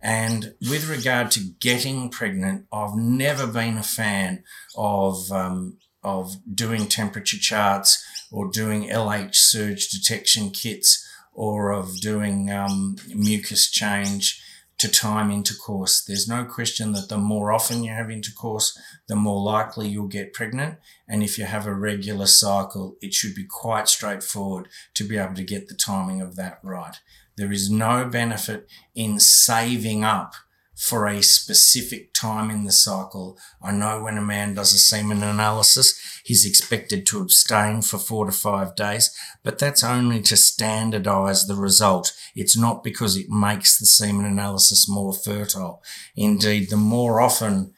And 0.00 0.54
with 0.60 0.88
regard 0.88 1.30
to 1.32 1.40
getting 1.60 2.08
pregnant, 2.08 2.66
I've 2.72 2.94
never 2.94 3.46
been 3.46 3.78
a 3.78 3.82
fan 3.82 4.44
of 4.76 5.30
um, 5.32 5.78
of 6.04 6.36
doing 6.54 6.86
temperature 6.86 7.38
charts 7.38 8.04
or 8.30 8.50
doing 8.50 8.88
LH 8.88 9.34
surge 9.34 9.88
detection 9.88 10.50
kits 10.50 11.04
or 11.34 11.72
of 11.72 12.00
doing 12.00 12.50
um, 12.50 12.96
mucus 13.14 13.70
change 13.70 14.40
to 14.78 14.88
time 14.88 15.30
intercourse. 15.30 16.02
There's 16.02 16.28
no 16.28 16.44
question 16.44 16.92
that 16.92 17.08
the 17.08 17.18
more 17.18 17.52
often 17.52 17.82
you 17.82 17.92
have 17.92 18.10
intercourse, 18.10 18.78
the 19.08 19.16
more 19.16 19.42
likely 19.42 19.88
you'll 19.88 20.06
get 20.06 20.32
pregnant. 20.32 20.78
And 21.08 21.22
if 21.22 21.36
you 21.36 21.44
have 21.44 21.66
a 21.66 21.74
regular 21.74 22.26
cycle, 22.26 22.96
it 23.02 23.12
should 23.12 23.34
be 23.34 23.44
quite 23.44 23.88
straightforward 23.88 24.68
to 24.94 25.04
be 25.04 25.18
able 25.18 25.34
to 25.34 25.44
get 25.44 25.68
the 25.68 25.74
timing 25.74 26.20
of 26.20 26.36
that 26.36 26.60
right. 26.62 26.96
There 27.36 27.52
is 27.52 27.70
no 27.70 28.04
benefit 28.04 28.68
in 28.94 29.20
saving 29.20 30.04
up 30.04 30.34
for 30.78 31.08
a 31.08 31.20
specific 31.20 32.14
time 32.14 32.50
in 32.50 32.62
the 32.62 32.70
cycle. 32.70 33.36
I 33.60 33.72
know 33.72 34.00
when 34.00 34.16
a 34.16 34.22
man 34.22 34.54
does 34.54 34.72
a 34.72 34.78
semen 34.78 35.24
analysis, 35.24 36.20
he's 36.24 36.46
expected 36.46 37.04
to 37.06 37.20
abstain 37.20 37.82
for 37.82 37.98
four 37.98 38.26
to 38.26 38.32
five 38.32 38.76
days, 38.76 39.10
but 39.42 39.58
that's 39.58 39.82
only 39.82 40.22
to 40.22 40.36
standardize 40.36 41.46
the 41.46 41.56
result. 41.56 42.12
It's 42.36 42.56
not 42.56 42.84
because 42.84 43.16
it 43.16 43.28
makes 43.28 43.76
the 43.76 43.86
semen 43.86 44.24
analysis 44.24 44.88
more 44.88 45.12
fertile. 45.12 45.82
Indeed, 46.14 46.70
the 46.70 46.76
more 46.76 47.20
often 47.20 47.74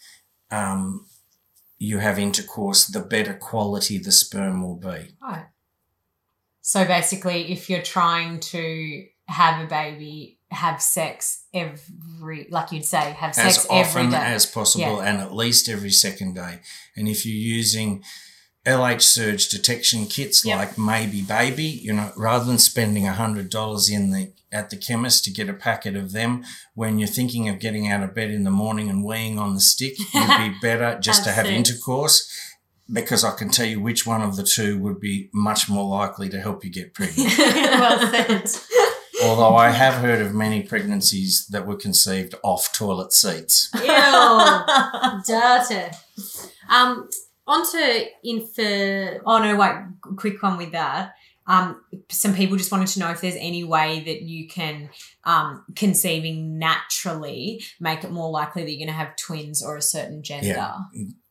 um, 0.50 1.06
you 1.78 1.98
have 1.98 2.18
intercourse, 2.18 2.86
the 2.86 3.00
better 3.00 3.32
quality 3.32 3.96
the 3.96 4.12
sperm 4.12 4.62
will 4.62 4.76
be. 4.76 5.14
Right. 5.22 5.46
So 6.60 6.84
basically, 6.84 7.50
if 7.50 7.70
you're 7.70 7.80
trying 7.80 8.40
to 8.40 9.06
have 9.26 9.64
a 9.64 9.66
baby 9.66 10.39
have 10.50 10.82
sex 10.82 11.44
every, 11.54 12.46
like 12.50 12.72
you'd 12.72 12.84
say, 12.84 13.12
have 13.12 13.34
sex 13.34 13.58
as 13.58 13.66
often 13.70 14.12
as 14.14 14.46
possible 14.46 14.96
yeah. 14.96 15.04
and 15.04 15.20
at 15.20 15.34
least 15.34 15.68
every 15.68 15.90
second 15.90 16.34
day. 16.34 16.60
And 16.96 17.08
if 17.08 17.24
you're 17.24 17.34
using 17.34 18.02
LH 18.66 19.02
surge 19.02 19.48
detection 19.48 20.06
kits 20.06 20.44
yep. 20.44 20.58
like 20.58 20.78
Maybe 20.78 21.22
Baby, 21.22 21.64
you 21.64 21.92
know, 21.92 22.12
rather 22.16 22.44
than 22.44 22.58
spending 22.58 23.06
a 23.06 23.12
hundred 23.12 23.48
dollars 23.48 23.88
in 23.88 24.10
the 24.10 24.32
at 24.52 24.70
the 24.70 24.76
chemist 24.76 25.24
to 25.24 25.30
get 25.30 25.48
a 25.48 25.54
packet 25.54 25.94
of 25.96 26.12
them, 26.12 26.44
when 26.74 26.98
you're 26.98 27.08
thinking 27.08 27.48
of 27.48 27.60
getting 27.60 27.88
out 27.88 28.02
of 28.02 28.14
bed 28.14 28.30
in 28.30 28.42
the 28.42 28.50
morning 28.50 28.90
and 28.90 29.04
weeing 29.04 29.38
on 29.38 29.54
the 29.54 29.60
stick, 29.60 29.98
you'd 30.14 30.38
be 30.38 30.54
better 30.60 30.98
just 31.00 31.24
to 31.24 31.30
have 31.30 31.46
intercourse 31.46 32.28
because 32.92 33.24
I 33.24 33.34
can 33.36 33.50
tell 33.50 33.66
you 33.66 33.80
which 33.80 34.06
one 34.06 34.22
of 34.22 34.36
the 34.36 34.42
two 34.42 34.78
would 34.80 35.00
be 35.00 35.30
much 35.32 35.68
more 35.68 35.88
likely 35.88 36.28
to 36.30 36.40
help 36.40 36.64
you 36.64 36.70
get 36.70 36.94
pregnant. 36.94 37.32
well 37.38 38.10
said. 38.10 38.50
Although 39.22 39.56
I 39.56 39.70
have 39.70 39.94
heard 39.94 40.20
of 40.20 40.34
many 40.34 40.62
pregnancies 40.62 41.46
that 41.48 41.66
were 41.66 41.76
conceived 41.76 42.34
off 42.42 42.72
toilet 42.72 43.12
seats. 43.12 43.70
Ew, 43.74 43.82
dirty. 45.26 45.96
Um, 46.68 47.08
on 47.46 47.70
to 47.72 48.06
infer. 48.24 49.20
Oh 49.26 49.38
no, 49.42 49.56
wait, 49.56 50.16
quick 50.16 50.42
one 50.42 50.56
with 50.56 50.72
that. 50.72 51.14
Um, 51.50 51.82
some 52.08 52.32
people 52.32 52.56
just 52.56 52.70
wanted 52.70 52.86
to 52.88 53.00
know 53.00 53.10
if 53.10 53.20
there's 53.20 53.34
any 53.34 53.64
way 53.64 54.04
that 54.04 54.22
you 54.22 54.46
can 54.46 54.88
um, 55.24 55.64
conceiving 55.74 56.60
naturally 56.60 57.64
make 57.80 58.04
it 58.04 58.12
more 58.12 58.30
likely 58.30 58.62
that 58.62 58.70
you're 58.70 58.78
going 58.78 58.86
to 58.86 58.92
have 58.92 59.16
twins 59.16 59.60
or 59.60 59.76
a 59.76 59.82
certain 59.82 60.22
gender. 60.22 60.46
Yeah. 60.46 60.76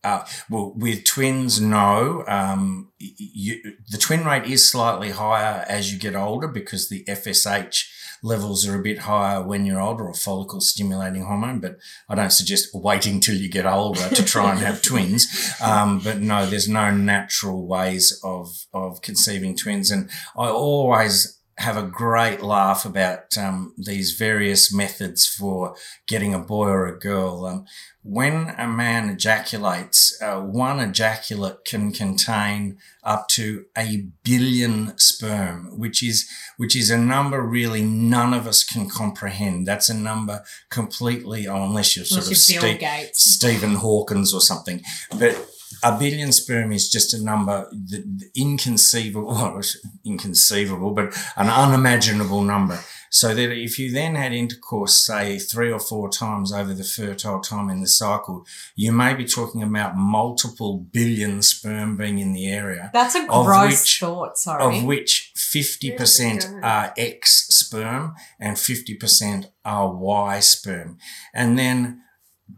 Uh, 0.04 0.26
well, 0.50 0.74
with 0.76 1.06
twins, 1.06 1.62
no. 1.62 2.26
Um, 2.28 2.92
you, 3.00 3.62
the 3.90 3.98
twin 3.98 4.26
rate 4.26 4.44
is 4.44 4.70
slightly 4.70 5.12
higher 5.12 5.64
as 5.70 5.94
you 5.94 5.98
get 5.98 6.18
older 6.18 6.50
because 6.50 6.90
the 6.90 7.06
FSH 7.06 7.86
levels 8.22 8.68
are 8.68 8.80
a 8.80 8.84
bit 8.84 9.00
higher 9.00 9.42
when 9.46 9.66
you're 9.66 9.82
older 9.82 10.08
or 10.08 10.14
follicle 10.14 10.62
stimulating 10.62 11.24
hormone, 11.24 11.60
but 11.60 11.78
I 12.08 12.16
don't 12.16 12.32
suggest 12.32 12.70
waiting 12.74 13.20
till 13.20 13.36
you 13.36 13.50
get 13.50 13.66
older 13.66 14.10
to 14.10 14.24
try 14.24 14.52
and 14.52 14.60
have 14.60 14.82
twins. 14.84 15.28
Um, 15.62 16.00
but 16.00 16.20
no, 16.20 16.46
there's 16.46 16.70
no 16.70 16.92
natural 16.92 17.66
ways 17.66 18.20
of, 18.24 18.66
of 18.74 19.02
conceiving 19.02 19.56
twins. 19.56 19.92
And 19.92 20.10
I 20.38 20.48
always 20.50 21.39
have 21.60 21.76
a 21.76 21.84
great 21.84 22.42
laugh 22.42 22.86
about 22.86 23.38
um, 23.38 23.74
these 23.78 24.14
various 24.14 24.74
methods 24.74 25.26
for 25.26 25.76
getting 26.08 26.34
a 26.34 26.40
boy 26.40 26.68
or 26.68 26.88
a 26.88 26.98
girl. 26.98 27.46
Um, 27.46 27.66
when 28.02 28.56
a 28.58 28.66
man 28.66 29.10
ejaculates, 29.10 30.18
uh, 30.22 30.40
one 30.40 30.80
ejaculate 30.80 31.66
can 31.66 31.92
contain 31.92 32.78
up 33.04 33.28
to 33.28 33.66
a 33.78 34.08
billion 34.24 34.98
sperm, 34.98 35.78
which 35.78 36.02
is 36.02 36.30
which 36.56 36.78
is 36.78 36.90
a 36.90 36.98
number 36.98 37.42
really 37.42 37.84
none 37.84 38.34
of 38.34 38.48
us 38.48 38.64
can 38.64 38.90
comprehend. 38.90 39.68
That's 39.68 39.90
a 39.90 39.94
number 39.94 40.44
completely, 40.70 41.46
oh, 41.46 41.66
unless 41.66 41.98
you're 41.98 42.06
sort 42.06 42.24
Unless 42.24 42.50
of 42.50 42.54
you're 42.56 42.64
Ste-. 42.78 43.16
Stephen 43.16 43.76
Hawkins 43.76 44.34
or 44.34 44.40
something, 44.40 44.82
but 45.18 45.49
a 45.84 45.98
billion 45.98 46.32
sperm 46.32 46.72
is 46.72 46.90
just 46.90 47.14
a 47.14 47.24
number 47.24 47.68
that 47.72 48.30
inconceivable, 48.36 49.28
well, 49.34 49.62
inconceivable, 50.06 50.92
but 50.92 51.14
an 51.38 51.50
unimaginable 51.50 52.42
number. 52.42 52.80
So 53.12 53.34
that 53.34 53.52
if 53.52 53.80
you 53.80 53.92
then 53.92 54.14
had 54.16 54.34
intercourse, 54.34 55.04
say 55.04 55.40
three 55.40 55.72
or 55.72 55.80
four 55.80 56.10
times 56.10 56.52
over 56.54 56.76
the 56.76 56.84
fertile 56.84 57.40
time 57.40 57.70
in 57.70 57.82
the 57.82 57.88
cycle, 57.88 58.46
you 58.76 58.92
may 58.92 59.16
be 59.16 59.26
talking 59.26 59.64
about 59.64 59.96
multiple 59.98 60.78
billion 60.92 61.42
sperm 61.42 61.98
being 61.98 62.20
in 62.20 62.34
the 62.34 62.48
area, 62.48 62.92
That's 62.94 63.16
a 63.16 63.26
gross 63.26 63.82
which- 63.82 64.00
thought. 64.00 64.38
Sorry. 64.38 64.78
of 64.78 64.84
which 64.84 65.32
50% 65.36 66.64
are 66.64 66.94
X 66.98 67.48
sperm 67.50 68.14
and 68.40 68.58
50% 68.58 69.48
are 69.66 69.92
Y 69.96 70.40
sperm. 70.40 70.98
And 71.34 71.58
then 71.58 72.02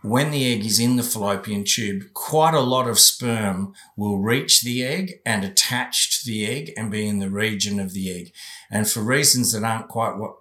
when 0.01 0.31
the 0.31 0.51
egg 0.51 0.65
is 0.65 0.79
in 0.79 0.95
the 0.95 1.03
fallopian 1.03 1.63
tube, 1.63 2.13
quite 2.13 2.53
a 2.53 2.61
lot 2.61 2.87
of 2.87 2.99
sperm 2.99 3.73
will 3.95 4.17
reach 4.17 4.61
the 4.61 4.83
egg 4.83 5.19
and 5.25 5.43
attach 5.43 6.19
to 6.19 6.25
the 6.25 6.45
egg 6.45 6.73
and 6.77 6.91
be 6.91 7.07
in 7.07 7.19
the 7.19 7.29
region 7.29 7.79
of 7.79 7.93
the 7.93 8.11
egg. 8.11 8.33
And 8.71 8.89
for 8.89 9.01
reasons 9.01 9.51
that 9.51 9.63
aren't 9.63 9.89
quite 9.89 10.15
what, 10.17 10.37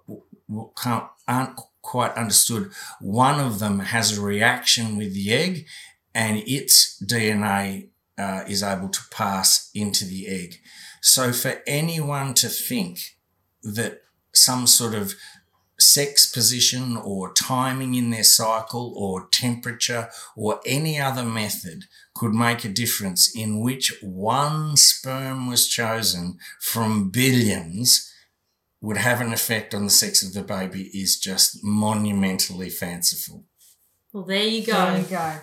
aren't 1.27 1.59
quite 1.81 2.13
understood, 2.13 2.71
one 2.99 3.39
of 3.39 3.59
them 3.59 3.79
has 3.79 4.17
a 4.17 4.21
reaction 4.21 4.97
with 4.97 5.13
the 5.13 5.31
egg 5.33 5.67
and 6.13 6.37
its 6.47 7.01
DNA 7.03 7.89
uh, 8.17 8.43
is 8.47 8.63
able 8.63 8.89
to 8.89 9.01
pass 9.11 9.69
into 9.73 10.05
the 10.05 10.27
egg. 10.27 10.55
So 11.01 11.31
for 11.31 11.61
anyone 11.67 12.33
to 12.35 12.47
think 12.47 13.17
that 13.63 14.01
some 14.33 14.67
sort 14.67 14.93
of 14.93 15.15
sex 15.81 16.25
position 16.25 16.95
or 16.95 17.33
timing 17.33 17.95
in 17.95 18.09
their 18.09 18.23
cycle 18.23 18.93
or 18.95 19.27
temperature 19.27 20.09
or 20.35 20.61
any 20.65 20.99
other 20.99 21.23
method 21.23 21.85
could 22.13 22.33
make 22.33 22.63
a 22.63 22.69
difference 22.69 23.35
in 23.35 23.61
which 23.61 23.93
one 24.01 24.77
sperm 24.77 25.47
was 25.47 25.67
chosen 25.67 26.37
from 26.59 27.09
billions 27.09 28.13
would 28.81 28.97
have 28.97 29.21
an 29.21 29.31
effect 29.31 29.73
on 29.73 29.83
the 29.83 29.89
sex 29.89 30.23
of 30.23 30.33
the 30.33 30.41
baby 30.41 30.89
is 30.93 31.19
just 31.19 31.63
monumentally 31.63 32.69
fanciful. 32.69 33.45
Well, 34.11 34.23
there 34.23 34.43
you 34.43 34.63
there 34.65 34.97
you 34.97 35.03
go. 35.03 35.09
go. 35.09 35.39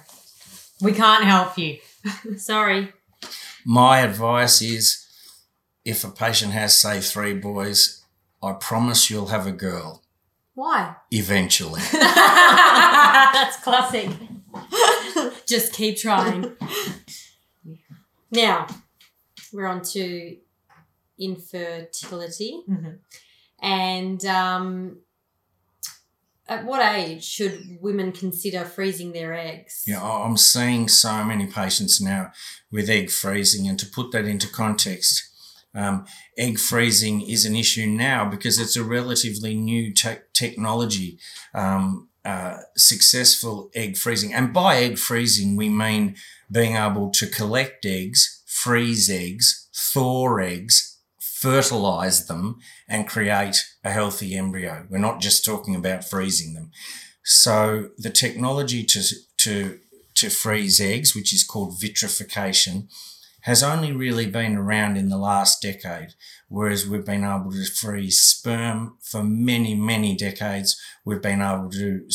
We 0.80 0.93
can't 0.93 1.24
help 1.24 1.57
you. 1.57 1.78
Sorry. 2.36 2.93
My 3.64 4.01
advice 4.01 4.61
is 4.61 5.07
if 5.84 6.05
a 6.05 6.11
patient 6.11 6.53
has, 6.53 6.78
say, 6.78 7.01
three 7.01 7.34
boys, 7.34 8.05
I 8.43 8.53
promise 8.53 9.09
you'll 9.09 9.26
have 9.26 9.47
a 9.47 9.53
girl 9.53 10.03
Why? 10.59 10.96
eventually. 11.12 11.80
That's 11.92 13.59
classic. 13.62 14.11
Just 15.46 15.72
keep 15.72 15.98
trying. 15.98 16.56
Now, 18.32 18.66
we're 19.52 19.68
on 19.68 19.82
to 19.92 20.36
infertility. 21.16 22.64
Mhm. 22.68 22.98
And 23.62 24.24
um, 24.24 24.98
at 26.48 26.64
what 26.64 26.84
age 26.96 27.22
should 27.22 27.78
women 27.80 28.11
consider 28.11 28.64
freezing 28.64 29.12
their 29.12 29.34
eggs? 29.34 29.84
Yeah, 29.86 30.02
I'm 30.02 30.36
seeing 30.36 30.88
so 30.88 31.22
many 31.22 31.46
patients 31.46 32.00
now 32.00 32.32
with 32.72 32.90
egg 32.90 33.11
freezing, 33.11 33.68
and 33.68 33.78
to 33.78 33.86
put 33.86 34.11
that 34.11 34.24
into 34.24 34.48
context, 34.48 35.22
um, 35.74 36.06
egg 36.36 36.58
freezing 36.58 37.22
is 37.22 37.44
an 37.44 37.56
issue 37.56 37.86
now 37.86 38.28
because 38.28 38.58
it's 38.58 38.76
a 38.76 38.84
relatively 38.84 39.54
new 39.54 39.92
te- 39.92 40.24
technology. 40.32 41.18
Um, 41.54 42.08
uh, 42.24 42.58
successful 42.76 43.70
egg 43.74 43.96
freezing, 43.96 44.34
and 44.34 44.52
by 44.52 44.76
egg 44.76 44.98
freezing 44.98 45.56
we 45.56 45.68
mean 45.68 46.14
being 46.50 46.76
able 46.76 47.10
to 47.10 47.26
collect 47.26 47.86
eggs, 47.86 48.42
freeze 48.46 49.08
eggs, 49.08 49.68
thaw 49.74 50.36
eggs, 50.36 50.98
fertilize 51.20 52.26
them, 52.26 52.58
and 52.88 53.08
create 53.08 53.64
a 53.84 53.90
healthy 53.90 54.34
embryo. 54.34 54.86
We're 54.90 54.98
not 54.98 55.20
just 55.20 55.44
talking 55.44 55.74
about 55.74 56.04
freezing 56.04 56.54
them. 56.54 56.70
So 57.22 57.90
the 57.96 58.10
technology 58.10 58.84
to 58.84 59.02
to 59.38 59.78
to 60.14 60.30
freeze 60.30 60.80
eggs, 60.80 61.14
which 61.14 61.32
is 61.32 61.44
called 61.44 61.80
vitrification, 61.80 62.88
has 63.43 63.62
only 63.62 63.93
really 63.93 64.26
been 64.26 64.57
around 64.57 64.97
in 64.97 65.09
the 65.09 65.18
last 65.18 65.62
decade. 65.62 66.14
Whereas 66.49 66.86
we've 66.86 67.05
been 67.05 67.24
able 67.24 67.53
to 67.53 67.64
freeze 67.64 68.20
sperm 68.20 68.99
for 69.01 69.22
many, 69.22 69.74
many 69.74 70.16
decades. 70.16 70.80
We've 71.05 71.22
been 71.22 71.43
able 71.43 71.70
to 71.70 72.09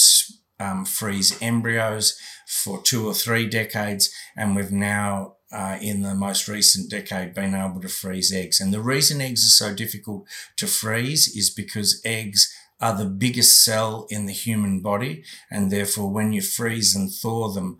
um, 0.59 0.85
freeze 0.85 1.37
embryos 1.41 2.17
for 2.47 2.81
two 2.81 3.07
or 3.07 3.13
three 3.13 3.47
decades, 3.47 4.13
and 4.37 4.55
we've 4.55 4.71
now, 4.71 5.35
uh, 5.51 5.77
in 5.81 6.01
the 6.01 6.13
most 6.13 6.47
recent 6.47 6.89
decade, 6.89 7.33
been 7.33 7.55
able 7.55 7.81
to 7.81 7.89
freeze 7.89 8.31
eggs. 8.31 8.59
And 8.59 8.73
the 8.73 8.81
reason 8.81 9.21
eggs 9.21 9.41
are 9.41 9.69
so 9.69 9.75
difficult 9.75 10.25
to 10.57 10.67
freeze 10.67 11.27
is 11.35 11.49
because 11.49 12.01
eggs 12.05 12.53
are 12.79 12.95
the 12.97 13.05
biggest 13.05 13.63
cell 13.63 14.07
in 14.09 14.25
the 14.25 14.33
human 14.33 14.81
body, 14.81 15.23
and 15.49 15.71
therefore, 15.71 16.11
when 16.11 16.33
you 16.33 16.41
freeze 16.41 16.95
and 16.95 17.11
thaw 17.11 17.49
them, 17.49 17.79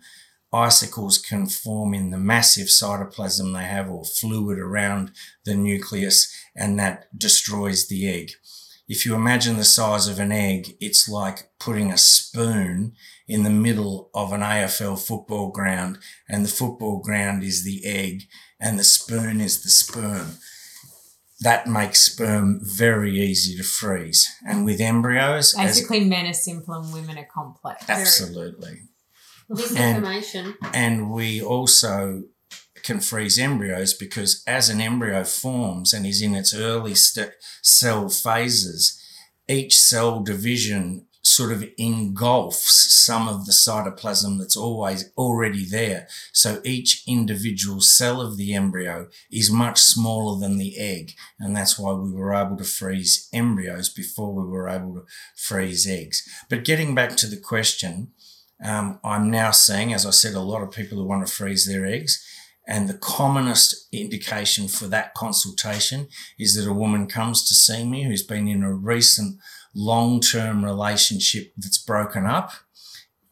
icicles 0.54 1.18
can 1.18 1.46
form 1.46 1.94
in 1.94 2.10
the 2.10 2.18
massive 2.18 2.68
cytoplasm 2.68 3.52
they 3.54 3.64
have 3.64 3.90
or 3.90 4.04
fluid 4.04 4.58
around 4.58 5.10
the 5.44 5.54
nucleus, 5.54 6.32
and 6.54 6.78
that 6.78 7.06
destroys 7.18 7.88
the 7.88 8.08
egg. 8.08 8.30
If 8.86 9.06
you 9.06 9.14
imagine 9.14 9.56
the 9.56 9.64
size 9.64 10.08
of 10.08 10.18
an 10.18 10.30
egg, 10.30 10.76
it's 10.78 11.08
like 11.08 11.50
putting 11.58 11.90
a 11.90 11.96
spoon 11.96 12.92
in 13.26 13.42
the 13.42 13.50
middle 13.50 14.10
of 14.14 14.32
an 14.32 14.42
AFL 14.42 14.98
football 14.98 15.50
ground, 15.50 15.98
and 16.28 16.44
the 16.44 16.50
football 16.50 17.00
ground 17.00 17.42
is 17.42 17.64
the 17.64 17.80
egg, 17.84 18.24
and 18.60 18.78
the 18.78 18.84
spoon 18.84 19.40
is 19.40 19.62
the 19.62 19.70
sperm. 19.70 20.36
That 21.40 21.66
makes 21.66 22.00
sperm 22.00 22.60
very 22.62 23.18
easy 23.18 23.56
to 23.56 23.62
freeze. 23.64 24.30
And 24.46 24.64
with 24.64 24.80
embryos, 24.80 25.54
as, 25.58 25.76
Basically, 25.76 26.04
men 26.04 26.26
are 26.26 26.32
simple 26.34 26.74
and 26.74 26.92
women 26.92 27.18
are 27.18 27.28
complex. 27.32 27.88
absolutely. 27.88 28.82
And- 29.76 30.04
And 30.72 31.10
we 31.10 31.40
also 31.42 32.24
can 32.82 33.00
freeze 33.00 33.38
embryos 33.38 33.94
because 33.94 34.42
as 34.46 34.68
an 34.68 34.80
embryo 34.80 35.24
forms 35.24 35.92
and 35.94 36.06
is 36.06 36.20
in 36.20 36.34
its 36.34 36.52
early 36.54 36.94
st- 36.94 37.32
cell 37.62 38.08
phases, 38.10 39.00
each 39.48 39.78
cell 39.78 40.20
division 40.22 41.06
sort 41.22 41.50
of 41.50 41.64
engulfs 41.78 42.94
some 43.06 43.26
of 43.28 43.46
the 43.46 43.52
cytoplasm 43.52 44.38
that's 44.38 44.56
always 44.56 45.10
already 45.16 45.64
there. 45.64 46.06
So 46.32 46.60
each 46.64 47.02
individual 47.06 47.80
cell 47.80 48.20
of 48.20 48.36
the 48.36 48.52
embryo 48.54 49.08
is 49.30 49.50
much 49.50 49.80
smaller 49.80 50.38
than 50.38 50.58
the 50.58 50.76
egg. 50.78 51.12
And 51.40 51.56
that's 51.56 51.78
why 51.78 51.92
we 51.94 52.12
were 52.12 52.34
able 52.34 52.58
to 52.58 52.64
freeze 52.64 53.28
embryos 53.32 53.88
before 53.88 54.34
we 54.34 54.42
were 54.46 54.68
able 54.68 54.94
to 54.96 55.04
freeze 55.34 55.86
eggs. 55.86 56.22
But 56.50 56.64
getting 56.64 56.94
back 56.94 57.16
to 57.16 57.26
the 57.26 57.38
question, 57.38 58.12
um, 58.62 59.00
I'm 59.02 59.30
now 59.30 59.50
seeing, 59.50 59.92
as 59.92 60.06
I 60.06 60.10
said, 60.10 60.34
a 60.34 60.40
lot 60.40 60.62
of 60.62 60.70
people 60.70 60.98
who 60.98 61.04
want 61.04 61.26
to 61.26 61.32
freeze 61.32 61.66
their 61.66 61.86
eggs. 61.86 62.24
And 62.66 62.88
the 62.88 62.94
commonest 62.94 63.88
indication 63.92 64.68
for 64.68 64.86
that 64.86 65.12
consultation 65.14 66.08
is 66.38 66.54
that 66.54 66.68
a 66.68 66.72
woman 66.72 67.06
comes 67.06 67.46
to 67.48 67.54
see 67.54 67.84
me 67.84 68.04
who's 68.04 68.22
been 68.22 68.48
in 68.48 68.62
a 68.62 68.72
recent 68.72 69.38
long 69.74 70.20
term 70.20 70.64
relationship 70.64 71.52
that's 71.56 71.78
broken 71.78 72.24
up. 72.24 72.52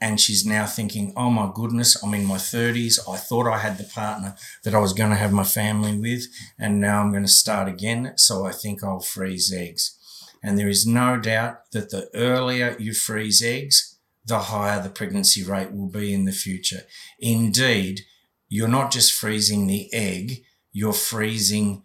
And 0.01 0.21
she's 0.21 0.45
now 0.45 0.67
thinking, 0.67 1.13
oh 1.17 1.31
my 1.31 1.51
goodness, 1.55 2.03
I'm 2.03 2.13
in 2.13 2.27
my 2.27 2.37
30s. 2.37 2.99
I 3.09 3.17
thought 3.17 3.47
I 3.47 3.59
had 3.59 3.79
the 3.79 3.85
partner 3.85 4.35
that 4.65 4.75
I 4.75 4.81
was 4.81 4.93
going 4.93 5.11
to 5.11 5.17
have 5.17 5.33
my 5.33 5.45
family 5.45 5.97
with. 5.97 6.27
And 6.59 6.81
now 6.81 7.01
I'm 7.01 7.13
going 7.13 7.23
to 7.23 7.29
start 7.29 7.69
again. 7.69 8.15
So 8.17 8.45
I 8.45 8.51
think 8.51 8.83
I'll 8.83 9.01
freeze 9.01 9.53
eggs. 9.53 9.97
And 10.43 10.59
there 10.59 10.69
is 10.69 10.85
no 10.85 11.19
doubt 11.19 11.71
that 11.71 11.91
the 11.91 12.11
earlier 12.15 12.77
you 12.81 12.95
freeze 12.95 13.43
eggs, 13.45 13.92
the 14.25 14.39
higher 14.39 14.83
the 14.83 14.91
pregnancy 14.91 15.43
rate 15.43 15.73
will 15.73 15.89
be 15.89 16.13
in 16.13 16.25
the 16.25 16.33
future. 16.33 16.83
Indeed, 17.19 18.03
you're 18.49 18.69
not 18.69 18.93
just 18.93 19.13
freezing 19.13 19.67
the 19.67 19.93
egg, 19.93 20.45
you're 20.73 20.93
freezing 20.93 21.85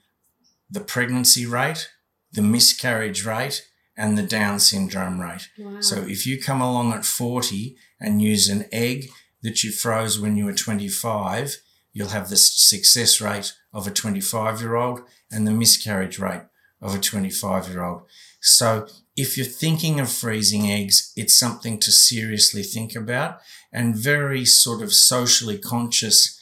the 0.69 0.81
pregnancy 0.81 1.45
rate, 1.45 1.89
the 2.31 2.41
miscarriage 2.41 3.25
rate, 3.25 3.65
and 3.95 4.17
the 4.17 4.23
Down 4.23 4.59
syndrome 4.59 5.19
rate. 5.19 5.49
Wow. 5.57 5.81
So 5.81 6.01
if 6.01 6.27
you 6.27 6.39
come 6.39 6.61
along 6.61 6.93
at 6.93 7.05
40 7.05 7.75
and 7.99 8.21
use 8.21 8.47
an 8.47 8.65
egg 8.71 9.07
that 9.41 9.63
you 9.63 9.71
froze 9.71 10.19
when 10.19 10.37
you 10.37 10.45
were 10.45 10.53
25, 10.53 11.57
you'll 11.93 12.09
have 12.09 12.29
the 12.29 12.37
success 12.37 13.19
rate 13.19 13.53
of 13.73 13.87
a 13.87 13.91
25 13.91 14.61
year 14.61 14.75
old 14.75 15.01
and 15.31 15.47
the 15.47 15.51
miscarriage 15.51 16.19
rate 16.19 16.43
of 16.81 16.95
a 16.95 16.99
25 16.99 17.69
year 17.69 17.83
old. 17.83 18.03
So 18.41 18.87
if 19.15 19.35
you're 19.35 19.45
thinking 19.45 19.99
of 19.99 20.11
freezing 20.11 20.69
eggs, 20.69 21.11
it's 21.15 21.37
something 21.37 21.79
to 21.79 21.91
seriously 21.91 22.63
think 22.63 22.95
about 22.95 23.39
and 23.71 23.95
very 23.95 24.45
sort 24.45 24.81
of 24.81 24.93
socially 24.93 25.57
conscious 25.57 26.37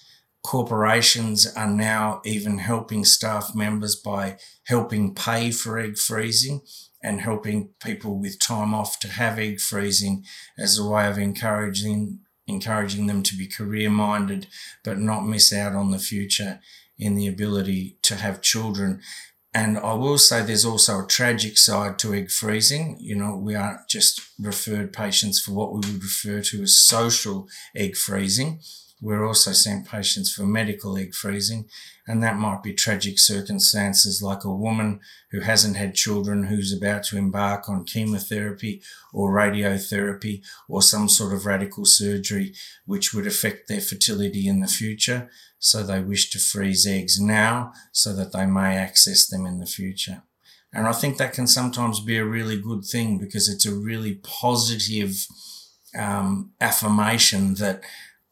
corporations 0.46 1.48
are 1.56 1.70
now 1.70 2.22
even 2.24 2.60
helping 2.60 3.04
staff 3.04 3.56
members 3.56 3.96
by 3.96 4.38
helping 4.66 5.16
pay 5.16 5.50
for 5.50 5.80
egg 5.80 5.98
freezing 5.98 6.62
and 7.02 7.22
helping 7.22 7.70
people 7.84 8.20
with 8.20 8.38
time 8.38 8.72
off 8.72 9.00
to 9.00 9.08
have 9.08 9.40
egg 9.40 9.60
freezing 9.60 10.24
as 10.58 10.78
a 10.78 10.88
way 10.88 11.08
of 11.08 11.18
encouraging 11.18 12.20
encouraging 12.48 13.08
them 13.08 13.24
to 13.24 13.36
be 13.36 13.48
career 13.48 13.90
minded 13.90 14.46
but 14.84 15.00
not 15.00 15.26
miss 15.26 15.52
out 15.52 15.74
on 15.74 15.90
the 15.90 15.98
future 15.98 16.60
in 17.00 17.16
the 17.16 17.28
ability 17.28 17.98
to 18.04 18.14
have 18.14 18.40
children 18.40 19.02
and 19.56 19.78
I 19.78 19.94
will 19.94 20.18
say 20.18 20.42
there's 20.42 20.66
also 20.66 21.00
a 21.00 21.08
tragic 21.08 21.58
side 21.58 21.98
to 22.00 22.14
egg 22.14 22.30
freezing. 22.30 22.98
You 23.00 23.16
know, 23.16 23.38
we 23.38 23.56
aren't 23.56 23.88
just 23.88 24.20
referred 24.38 24.92
patients 24.92 25.40
for 25.40 25.54
what 25.54 25.72
we 25.72 25.78
would 25.78 26.04
refer 26.04 26.42
to 26.42 26.64
as 26.64 26.76
social 26.76 27.48
egg 27.74 27.96
freezing. 27.96 28.60
We're 29.02 29.26
also 29.26 29.52
seeing 29.52 29.84
patients 29.84 30.34
for 30.34 30.46
medical 30.46 30.98
egg 30.98 31.14
freezing, 31.14 31.68
and 32.08 32.24
that 32.24 32.38
might 32.38 32.64
be 32.64 32.74
tragic 32.74 33.20
circumstances 33.20 34.22
like 34.22 34.46
a 34.46 34.54
woman 34.54 35.02
who 35.32 35.42
hasn't 35.42 35.76
had 35.76 35.96
children 35.96 36.46
who's 36.46 36.72
about 36.72 37.04
to 37.06 37.18
embark 37.18 37.68
on 37.68 37.84
chemotherapy 37.84 38.82
or 39.14 39.34
radiotherapy 39.34 40.42
or 40.70 40.82
some 40.82 41.10
sort 41.10 41.34
of 41.34 41.46
radical 41.46 41.84
surgery 41.84 42.54
which 42.86 43.14
would 43.14 43.28
affect 43.28 43.68
their 43.68 43.82
fertility 43.82 44.48
in 44.48 44.62
the 44.62 44.68
future. 44.68 45.30
So 45.60 45.84
they 45.84 46.02
wish 46.02 46.30
to 46.32 46.40
freeze 46.40 46.88
eggs 46.88 47.20
now 47.20 47.74
so 47.92 48.16
that 48.16 48.32
they 48.32 48.46
may 48.46 48.78
access 48.78 49.28
them 49.28 49.46
in 49.46 49.60
the 49.60 49.66
future. 49.66 50.24
And 50.72 50.88
I 50.88 50.94
think 50.94 51.18
that 51.18 51.34
can 51.34 51.48
sometimes 51.48 52.00
be 52.00 52.18
a 52.18 52.26
really 52.26 52.60
good 52.60 52.86
thing 52.86 53.18
because 53.18 53.50
it's 53.50 53.66
a 53.66 53.74
really 53.74 54.16
positive 54.24 55.26
um, 55.98 56.52
affirmation 56.60 57.56
that 57.56 57.82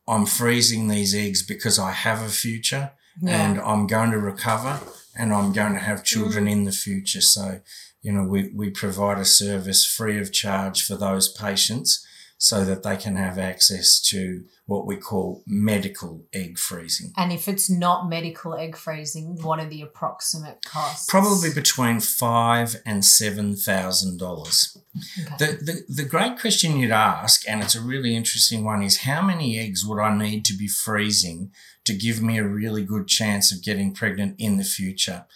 I'm 0.07 0.25
freezing 0.25 0.87
these 0.87 1.15
eggs 1.15 1.45
because 1.45 1.79
I 1.79 1.91
have 1.91 2.21
a 2.21 2.29
future 2.29 2.91
Yeah. 3.21 3.41
and 3.41 3.59
I'm 3.59 3.87
going 3.87 4.11
to 4.11 4.19
recover 4.19 4.79
and 5.15 5.33
I'm 5.33 5.53
going 5.53 5.73
to 5.73 5.79
have 5.79 6.03
children 6.03 6.45
mm. 6.45 6.51
in 6.51 6.63
the 6.63 6.71
future. 6.71 7.21
So, 7.21 7.61
you 8.01 8.11
know, 8.11 8.23
we, 8.23 8.49
we 8.53 8.69
provide 8.69 9.19
a 9.19 9.25
service 9.25 9.85
free 9.85 10.19
of 10.19 10.33
charge 10.33 10.83
for 10.85 10.95
those 10.95 11.31
patients 11.31 12.05
so 12.43 12.65
that 12.65 12.83
they 12.83 12.97
can 12.97 13.15
have 13.15 13.37
access 13.39 14.01
to 14.01 14.43
what 14.65 14.85
we 14.85 14.97
call 14.97 15.41
medical 15.47 16.25
egg 16.33 16.57
freezing. 16.57 17.13
And 17.15 17.31
if 17.31 17.47
it's 17.47 17.69
not 17.69 18.09
medical 18.09 18.53
egg 18.53 18.75
freezing, 18.75 19.41
what 19.41 19.61
are 19.61 19.65
the 19.65 19.81
approximate 19.81 20.65
costs? 20.65 21.09
Probably 21.09 21.53
between 21.53 22.01
five 22.01 22.75
and 22.85 23.05
seven 23.05 23.55
thousand 23.55 24.19
dollars. 24.19 24.77
Okay. 25.21 25.35
The, 25.39 25.45
the 25.63 26.03
the 26.03 26.09
great 26.09 26.37
question 26.37 26.75
you'd 26.75 26.91
ask, 26.91 27.47
and 27.47 27.63
it's 27.63 27.75
a 27.75 27.81
really 27.81 28.13
interesting 28.13 28.65
one, 28.65 28.83
is 28.83 29.03
how 29.03 29.21
many 29.21 29.57
eggs 29.57 29.85
would 29.85 30.01
I 30.01 30.13
need 30.13 30.43
to 30.43 30.57
be 30.57 30.67
freezing 30.67 31.51
to 31.85 31.93
give 31.93 32.21
me 32.21 32.37
a 32.37 32.45
really 32.45 32.83
good 32.83 33.07
chance 33.07 33.53
of 33.53 33.63
getting 33.63 33.93
pregnant 33.93 34.35
in 34.37 34.57
the 34.57 34.65
future? 34.65 35.27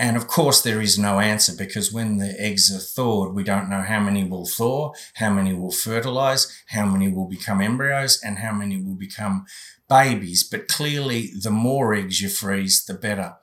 And 0.00 0.16
of 0.16 0.28
course, 0.28 0.62
there 0.62 0.80
is 0.80 0.98
no 0.98 1.20
answer 1.20 1.52
because 1.54 1.92
when 1.92 2.16
the 2.16 2.34
eggs 2.40 2.74
are 2.74 2.80
thawed, 2.80 3.34
we 3.34 3.44
don't 3.44 3.68
know 3.68 3.82
how 3.82 4.00
many 4.00 4.24
will 4.24 4.46
thaw, 4.46 4.94
how 5.16 5.28
many 5.28 5.52
will 5.52 5.70
fertilize, 5.70 6.50
how 6.68 6.86
many 6.86 7.12
will 7.12 7.28
become 7.28 7.60
embryos, 7.60 8.18
and 8.24 8.38
how 8.38 8.50
many 8.50 8.82
will 8.82 8.94
become 8.94 9.44
babies. 9.90 10.42
But 10.42 10.68
clearly, 10.68 11.32
the 11.38 11.50
more 11.50 11.92
eggs 11.92 12.22
you 12.22 12.30
freeze, 12.30 12.82
the 12.82 12.94
better. 12.94 13.34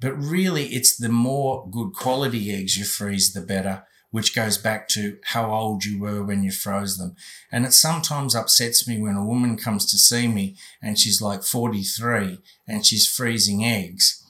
But 0.00 0.12
really, 0.12 0.66
it's 0.66 0.94
the 0.94 1.08
more 1.08 1.66
good 1.70 1.94
quality 1.94 2.52
eggs 2.52 2.76
you 2.76 2.84
freeze, 2.84 3.32
the 3.32 3.40
better, 3.40 3.84
which 4.10 4.34
goes 4.34 4.58
back 4.58 4.88
to 4.88 5.16
how 5.24 5.50
old 5.50 5.86
you 5.86 5.98
were 5.98 6.22
when 6.22 6.42
you 6.42 6.50
froze 6.50 6.98
them. 6.98 7.16
And 7.50 7.64
it 7.64 7.72
sometimes 7.72 8.34
upsets 8.34 8.86
me 8.86 9.00
when 9.00 9.16
a 9.16 9.24
woman 9.24 9.56
comes 9.56 9.90
to 9.90 9.96
see 9.96 10.28
me 10.28 10.56
and 10.82 10.98
she's 10.98 11.22
like 11.22 11.42
43 11.42 12.38
and 12.68 12.84
she's 12.84 13.08
freezing 13.08 13.64
eggs. 13.64 14.21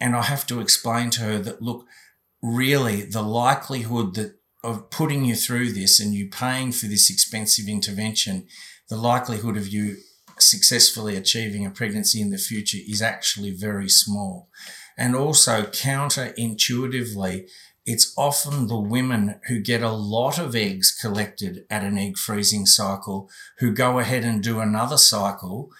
And 0.00 0.14
I 0.14 0.22
have 0.22 0.46
to 0.48 0.60
explain 0.60 1.10
to 1.10 1.22
her 1.22 1.38
that, 1.38 1.62
look, 1.62 1.86
really 2.42 3.02
the 3.02 3.22
likelihood 3.22 4.14
that 4.14 4.36
of 4.62 4.90
putting 4.90 5.24
you 5.24 5.36
through 5.36 5.72
this 5.72 6.00
and 6.00 6.12
you 6.12 6.28
paying 6.28 6.72
for 6.72 6.86
this 6.86 7.08
expensive 7.08 7.68
intervention, 7.68 8.48
the 8.88 8.96
likelihood 8.96 9.56
of 9.56 9.68
you 9.68 9.96
successfully 10.38 11.16
achieving 11.16 11.64
a 11.64 11.70
pregnancy 11.70 12.20
in 12.20 12.30
the 12.30 12.38
future 12.38 12.78
is 12.86 13.00
actually 13.00 13.52
very 13.52 13.88
small. 13.88 14.48
And 14.98 15.14
also 15.14 15.62
counterintuitively, 15.62 17.48
it's 17.84 18.12
often 18.18 18.66
the 18.66 18.80
women 18.80 19.40
who 19.46 19.60
get 19.60 19.82
a 19.82 19.90
lot 19.90 20.38
of 20.38 20.56
eggs 20.56 20.90
collected 21.00 21.64
at 21.70 21.84
an 21.84 21.96
egg 21.96 22.18
freezing 22.18 22.66
cycle 22.66 23.30
who 23.58 23.72
go 23.72 24.00
ahead 24.00 24.24
and 24.24 24.42
do 24.42 24.58
another 24.58 24.98
cycle 24.98 25.70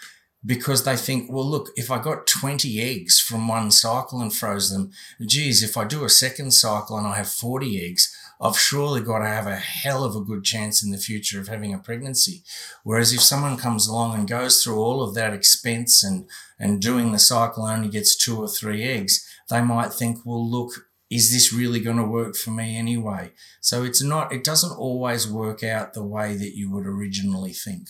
because 0.47 0.85
they 0.85 0.97
think, 0.97 1.31
well, 1.31 1.45
look, 1.45 1.71
if 1.77 1.91
I 1.91 1.99
got 1.99 2.27
20 2.27 2.81
eggs 2.81 3.21
from 3.21 3.49
one 3.49 3.73
cycle 3.73 4.21
and 4.21 4.33
froze 4.33 4.71
them, 4.71 4.93
geez, 5.21 5.63
if 5.63 5.77
I 5.77 5.85
do 5.85 6.05
a 6.05 6.09
second 6.09 6.53
cycle 6.53 6.97
and 6.97 7.07
I 7.07 7.17
have 7.17 7.29
40 7.29 7.85
eggs, 7.85 8.17
I've 8.41 8.59
surely 8.59 9.01
got 9.01 9.21
to 9.21 9.27
have 9.27 9.47
a 9.47 9.57
hell 9.57 10.05
of 10.05 10.15
a 10.15 10.21
good 10.21 10.45
chance 10.45 10.85
in 10.85 10.93
the 10.93 10.99
future 10.99 11.41
of 11.41 11.49
having 11.49 11.75
a 11.75 11.79
pregnancy. 11.79 12.45
Whereas 12.85 13.13
if 13.13 13.21
someone 13.23 13.57
comes 13.57 13.89
along 13.89 14.15
and 14.15 14.29
goes 14.29 14.63
through 14.63 14.79
all 14.79 15.03
of 15.03 15.15
that 15.15 15.33
expense 15.33 16.05
and, 16.05 16.29
and 16.59 16.81
doing 16.81 17.13
the 17.13 17.19
cycle 17.19 17.65
only 17.65 17.89
gets 17.89 18.15
two 18.15 18.39
or 18.39 18.49
three 18.49 18.85
eggs, 18.85 19.27
they 19.49 19.63
might 19.63 19.93
think, 19.93 20.19
well, 20.25 20.49
look, 20.49 20.87
is 21.11 21.33
this 21.33 21.53
really 21.53 21.81
going 21.81 21.97
to 21.97 22.05
work 22.05 22.37
for 22.37 22.51
me 22.51 22.77
anyway? 22.77 23.33
So 23.61 23.85
it's 23.85 24.03
not, 24.03 24.33
it 24.33 24.45
doesn't 24.45 24.77
always 24.77 25.27
work 25.27 25.65
out 25.65 25.95
the 25.95 26.05
way 26.05 26.37
that 26.37 26.57
you 26.57 26.71
would 26.71 26.87
originally 26.87 27.53
think. 27.53 27.89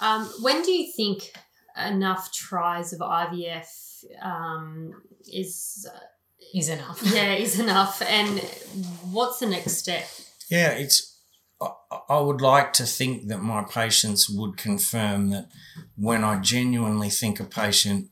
Um, 0.00 0.24
when 0.40 0.62
do 0.62 0.72
you 0.72 0.90
think 0.96 1.32
enough 1.76 2.32
tries 2.32 2.92
of 2.92 3.00
IVF 3.00 4.04
um, 4.22 5.02
is 5.32 5.88
is 6.54 6.68
enough. 6.68 7.00
yeah 7.14 7.34
is 7.34 7.58
enough, 7.60 8.02
and 8.02 8.40
what's 9.10 9.38
the 9.38 9.46
next 9.46 9.72
step? 9.78 10.06
Yeah, 10.50 10.70
it's. 10.70 11.18
I- 11.60 11.72
I 12.08 12.18
would 12.20 12.40
like 12.40 12.72
to 12.74 12.84
think 12.84 13.28
that 13.28 13.38
my 13.42 13.62
patients 13.62 14.28
would 14.28 14.56
confirm 14.56 15.30
that 15.30 15.48
when 15.96 16.24
I 16.24 16.40
genuinely 16.40 17.08
think 17.10 17.38
a 17.38 17.44
patient 17.44 18.10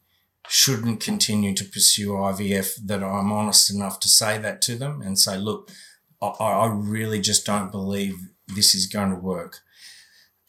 shouldn't 0.49 1.01
continue 1.01 1.55
to 1.55 1.65
pursue 1.65 2.11
IVF, 2.11 2.77
that 2.87 3.03
I'm 3.03 3.33
honest 3.33 3.71
enough 3.75 4.01
to 4.01 4.09
say 4.09 4.39
that 4.39 4.63
to 4.63 4.77
them 4.77 5.03
and 5.03 5.19
say, 5.19 5.37
look, 5.37 5.71
I, 6.23 6.27
I 6.27 6.67
really 6.67 7.21
just 7.21 7.45
don't 7.45 7.71
believe 7.73 8.15
this 8.47 8.75
is 8.75 8.87
going 8.87 9.11
to 9.11 9.17
work. 9.17 9.59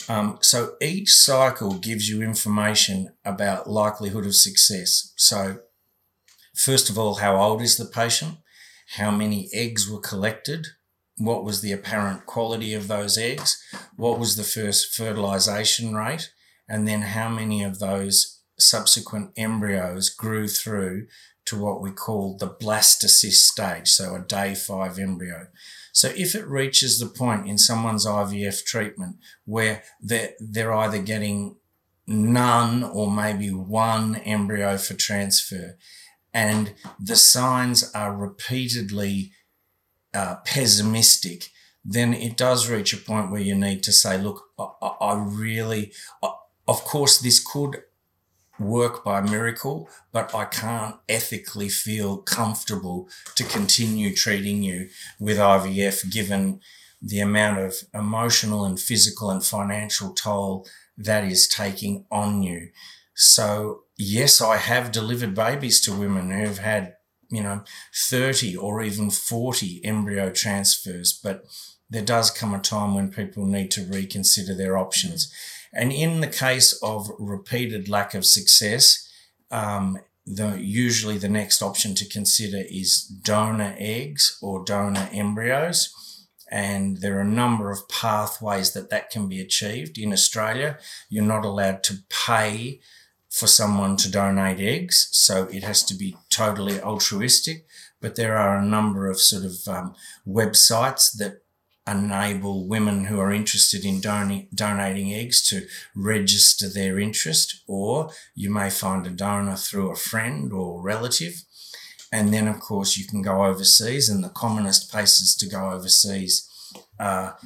Um, 0.09 0.37
so 0.41 0.75
each 0.81 1.09
cycle 1.11 1.73
gives 1.73 2.09
you 2.09 2.21
information 2.21 3.13
about 3.23 3.69
likelihood 3.69 4.25
of 4.25 4.35
success. 4.35 5.13
So, 5.15 5.59
first 6.55 6.89
of 6.89 6.97
all, 6.97 7.15
how 7.15 7.35
old 7.37 7.61
is 7.61 7.77
the 7.77 7.85
patient? 7.85 8.37
How 8.97 9.11
many 9.11 9.49
eggs 9.53 9.89
were 9.89 9.99
collected? 9.99 10.67
What 11.17 11.43
was 11.43 11.61
the 11.61 11.71
apparent 11.71 12.25
quality 12.25 12.73
of 12.73 12.87
those 12.87 13.17
eggs? 13.17 13.63
What 13.95 14.19
was 14.19 14.35
the 14.35 14.43
first 14.43 14.93
fertilization 14.93 15.95
rate? 15.95 16.31
And 16.67 16.87
then 16.87 17.01
how 17.01 17.29
many 17.29 17.63
of 17.63 17.79
those 17.79 18.41
subsequent 18.57 19.31
embryos 19.37 20.09
grew 20.09 20.47
through 20.47 21.07
to 21.45 21.59
what 21.61 21.81
we 21.81 21.91
call 21.91 22.37
the 22.37 22.47
blastocyst 22.49 23.43
stage, 23.51 23.87
so 23.89 24.15
a 24.15 24.19
day 24.19 24.53
five 24.55 24.99
embryo. 24.99 25.47
So 25.91 26.09
if 26.15 26.35
it 26.35 26.47
reaches 26.47 26.99
the 26.99 27.07
point 27.07 27.47
in 27.47 27.57
someone's 27.57 28.05
IVF 28.05 28.63
treatment 28.63 29.17
where 29.45 29.83
they're, 29.99 30.31
they're 30.39 30.73
either 30.73 31.01
getting 31.01 31.57
none 32.07 32.83
or 32.83 33.11
maybe 33.11 33.49
one 33.51 34.15
embryo 34.17 34.77
for 34.77 34.93
transfer, 34.93 35.77
and 36.33 36.73
the 36.99 37.15
signs 37.17 37.91
are 37.93 38.15
repeatedly 38.15 39.31
uh, 40.13 40.35
pessimistic, 40.45 41.49
then 41.83 42.13
it 42.13 42.37
does 42.37 42.69
reach 42.69 42.93
a 42.93 42.97
point 42.97 43.31
where 43.31 43.41
you 43.41 43.55
need 43.55 43.83
to 43.83 43.91
say, 43.91 44.17
look, 44.17 44.43
I, 44.59 44.67
I- 45.01 45.23
really, 45.25 45.91
I- 46.23 46.33
of 46.67 46.83
course, 46.85 47.17
this 47.19 47.43
could 47.43 47.81
work 48.61 49.03
by 49.03 49.21
miracle, 49.21 49.89
but 50.11 50.33
I 50.33 50.45
can't 50.45 50.95
ethically 51.09 51.69
feel 51.69 52.17
comfortable 52.17 53.09
to 53.35 53.43
continue 53.43 54.15
treating 54.15 54.63
you 54.63 54.89
with 55.19 55.37
IVF 55.37 56.11
given 56.11 56.61
the 57.01 57.19
amount 57.19 57.59
of 57.59 57.75
emotional 57.93 58.63
and 58.63 58.79
physical 58.79 59.31
and 59.31 59.43
financial 59.43 60.13
toll 60.13 60.67
that 60.97 61.23
is 61.23 61.47
taking 61.47 62.05
on 62.11 62.43
you. 62.43 62.69
So, 63.15 63.83
yes, 63.97 64.41
I 64.41 64.57
have 64.57 64.91
delivered 64.91 65.33
babies 65.33 65.81
to 65.81 65.93
women 65.93 66.31
who've 66.31 66.59
had 66.59 66.95
you 67.31 67.41
know, 67.41 67.63
30 67.95 68.57
or 68.57 68.83
even 68.83 69.09
40 69.09 69.81
embryo 69.85 70.29
transfers, 70.29 71.13
but 71.13 71.45
there 71.89 72.03
does 72.03 72.29
come 72.29 72.53
a 72.53 72.59
time 72.59 72.93
when 72.93 73.11
people 73.11 73.45
need 73.45 73.71
to 73.71 73.85
reconsider 73.85 74.53
their 74.53 74.77
options. 74.77 75.33
And 75.73 75.91
in 75.91 76.21
the 76.21 76.27
case 76.27 76.73
of 76.83 77.09
repeated 77.17 77.87
lack 77.87 78.13
of 78.13 78.25
success, 78.25 79.07
um, 79.49 79.99
the 80.25 80.57
usually 80.61 81.17
the 81.17 81.29
next 81.29 81.61
option 81.61 81.95
to 81.95 82.07
consider 82.07 82.63
is 82.69 83.03
donor 83.03 83.75
eggs 83.77 84.37
or 84.41 84.63
donor 84.63 85.09
embryos. 85.11 86.27
And 86.49 86.97
there 86.97 87.17
are 87.17 87.21
a 87.21 87.37
number 87.41 87.71
of 87.71 87.87
pathways 87.87 88.73
that 88.73 88.89
that 88.89 89.09
can 89.09 89.27
be 89.27 89.39
achieved. 89.41 89.97
In 89.97 90.13
australia 90.13 90.77
you're 91.09 91.23
not 91.23 91.45
allowed 91.45 91.83
to 91.83 91.99
pay 92.09 92.81
for 93.29 93.47
someone 93.47 93.95
to 93.95 94.11
donate 94.11 94.59
eggs 94.59 95.07
so 95.11 95.45
it 95.45 95.63
has 95.63 95.83
to 95.85 95.95
be 95.95 96.17
totally 96.29 96.79
altruistic. 96.81 97.65
But 97.99 98.15
there 98.15 98.37
are 98.37 98.57
a 98.57 98.65
number 98.65 99.09
of 99.09 99.19
sort 99.19 99.45
of 99.45 99.67
um, 99.67 99.95
websites 100.27 101.15
that 101.17 101.41
enable 101.91 102.67
women 102.67 103.05
who 103.05 103.19
are 103.19 103.31
interested 103.31 103.85
in 103.85 104.01
don- 104.01 104.47
donating 104.53 105.13
eggs 105.13 105.47
to 105.49 105.67
register 105.95 106.69
their 106.69 106.99
interest, 106.99 107.61
or 107.67 108.11
you 108.35 108.49
may 108.49 108.69
find 108.69 109.05
a 109.05 109.09
donor 109.09 109.55
through 109.55 109.91
a 109.91 109.95
friend 109.95 110.51
or 110.51 110.81
relative. 110.81 111.43
And 112.11 112.33
then, 112.33 112.47
of 112.47 112.59
course, 112.59 112.97
you 112.97 113.05
can 113.05 113.21
go 113.21 113.45
overseas, 113.45 114.09
and 114.09 114.23
the 114.23 114.29
commonest 114.29 114.91
places 114.91 115.35
to 115.37 115.47
go 115.47 115.71
overseas 115.71 116.49
are 116.99 117.37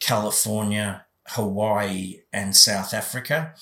California, 0.00 1.06
Hawaii, 1.28 2.20
and 2.32 2.54
South 2.54 2.92
Africa, 2.92 3.54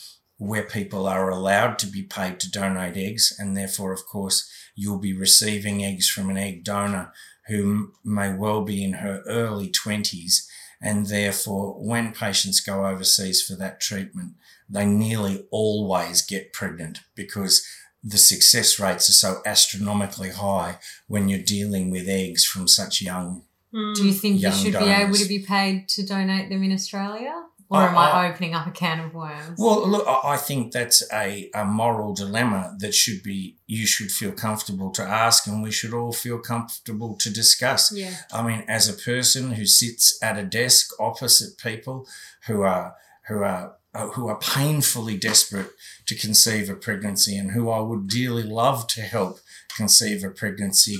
where 0.47 0.65
people 0.65 1.07
are 1.07 1.31
allowed 1.31 1.79
to 1.79 1.87
be 1.87 2.03
paid 2.03 2.41
to 2.41 2.51
donate 2.51 2.97
eggs. 2.97 3.35
And 3.39 3.57
therefore, 3.57 3.93
of 3.93 4.05
course, 4.07 4.51
you'll 4.75 4.99
be 4.99 5.17
receiving 5.17 5.85
eggs 5.85 6.09
from 6.09 6.31
an 6.31 6.37
egg 6.37 6.65
donor 6.65 7.13
who 7.47 7.93
may 8.05 8.35
well 8.35 8.63
be 8.63 8.83
in 8.83 8.95
her 8.95 9.23
early 9.27 9.71
20s. 9.71 10.47
And 10.81 11.07
therefore, 11.07 11.75
when 11.75 12.13
patients 12.13 12.61
go 12.61 12.87
overseas 12.87 13.41
for 13.41 13.55
that 13.57 13.81
treatment, 13.81 14.33
they 14.69 14.85
nearly 14.85 15.47
always 15.53 16.23
get 16.23 16.53
pregnant 16.53 17.01
because 17.15 17.65
the 18.03 18.19
success 18.19 18.81
rates 18.81 19.09
are 19.09 19.13
so 19.13 19.43
astronomically 19.47 20.31
high 20.31 20.79
when 21.07 21.29
you're 21.29 21.39
dealing 21.39 21.91
with 21.91 22.09
eggs 22.09 22.45
from 22.45 22.67
such 22.67 23.01
young. 23.01 23.45
Hmm. 23.73 23.93
Do 23.93 24.07
you 24.07 24.13
think 24.13 24.35
you 24.37 24.49
Young 24.49 24.59
should 24.59 24.73
be 24.73 24.91
able 24.91 25.15
to 25.15 25.29
be 25.29 25.39
paid 25.39 25.89
to 25.91 26.05
donate 26.05 26.49
them 26.49 26.65
in 26.65 26.73
Australia? 26.73 27.45
Or 27.75 27.83
am 27.89 27.97
I- 27.97 28.11
I 28.11 28.31
opening 28.31 28.55
up 28.55 28.67
a 28.67 28.71
can 28.71 29.01
of 29.01 29.15
worms? 29.15 29.59
Well, 29.59 29.89
look, 29.89 30.07
I 30.07 30.35
I 30.35 30.37
think 30.37 30.73
that's 30.73 31.03
a, 31.13 31.51
a 31.55 31.65
moral 31.65 32.13
dilemma 32.15 32.77
that 32.81 32.95
should 32.95 33.23
be, 33.23 33.57
you 33.67 33.87
should 33.87 34.11
feel 34.11 34.33
comfortable 34.33 34.91
to 34.93 35.03
ask 35.03 35.47
and 35.47 35.63
we 35.63 35.71
should 35.71 35.95
all 35.95 36.13
feel 36.13 36.39
comfortable 36.39 37.17
to 37.17 37.31
discuss. 37.31 37.93
Yeah. 37.93 38.15
I 38.33 38.43
mean, 38.43 38.65
as 38.69 38.89
a 38.89 38.93
person 39.13 39.53
who 39.53 39.67
sits 39.67 40.19
at 40.23 40.39
a 40.39 40.45
desk 40.45 40.91
opposite 41.01 41.59
people 41.59 42.07
who 42.47 42.63
are 42.63 42.95
who 43.29 43.39
are 43.43 43.77
uh, 43.95 44.09
who 44.15 44.27
are 44.29 44.39
painfully 44.39 45.17
desperate 45.19 45.71
to 46.07 46.15
conceive 46.15 46.69
a 46.71 46.75
pregnancy 46.75 47.37
and 47.37 47.51
who 47.53 47.71
I 47.71 47.81
would 47.81 48.09
dearly 48.09 48.43
love 48.43 48.87
to 48.89 49.03
help 49.03 49.39
conceive 49.77 50.25
a 50.25 50.31
pregnancy, 50.31 50.97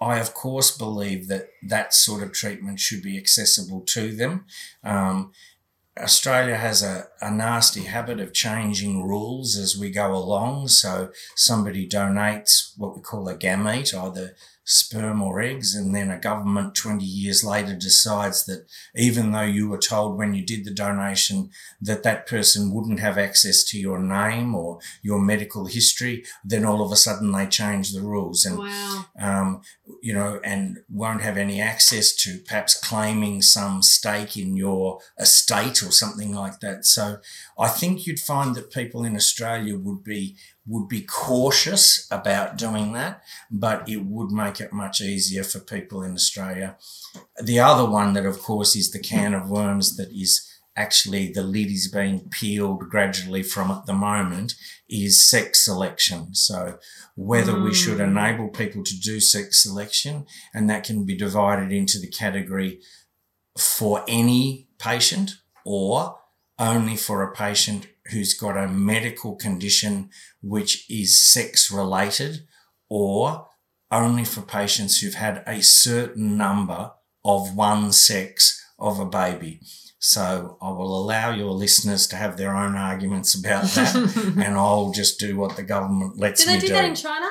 I 0.00 0.18
of 0.18 0.32
course 0.34 0.70
believe 0.76 1.28
that 1.28 1.48
that 1.68 1.92
sort 1.94 2.22
of 2.22 2.32
treatment 2.32 2.80
should 2.80 3.02
be 3.02 3.16
accessible 3.18 3.80
to 3.94 4.14
them. 4.16 4.44
Um, 4.82 5.32
Australia 5.98 6.56
has 6.56 6.82
a, 6.82 7.06
a 7.20 7.30
nasty 7.30 7.84
habit 7.84 8.20
of 8.20 8.34
changing 8.34 9.06
rules 9.06 9.56
as 9.56 9.76
we 9.76 9.90
go 9.90 10.14
along. 10.14 10.68
So 10.68 11.10
somebody 11.34 11.88
donates 11.88 12.72
what 12.76 12.94
we 12.94 13.02
call 13.02 13.28
a 13.28 13.36
gamete, 13.36 13.94
either 13.94 14.34
sperm 14.68 15.22
or 15.22 15.40
eggs, 15.40 15.76
and 15.76 15.94
then 15.94 16.10
a 16.10 16.18
government 16.18 16.74
20 16.74 17.04
years 17.04 17.44
later 17.44 17.74
decides 17.74 18.44
that 18.46 18.66
even 18.96 19.30
though 19.30 19.42
you 19.42 19.68
were 19.68 19.78
told 19.78 20.18
when 20.18 20.34
you 20.34 20.44
did 20.44 20.64
the 20.64 20.72
donation 20.72 21.50
that 21.80 22.02
that 22.02 22.26
person 22.26 22.74
wouldn't 22.74 22.98
have 22.98 23.16
access 23.16 23.62
to 23.62 23.78
your 23.78 24.00
name 24.00 24.56
or 24.56 24.80
your 25.02 25.20
medical 25.20 25.66
history, 25.66 26.24
then 26.44 26.64
all 26.64 26.82
of 26.84 26.90
a 26.90 26.96
sudden 26.96 27.30
they 27.30 27.46
change 27.46 27.92
the 27.92 28.02
rules. 28.02 28.44
And 28.44 28.58
Wow. 28.58 29.06
um, 29.20 29.62
you 30.02 30.12
know, 30.12 30.40
and 30.42 30.78
won't 30.90 31.22
have 31.22 31.36
any 31.36 31.60
access 31.60 32.12
to 32.16 32.38
perhaps 32.38 32.74
claiming 32.74 33.42
some 33.42 33.82
stake 33.82 34.36
in 34.36 34.56
your 34.56 34.98
estate 35.18 35.80
or 35.82 35.92
something 35.92 36.34
like 36.34 36.58
that. 36.58 36.84
So 36.84 37.18
I 37.56 37.68
think 37.68 38.04
you'd 38.06 38.18
find 38.18 38.56
that 38.56 38.72
people 38.72 39.04
in 39.04 39.14
Australia 39.14 39.78
would 39.78 40.02
be 40.02 40.36
would 40.66 40.88
be 40.88 41.02
cautious 41.02 42.08
about 42.10 42.56
doing 42.58 42.92
that, 42.92 43.22
but 43.50 43.88
it 43.88 44.04
would 44.04 44.30
make 44.30 44.60
it 44.60 44.72
much 44.72 45.00
easier 45.00 45.44
for 45.44 45.60
people 45.60 46.02
in 46.02 46.14
Australia. 46.14 46.76
The 47.40 47.60
other 47.60 47.88
one 47.88 48.14
that 48.14 48.26
of 48.26 48.40
course 48.40 48.74
is 48.74 48.90
the 48.90 48.98
can 48.98 49.32
of 49.34 49.48
worms 49.48 49.96
that 49.96 50.10
is 50.10 50.50
actually 50.76 51.32
the 51.32 51.42
lid 51.42 51.68
is 51.68 51.88
being 51.88 52.28
peeled 52.28 52.80
gradually 52.90 53.42
from 53.42 53.70
at 53.70 53.86
the 53.86 53.94
moment 53.94 54.54
is 54.90 55.24
sex 55.24 55.64
selection. 55.64 56.34
So 56.34 56.78
whether 57.14 57.58
we 57.58 57.72
should 57.72 57.98
Mm. 57.98 58.08
enable 58.08 58.48
people 58.48 58.84
to 58.84 59.00
do 59.00 59.18
sex 59.20 59.62
selection, 59.62 60.26
and 60.52 60.68
that 60.68 60.84
can 60.84 61.04
be 61.04 61.16
divided 61.16 61.72
into 61.72 61.98
the 61.98 62.08
category 62.08 62.80
for 63.56 64.04
any 64.06 64.68
patient 64.78 65.36
or 65.64 66.18
only 66.58 66.96
for 66.96 67.22
a 67.22 67.34
patient 67.34 67.86
who's 68.10 68.34
got 68.34 68.56
a 68.56 68.68
medical 68.68 69.36
condition 69.36 70.10
which 70.42 70.88
is 70.90 71.22
sex 71.22 71.70
related 71.70 72.46
or 72.88 73.46
only 73.90 74.24
for 74.24 74.42
patients 74.42 75.00
who've 75.00 75.14
had 75.14 75.42
a 75.46 75.62
certain 75.62 76.36
number 76.36 76.92
of 77.24 77.54
one 77.56 77.92
sex 77.92 78.60
of 78.78 78.98
a 79.00 79.06
baby. 79.06 79.60
So 79.98 80.58
I 80.62 80.70
will 80.70 80.96
allow 81.02 81.30
your 81.34 81.50
listeners 81.52 82.06
to 82.08 82.16
have 82.16 82.36
their 82.36 82.54
own 82.56 82.76
arguments 82.76 83.34
about 83.34 83.64
that, 83.74 83.94
and 84.44 84.54
I'll 84.56 84.92
just 84.92 85.18
do 85.18 85.36
what 85.36 85.56
the 85.56 85.62
government 85.64 86.18
lets 86.18 86.44
me 86.46 86.46
Do 86.46 86.50
me 86.52 86.54
they 86.56 86.60
do 86.60 86.66
do. 86.68 86.72
that 86.74 86.84
in 86.84 86.94
China? 86.94 87.26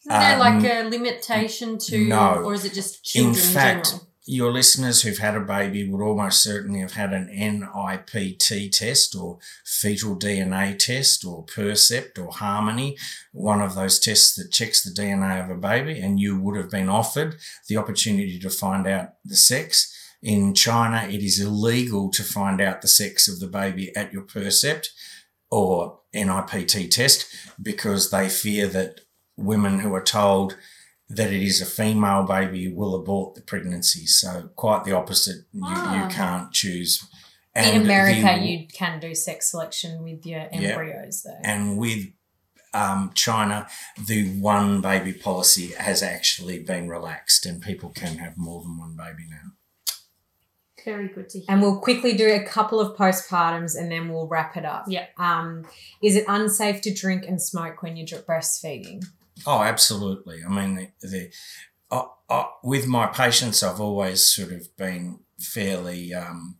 Isn't 0.00 0.18
there 0.18 0.32
Um, 0.34 0.38
like 0.40 0.64
a 0.64 0.88
limitation 0.88 1.78
to, 1.78 2.08
no. 2.08 2.42
or 2.44 2.54
is 2.54 2.64
it 2.64 2.72
just 2.74 3.04
children 3.04 3.34
in 3.36 3.40
in, 3.40 3.52
fact, 3.54 3.86
general? 3.90 4.08
Your 4.24 4.52
listeners 4.52 5.02
who've 5.02 5.18
had 5.18 5.34
a 5.34 5.40
baby 5.40 5.88
would 5.88 6.02
almost 6.02 6.42
certainly 6.42 6.80
have 6.80 6.92
had 6.92 7.12
an 7.12 7.28
NIPT 7.28 8.72
test 8.72 9.16
or 9.16 9.38
fetal 9.64 10.16
DNA 10.16 10.78
test 10.78 11.24
or 11.24 11.44
Percept 11.44 12.18
or 12.18 12.30
Harmony, 12.30 12.96
one 13.32 13.60
of 13.60 13.74
those 13.74 13.98
tests 13.98 14.36
that 14.36 14.52
checks 14.52 14.82
the 14.82 14.90
DNA 14.90 15.42
of 15.42 15.50
a 15.50 15.58
baby, 15.58 16.00
and 16.00 16.20
you 16.20 16.38
would 16.38 16.56
have 16.56 16.70
been 16.70 16.88
offered 16.88 17.36
the 17.68 17.76
opportunity 17.76 18.38
to 18.38 18.50
find 18.50 18.86
out 18.86 19.14
the 19.24 19.36
sex. 19.36 19.92
In 20.22 20.54
China, 20.54 21.08
it 21.08 21.20
is 21.20 21.40
illegal 21.40 22.08
to 22.10 22.22
find 22.22 22.60
out 22.60 22.80
the 22.80 22.88
sex 22.88 23.26
of 23.26 23.40
the 23.40 23.48
baby 23.48 23.94
at 23.96 24.12
your 24.12 24.22
Percept 24.22 24.90
or 25.50 25.98
NIPT 26.14 26.92
test 26.92 27.26
because 27.60 28.10
they 28.10 28.28
fear 28.28 28.68
that 28.68 29.00
women 29.36 29.80
who 29.80 29.92
are 29.94 30.02
told 30.02 30.56
that 31.16 31.32
it 31.32 31.42
is 31.42 31.60
a 31.60 31.66
female 31.66 32.24
baby 32.24 32.72
will 32.72 32.94
abort 32.94 33.34
the 33.34 33.42
pregnancy. 33.42 34.06
So 34.06 34.50
quite 34.56 34.84
the 34.84 34.92
opposite. 34.92 35.44
You, 35.52 35.62
Ah. 35.64 36.02
you 36.08 36.14
can't 36.14 36.52
choose. 36.52 37.06
in 37.54 37.82
America, 37.82 38.22
the- 38.40 38.46
you 38.46 38.66
can 38.66 38.98
do 38.98 39.14
sex 39.14 39.50
selection 39.50 40.02
with 40.02 40.24
your 40.24 40.48
embryos, 40.52 41.22
though. 41.22 41.38
and 41.44 41.76
with 41.76 42.06
um, 42.74 43.10
China, 43.14 43.68
the 44.06 44.30
one 44.40 44.80
baby 44.80 45.12
policy 45.12 45.72
has 45.78 46.02
actually 46.02 46.58
been 46.62 46.88
relaxed, 46.88 47.44
and 47.44 47.60
people 47.60 47.90
can 47.90 48.16
have 48.16 48.38
more 48.38 48.62
than 48.62 48.78
one 48.78 48.96
baby 48.96 49.24
now. 49.30 49.52
Very 50.84 51.08
good 51.08 51.28
to 51.28 51.38
hear. 51.38 51.46
And 51.48 51.60
we'll 51.62 51.78
quickly 51.80 52.14
do 52.16 52.26
a 52.26 52.42
couple 52.44 52.80
of 52.80 52.96
postpartums 52.96 53.76
and 53.78 53.92
then 53.92 54.08
we'll 54.08 54.26
wrap 54.26 54.56
it 54.56 54.64
up. 54.64 54.84
Yeah. 54.88 55.06
Um, 55.16 55.64
is 56.02 56.16
it 56.16 56.24
unsafe 56.26 56.80
to 56.82 56.92
drink 56.94 57.24
and 57.28 57.40
smoke 57.40 57.82
when 57.82 57.96
you're 57.96 58.06
breastfeeding? 58.20 59.04
Oh, 59.46 59.62
absolutely. 59.62 60.42
I 60.44 60.48
mean, 60.48 60.90
the, 61.00 61.08
the 61.08 61.32
uh, 61.90 62.06
uh, 62.28 62.46
with 62.62 62.86
my 62.86 63.06
patients, 63.06 63.62
I've 63.62 63.80
always 63.80 64.26
sort 64.26 64.52
of 64.52 64.74
been 64.76 65.20
fairly 65.38 66.14
um, 66.14 66.56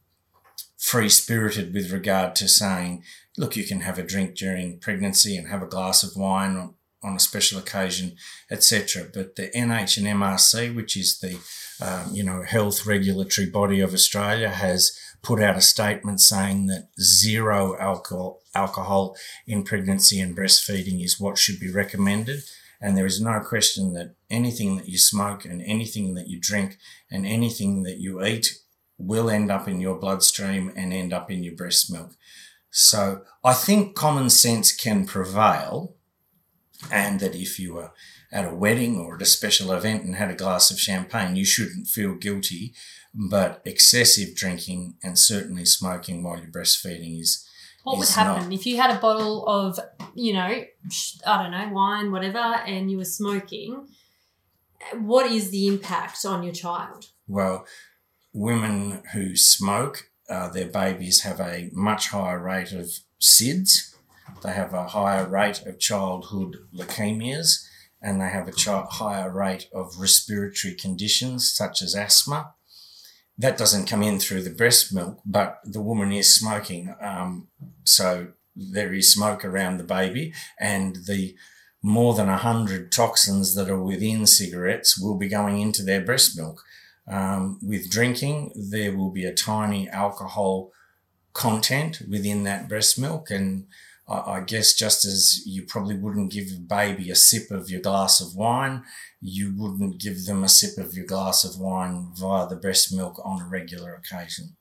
free 0.79 1.09
spirited 1.09 1.73
with 1.73 1.93
regard 1.93 2.35
to 2.37 2.49
saying, 2.49 3.05
look, 3.39 3.57
you 3.57 3.65
can 3.65 3.81
have 3.81 3.99
a 3.99 4.03
drink 4.03 4.37
during 4.37 4.79
pregnancy 4.79 5.37
and 5.37 5.49
have 5.49 5.63
a 5.63 5.67
glass 5.67 6.03
of 6.03 6.17
wine 6.17 6.57
on, 6.57 6.75
on 7.03 7.17
a 7.17 7.21
special 7.21 7.59
occasion, 7.59 8.17
etc. 8.51 9.07
But 9.13 9.37
the 9.37 9.49
NH 9.49 9.97
and 9.99 10.07
MRC, 10.07 10.75
which 10.75 10.97
is 10.97 11.19
the 11.21 11.39
um, 11.81 12.15
you 12.15 12.23
know 12.25 12.43
health 12.43 12.85
regulatory 12.85 13.49
body 13.49 13.81
of 13.81 13.95
Australia, 13.95 14.51
has 14.51 14.93
put 15.23 15.41
out 15.41 15.57
a 15.57 15.61
statement 15.61 16.21
saying 16.21 16.67
that 16.67 16.89
zero 17.01 17.77
alcohol 17.79 18.41
alcohol 18.55 19.17
in 19.47 19.63
pregnancy 19.63 20.21
and 20.21 20.37
breastfeeding 20.37 21.03
is 21.03 21.21
what 21.21 21.39
should 21.39 21.59
be 21.59 21.71
recommended. 21.71 22.43
And 22.83 22.99
there 22.99 23.07
is 23.07 23.21
no 23.21 23.39
question 23.39 23.95
that 23.95 24.17
anything 24.29 24.77
that 24.77 24.89
you 24.89 24.99
smoke 24.99 25.45
and 25.45 25.63
anything 25.63 26.15
that 26.15 26.27
you 26.27 26.41
drink 26.41 26.79
and 27.09 27.25
anything 27.25 27.85
that 27.85 27.99
you 27.99 28.23
eat 28.25 28.59
will 28.99 29.31
end 29.31 29.53
up 29.53 29.69
in 29.69 29.81
your 29.81 29.99
bloodstream 29.99 30.73
and 30.75 30.93
end 30.93 31.13
up 31.13 31.31
in 31.31 31.45
your 31.45 31.55
breast 31.55 31.93
milk. 31.93 32.17
So 32.73 33.23
I 33.45 33.55
think 33.55 33.95
common 33.95 34.31
sense 34.31 34.75
can 34.75 35.07
prevail 35.07 35.95
and 36.91 37.21
that 37.21 37.37
if 37.37 37.61
you 37.61 37.75
were 37.75 37.93
at 38.33 38.51
a 38.51 38.55
wedding 38.55 38.99
or 38.99 39.15
at 39.15 39.23
a 39.23 39.27
special 39.27 39.71
event 39.71 40.03
and 40.03 40.17
had 40.17 40.31
a 40.31 40.35
glass 40.35 40.71
of 40.73 40.81
champagne, 40.81 41.37
you 41.37 41.45
shouldn't 41.45 41.87
feel 41.87 42.15
guilty. 42.15 42.75
But 43.15 43.61
excessive 43.65 44.35
drinking 44.35 44.95
and 45.05 45.19
certainly 45.19 45.67
smoking 45.67 46.23
while 46.23 46.39
you're 46.39 46.49
breastfeeding 46.51 47.21
is 47.21 47.47
What 47.85 47.99
would 47.99 48.09
happen 48.09 48.45
not- 48.51 48.53
if 48.53 48.67
you 48.67 48.77
had 48.77 48.91
a 48.97 49.01
bottle 49.01 49.47
of, 49.47 49.79
you 50.15 50.33
know, 50.33 50.65
sh- 50.91 51.17
I 51.27 51.43
don't 51.43 51.51
know, 51.51 51.69
wine, 51.75 52.13
whatever, 52.13 52.39
and 52.39 52.91
you 52.91 52.97
were 52.99 53.05
smoking? 53.05 53.89
What 54.95 55.31
is 55.31 55.51
the 55.51 55.69
impact 55.69 56.25
on 56.25 56.43
your 56.43 56.53
child? 56.53 57.07
Well, 57.29 57.67
women 58.33 59.03
who 59.13 59.37
smoke, 59.37 60.11
uh, 60.29 60.49
their 60.49 60.67
babies 60.69 61.23
have 61.23 61.41
a 61.41 61.71
much 61.73 62.09
higher 62.09 62.39
rate 62.39 62.73
of 62.73 62.91
SIDS. 63.21 63.95
They 64.43 64.53
have 64.53 64.73
a 64.75 64.89
higher 64.89 65.27
rate 65.29 65.63
of 65.67 65.79
childhood 65.79 66.57
leukemias, 66.75 67.65
and 68.01 68.21
they 68.21 68.29
have 68.31 68.49
a 68.49 68.53
chi- 68.53 68.87
higher 68.91 69.31
rate 69.31 69.69
of 69.73 69.99
respiratory 69.99 70.75
conditions 70.75 71.53
such 71.53 71.83
as 71.83 71.95
asthma. 71.95 72.55
That 73.43 73.59
doesn't 73.59 73.87
come 73.87 74.05
in 74.05 74.21
through 74.21 74.43
the 74.43 74.51
breast 74.51 74.95
milk, 74.95 75.21
but 75.27 75.59
the 75.65 75.83
woman 75.83 76.13
is 76.13 76.35
smoking. 76.35 76.95
Um, 77.01 77.49
so 77.85 78.29
there 78.55 78.95
is 78.95 79.13
smoke 79.13 79.45
around 79.45 79.79
the 79.79 79.85
baby, 79.85 80.33
and 80.61 80.97
the 81.07 81.35
more 81.83 82.15
than 82.15 82.29
100 82.29 82.93
toxins 82.93 83.57
that 83.57 83.69
are 83.69 83.83
within 83.83 84.27
cigarettes 84.27 84.97
will 84.97 85.19
be 85.19 85.29
going 85.29 85.61
into 85.61 85.83
their 85.83 86.01
breast 86.01 86.39
milk. 86.39 86.63
Um, 87.09 87.59
with 87.61 87.91
drinking, 87.91 88.53
there 88.55 88.97
will 88.97 89.11
be 89.11 89.25
a 89.25 89.35
tiny 89.35 89.89
alcohol 89.91 90.71
content 91.33 92.03
within 92.09 92.45
that 92.45 92.69
breast 92.69 92.97
milk. 92.97 93.31
And 93.31 93.67
I, 94.09 94.35
I 94.35 94.41
guess 94.41 94.75
just 94.75 95.05
as 95.05 95.45
you 95.45 95.65
probably 95.65 95.97
wouldn't 95.97 96.31
give 96.31 96.53
a 96.53 96.61
baby 96.61 97.11
a 97.11 97.17
sip 97.17 97.51
of 97.51 97.69
your 97.69 97.81
glass 97.81 98.21
of 98.21 98.37
wine, 98.37 98.85
you 99.23 99.55
wouldn't 99.57 100.01
give 100.01 100.27
them 100.27 100.43
a 100.43 100.49
sip 100.49 100.85
of 100.85 100.95
your 100.95 101.07
glass 101.07 101.45
of 101.45 101.61
wine 101.61 102.11
via 102.15 102.49
the 102.49 102.57
breast 102.57 102.93
milk 102.93 103.21
on 103.25 103.41
a 103.41 103.49
regular 103.49 103.95
occasion. 103.95 104.57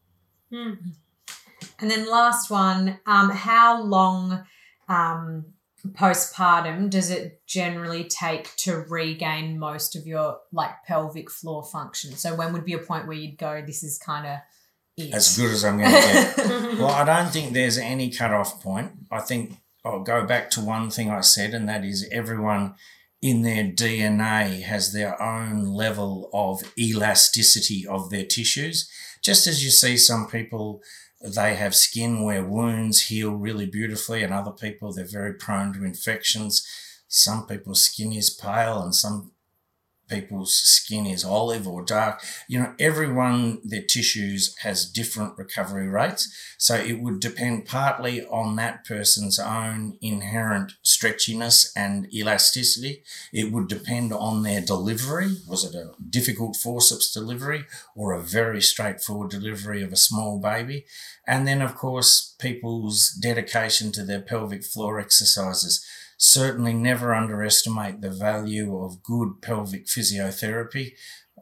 Hmm. 0.51 0.74
And 1.80 1.89
then 1.89 2.09
last 2.09 2.51
one, 2.51 2.99
um, 3.07 3.32
how 3.32 3.82
long 3.82 4.45
um, 4.88 5.45
postpartum 5.88 6.91
does 6.91 7.09
it 7.09 7.41
generally 7.47 8.03
take 8.03 8.55
to 8.57 8.86
regain 8.88 9.57
most 9.57 9.95
of 9.95 10.05
your 10.05 10.38
like 10.51 10.84
pelvic 10.86 11.32
floor 11.32 11.64
function? 11.64 12.12
So 12.14 12.36
when 12.36 12.53
would 12.53 12.66
be 12.66 12.74
a 12.74 12.80
point 12.80 13.07
where 13.07 13.18
you'd 13.18 13.39
go, 13.39 13.64
this 13.66 13.84
is 13.84 13.97
kind 13.97 14.28
of 14.28 14.38
it? 14.95 15.14
As 15.14 15.36
good 15.36 15.51
as 15.51 15.66
I'm 15.66 15.80
going 15.80 15.89
to 15.89 15.97
get. 15.97 16.38
Well, 16.78 16.89
I 16.89 17.03
don't 17.03 17.32
think 17.32 17.53
there's 17.53 17.78
any 17.78 18.12
cut-off 18.12 18.62
point. 18.62 18.91
I 19.09 19.20
think 19.22 19.57
I'll 19.84 20.03
go 20.03 20.26
back 20.26 20.49
to 20.51 20.62
one 20.62 20.89
thing 20.89 21.09
I 21.09 21.22
said, 21.22 21.53
and 21.53 21.68
that 21.68 21.84
is 21.84 22.07
everyone 22.12 22.76
in 23.22 23.43
their 23.43 23.65
DNA 23.65 24.63
has 24.63 24.93
their 24.93 25.22
own 25.22 25.65
level 25.65 26.30
of 26.34 26.63
elasticity 26.78 27.86
of 27.86 28.09
their 28.09 28.26
tissues. 28.26 28.89
Just 29.22 29.45
as 29.45 29.63
you 29.63 29.69
see 29.69 29.95
some 29.95 30.28
people, 30.28 30.82
they 31.22 31.55
have 31.55 31.76
skin 31.76 32.24
where 32.24 32.43
wounds 32.43 33.03
heal 33.05 33.32
really 33.32 33.67
beautifully, 33.67 34.24
and 34.24 34.34
other 34.34 34.51
people, 34.51 34.91
they're 34.91 35.05
very 35.05 35.36
prone 35.36 35.72
to 35.74 35.84
infections. 35.84 36.67
Some 37.07 37.45
people's 37.45 37.86
skin 37.86 38.11
is 38.11 38.32
pale, 38.32 38.82
and 38.82 38.95
some 38.95 39.34
people's 40.12 40.53
skin 40.53 41.07
is 41.07 41.24
olive 41.24 41.68
or 41.68 41.82
dark. 41.84 42.22
You 42.47 42.59
know, 42.59 42.76
everyone, 42.78 43.62
their 43.64 43.82
tissues 43.82 44.55
has 44.59 44.86
different 44.86 45.38
recovery 45.38 45.88
rates. 45.88 46.32
So 46.57 46.76
it 46.76 46.99
would 46.99 47.20
depend 47.20 47.66
partly 47.66 48.24
on 48.26 48.55
that 48.57 48.86
person's 48.86 49.39
own 49.39 49.97
inherent 50.01 50.74
stretchiness 50.84 51.72
and 51.76 52.14
elasticity. 52.14 53.03
It 53.32 53.51
would 53.51 53.68
depend 53.68 54.14
on 54.14 54.43
their 54.43 54.62
delivery. 54.62 55.38
Was 55.47 55.64
it 55.64 55.74
a 55.74 55.93
difficult 56.07 56.55
forceps 56.55 57.12
delivery 57.12 57.66
or 57.95 58.14
a 58.14 58.22
very 58.22 58.62
straightforward 58.62 59.32
delivery 59.32 59.82
of 59.82 59.91
a 59.91 59.97
small 59.97 60.39
baby? 60.39 60.86
And 61.26 61.47
then, 61.47 61.62
of 61.62 61.76
course, 61.76 62.36
people's 62.39 63.09
dedication 63.12 63.91
to 63.93 64.03
their 64.03 64.22
pelvic 64.22 64.64
floor 64.64 64.99
exercises 64.99 65.86
certainly 66.22 66.72
never 66.72 67.15
underestimate 67.15 67.99
the 67.99 68.11
value 68.11 68.78
of 68.78 69.01
good 69.01 69.41
pelvic 69.41 69.88
physiotherapy. 69.88 70.91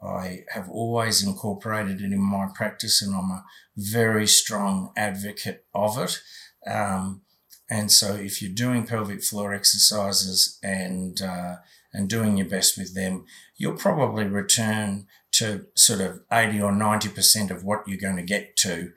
I 0.02 0.44
have 0.48 0.70
always 0.70 1.22
incorporated 1.22 2.00
it 2.00 2.12
in 2.12 2.22
my 2.22 2.48
practice 2.54 3.02
and 3.02 3.14
I'm 3.14 3.30
a 3.30 3.44
very 3.76 4.26
strong 4.26 4.92
advocate 4.96 5.66
of 5.74 5.98
it. 5.98 6.18
Um, 6.66 7.20
and 7.68 7.92
so 7.92 8.14
if 8.14 8.40
you're 8.40 8.54
doing 8.54 8.86
pelvic 8.86 9.22
floor 9.22 9.52
exercises 9.52 10.58
and, 10.62 11.20
uh, 11.20 11.56
and 11.92 12.08
doing 12.08 12.38
your 12.38 12.48
best 12.48 12.78
with 12.78 12.94
them, 12.94 13.26
you'll 13.58 13.76
probably 13.76 14.24
return 14.24 15.06
to 15.32 15.66
sort 15.74 16.00
of 16.00 16.22
80 16.32 16.62
or 16.62 16.72
90% 16.72 17.50
of 17.50 17.64
what 17.64 17.86
you're 17.86 18.00
going 18.00 18.16
to 18.16 18.22
get 18.22 18.56
to 18.56 18.92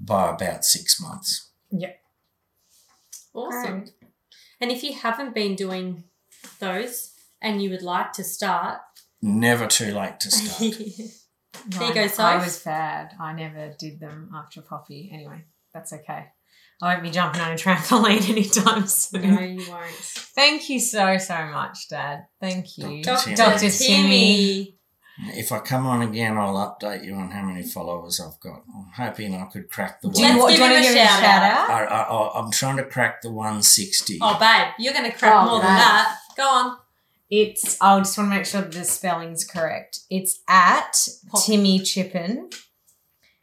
by 0.00 0.30
about 0.30 0.64
six 0.64 1.00
months. 1.00 1.50
Yep. 1.70 2.00
Awesome. 3.34 3.84
And 4.60 4.70
if 4.70 4.82
you 4.82 4.94
haven't 4.94 5.34
been 5.34 5.54
doing 5.54 6.04
those 6.58 7.12
and 7.40 7.62
you 7.62 7.70
would 7.70 7.82
like 7.82 8.12
to 8.14 8.24
start, 8.24 8.80
Never 9.20 9.66
too 9.66 9.92
late 9.94 10.20
to 10.20 10.30
start. 10.30 10.60
No, 10.70 11.78
There 11.78 11.88
you 11.88 11.94
go, 11.94 12.06
so 12.06 12.22
I 12.22 12.36
was 12.36 12.62
bad. 12.62 13.14
I 13.20 13.32
never 13.32 13.74
did 13.78 13.98
them 13.98 14.30
after 14.34 14.62
Poppy. 14.62 15.10
Anyway, 15.12 15.44
that's 15.74 15.92
okay. 15.92 16.26
I 16.80 16.92
won't 16.92 17.02
be 17.02 17.10
jumping 17.10 17.40
on 17.40 17.50
a 17.50 17.56
trampoline 17.56 18.28
anytime 18.30 18.86
soon. 18.86 19.34
no, 19.34 19.40
you 19.40 19.68
won't. 19.68 19.90
Thank 19.90 20.70
you 20.70 20.78
so, 20.78 21.18
so 21.18 21.46
much, 21.46 21.88
Dad. 21.88 22.26
Thank 22.40 22.78
you. 22.78 23.02
Dr. 23.02 23.34
Dr. 23.34 23.70
Timmy. 23.70 23.78
Timmy. 23.86 24.77
If 25.20 25.50
I 25.50 25.58
come 25.58 25.86
on 25.86 26.02
again, 26.02 26.38
I'll 26.38 26.54
update 26.54 27.04
you 27.04 27.14
on 27.14 27.30
how 27.32 27.42
many 27.42 27.62
followers 27.64 28.20
I've 28.20 28.38
got. 28.40 28.62
I'm 28.72 28.90
hoping 28.96 29.34
I 29.34 29.46
could 29.46 29.68
crack 29.68 30.00
the 30.00 30.10
Do 30.10 30.20
one. 30.22 30.22
you, 30.22 30.28
Let's 30.28 30.38
want, 30.42 30.50
do 30.50 30.56
you 30.56 30.60
want 30.62 30.72
to 30.74 30.78
a 30.78 30.82
give 30.82 30.92
a 30.92 30.94
shout 30.96 31.20
shout 31.20 31.42
out. 31.42 31.70
out? 31.70 31.70
I, 31.70 31.84
I, 31.84 32.02
I, 32.02 32.40
I'm 32.40 32.50
trying 32.52 32.76
to 32.76 32.84
crack 32.84 33.22
the 33.22 33.30
160. 33.30 34.18
Oh, 34.22 34.38
babe, 34.38 34.68
you're 34.78 34.92
going 34.92 35.10
to 35.10 35.16
crack 35.16 35.34
Oh, 35.34 35.44
more 35.44 35.60
than 35.60 35.66
that. 35.74 36.16
Go 36.36 36.44
on. 36.44 36.76
It's, 37.30 37.76
oh, 37.80 37.96
I 37.96 37.98
just 37.98 38.16
want 38.16 38.30
to 38.30 38.36
make 38.36 38.46
sure 38.46 38.60
that 38.62 38.72
the 38.72 38.84
spelling's 38.84 39.44
correct. 39.44 40.00
It's 40.08 40.40
at 40.48 40.96
Pop. 41.30 41.44
Timmy 41.44 41.80
Chippin, 41.80 42.48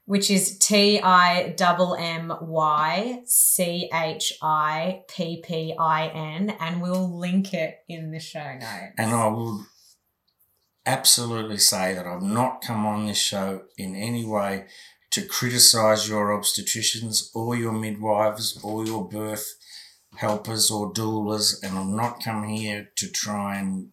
which 0.06 0.32
is 0.32 0.58
T 0.58 1.00
I 1.02 1.54
M 1.60 1.82
M 2.00 2.34
Y 2.42 3.20
C 3.26 3.90
H 3.94 4.34
I 4.42 5.04
P 5.10 5.44
P 5.46 5.76
I 5.78 6.08
N, 6.08 6.56
and 6.60 6.82
we'll 6.82 7.20
link 7.20 7.54
it 7.54 7.80
in 7.90 8.12
the 8.12 8.20
show 8.20 8.54
notes. 8.54 8.94
And 8.98 9.12
I 9.12 9.28
would 9.28 9.66
absolutely 10.86 11.58
say 11.58 11.94
that 11.94 12.06
I've 12.06 12.22
not 12.22 12.62
come 12.62 12.86
on 12.86 13.06
this 13.06 13.18
show 13.18 13.64
in 13.78 13.96
any 13.96 14.26
way 14.26 14.66
to 15.12 15.26
criticize 15.26 16.10
your 16.10 16.28
obstetricians 16.28 17.30
or 17.34 17.56
your 17.56 17.72
midwives 17.72 18.60
or 18.64 18.86
your 18.86 19.08
birth 19.08 19.56
helpers 20.18 20.72
or 20.72 20.92
doulas, 20.94 21.62
and 21.64 21.78
I've 21.78 21.88
not 21.88 22.24
come 22.24 22.44
here 22.44 22.90
to 22.96 23.12
try 23.12 23.58
and 23.58 23.90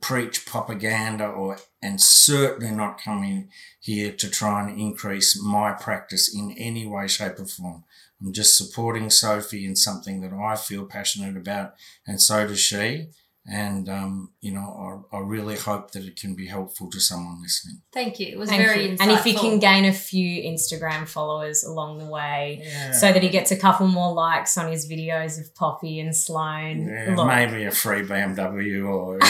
preach 0.00 0.44
propaganda 0.44 1.26
or 1.26 1.58
and 1.80 2.00
certainly 2.00 2.74
not 2.74 3.00
coming 3.00 3.48
here 3.80 4.12
to 4.12 4.28
try 4.28 4.66
and 4.66 4.80
increase 4.80 5.40
my 5.40 5.72
practice 5.72 6.34
in 6.34 6.52
any 6.58 6.86
way 6.86 7.06
shape 7.06 7.38
or 7.38 7.46
form. 7.46 7.84
I'm 8.20 8.32
just 8.32 8.56
supporting 8.56 9.10
sophie 9.10 9.66
in 9.66 9.74
something 9.76 10.20
that 10.20 10.32
i 10.32 10.54
feel 10.56 10.84
passionate 10.84 11.36
about 11.36 11.74
and 12.06 12.20
so 12.20 12.46
does 12.46 12.60
she 12.60 13.08
and 13.44 13.88
um, 13.88 14.30
you 14.40 14.52
know 14.52 15.02
I, 15.12 15.16
I 15.16 15.20
really 15.20 15.56
hope 15.56 15.90
that 15.92 16.04
it 16.04 16.14
can 16.16 16.34
be 16.36 16.46
helpful 16.46 16.88
to 16.90 17.00
someone 17.00 17.42
listening 17.42 17.82
Thank 17.92 18.20
you. 18.20 18.28
It 18.28 18.38
was 18.38 18.48
Thank 18.48 18.62
very 18.62 18.84
you. 18.84 18.96
insightful. 18.96 19.00
And 19.02 19.10
if 19.10 19.26
you 19.26 19.34
can 19.34 19.58
gain 19.58 19.84
a 19.84 19.92
few 19.92 20.42
Instagram 20.44 21.06
followers 21.06 21.62
along 21.62 21.98
the 21.98 22.06
way, 22.06 22.62
yeah. 22.64 22.92
so 22.92 23.12
that 23.12 23.22
he 23.22 23.28
gets 23.28 23.50
a 23.50 23.56
couple 23.56 23.86
more 23.86 24.12
likes 24.14 24.56
on 24.56 24.70
his 24.72 24.88
videos 24.90 25.38
of 25.38 25.54
Poppy 25.54 26.00
and 26.00 26.16
Sloan. 26.16 26.86
yeah, 26.88 27.14
Look. 27.16 27.26
maybe 27.26 27.64
a 27.64 27.70
free 27.70 28.02
bmw 28.02 28.88
or 28.88 29.18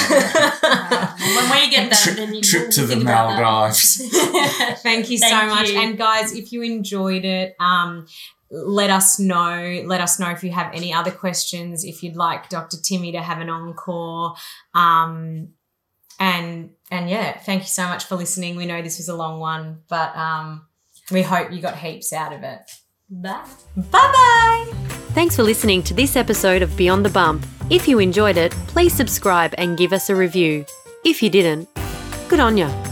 Uh, 0.64 1.14
well, 1.18 1.50
when 1.50 1.60
we 1.60 1.70
get 1.70 1.90
that, 1.90 2.00
trip, 2.02 2.16
then 2.16 2.34
you 2.34 2.40
trip 2.42 2.70
to 2.70 2.82
the 2.82 2.88
think 2.94 3.02
about 3.02 3.30
that. 3.30 3.42
maldives 3.42 4.00
Thank 4.82 5.10
you 5.10 5.18
so 5.18 5.28
Thank 5.28 5.50
much. 5.50 5.70
you. 5.70 5.80
And 5.80 5.98
guys, 5.98 6.32
if 6.36 6.52
you 6.52 6.62
enjoyed 6.62 7.24
it, 7.24 7.56
um, 7.58 8.06
let 8.52 8.90
us 8.90 9.18
know. 9.18 9.82
Let 9.86 10.00
us 10.00 10.20
know 10.20 10.30
if 10.30 10.44
you 10.44 10.52
have 10.52 10.72
any 10.74 10.92
other 10.92 11.10
questions, 11.10 11.84
if 11.84 12.02
you'd 12.02 12.16
like 12.16 12.48
Dr. 12.48 12.76
Timmy 12.76 13.12
to 13.12 13.20
have 13.20 13.40
an 13.40 13.48
encore. 13.48 14.34
Um, 14.74 15.48
and 16.20 16.70
and 16.90 17.08
yeah, 17.08 17.38
thank 17.38 17.62
you 17.62 17.68
so 17.68 17.84
much 17.84 18.04
for 18.04 18.16
listening. 18.16 18.56
We 18.56 18.66
know 18.66 18.82
this 18.82 18.98
was 18.98 19.08
a 19.08 19.16
long 19.16 19.40
one, 19.40 19.80
but 19.88 20.14
um, 20.16 20.66
we 21.10 21.22
hope 21.22 21.50
you 21.50 21.60
got 21.60 21.78
heaps 21.78 22.12
out 22.12 22.32
of 22.32 22.42
it. 22.42 22.70
Bye. 23.08 23.44
Bye 23.76 23.82
bye. 23.90 24.72
Thanks 25.14 25.36
for 25.36 25.42
listening 25.42 25.82
to 25.84 25.94
this 25.94 26.16
episode 26.16 26.62
of 26.62 26.76
Beyond 26.76 27.04
the 27.04 27.10
Bump. 27.10 27.44
If 27.70 27.88
you 27.88 27.98
enjoyed 27.98 28.36
it, 28.36 28.52
please 28.68 28.92
subscribe 28.92 29.54
and 29.58 29.76
give 29.76 29.92
us 29.92 30.10
a 30.10 30.14
review. 30.14 30.64
If 31.04 31.22
you 31.22 31.30
didn't, 31.30 31.68
good 32.28 32.40
on 32.40 32.56
ya. 32.56 32.91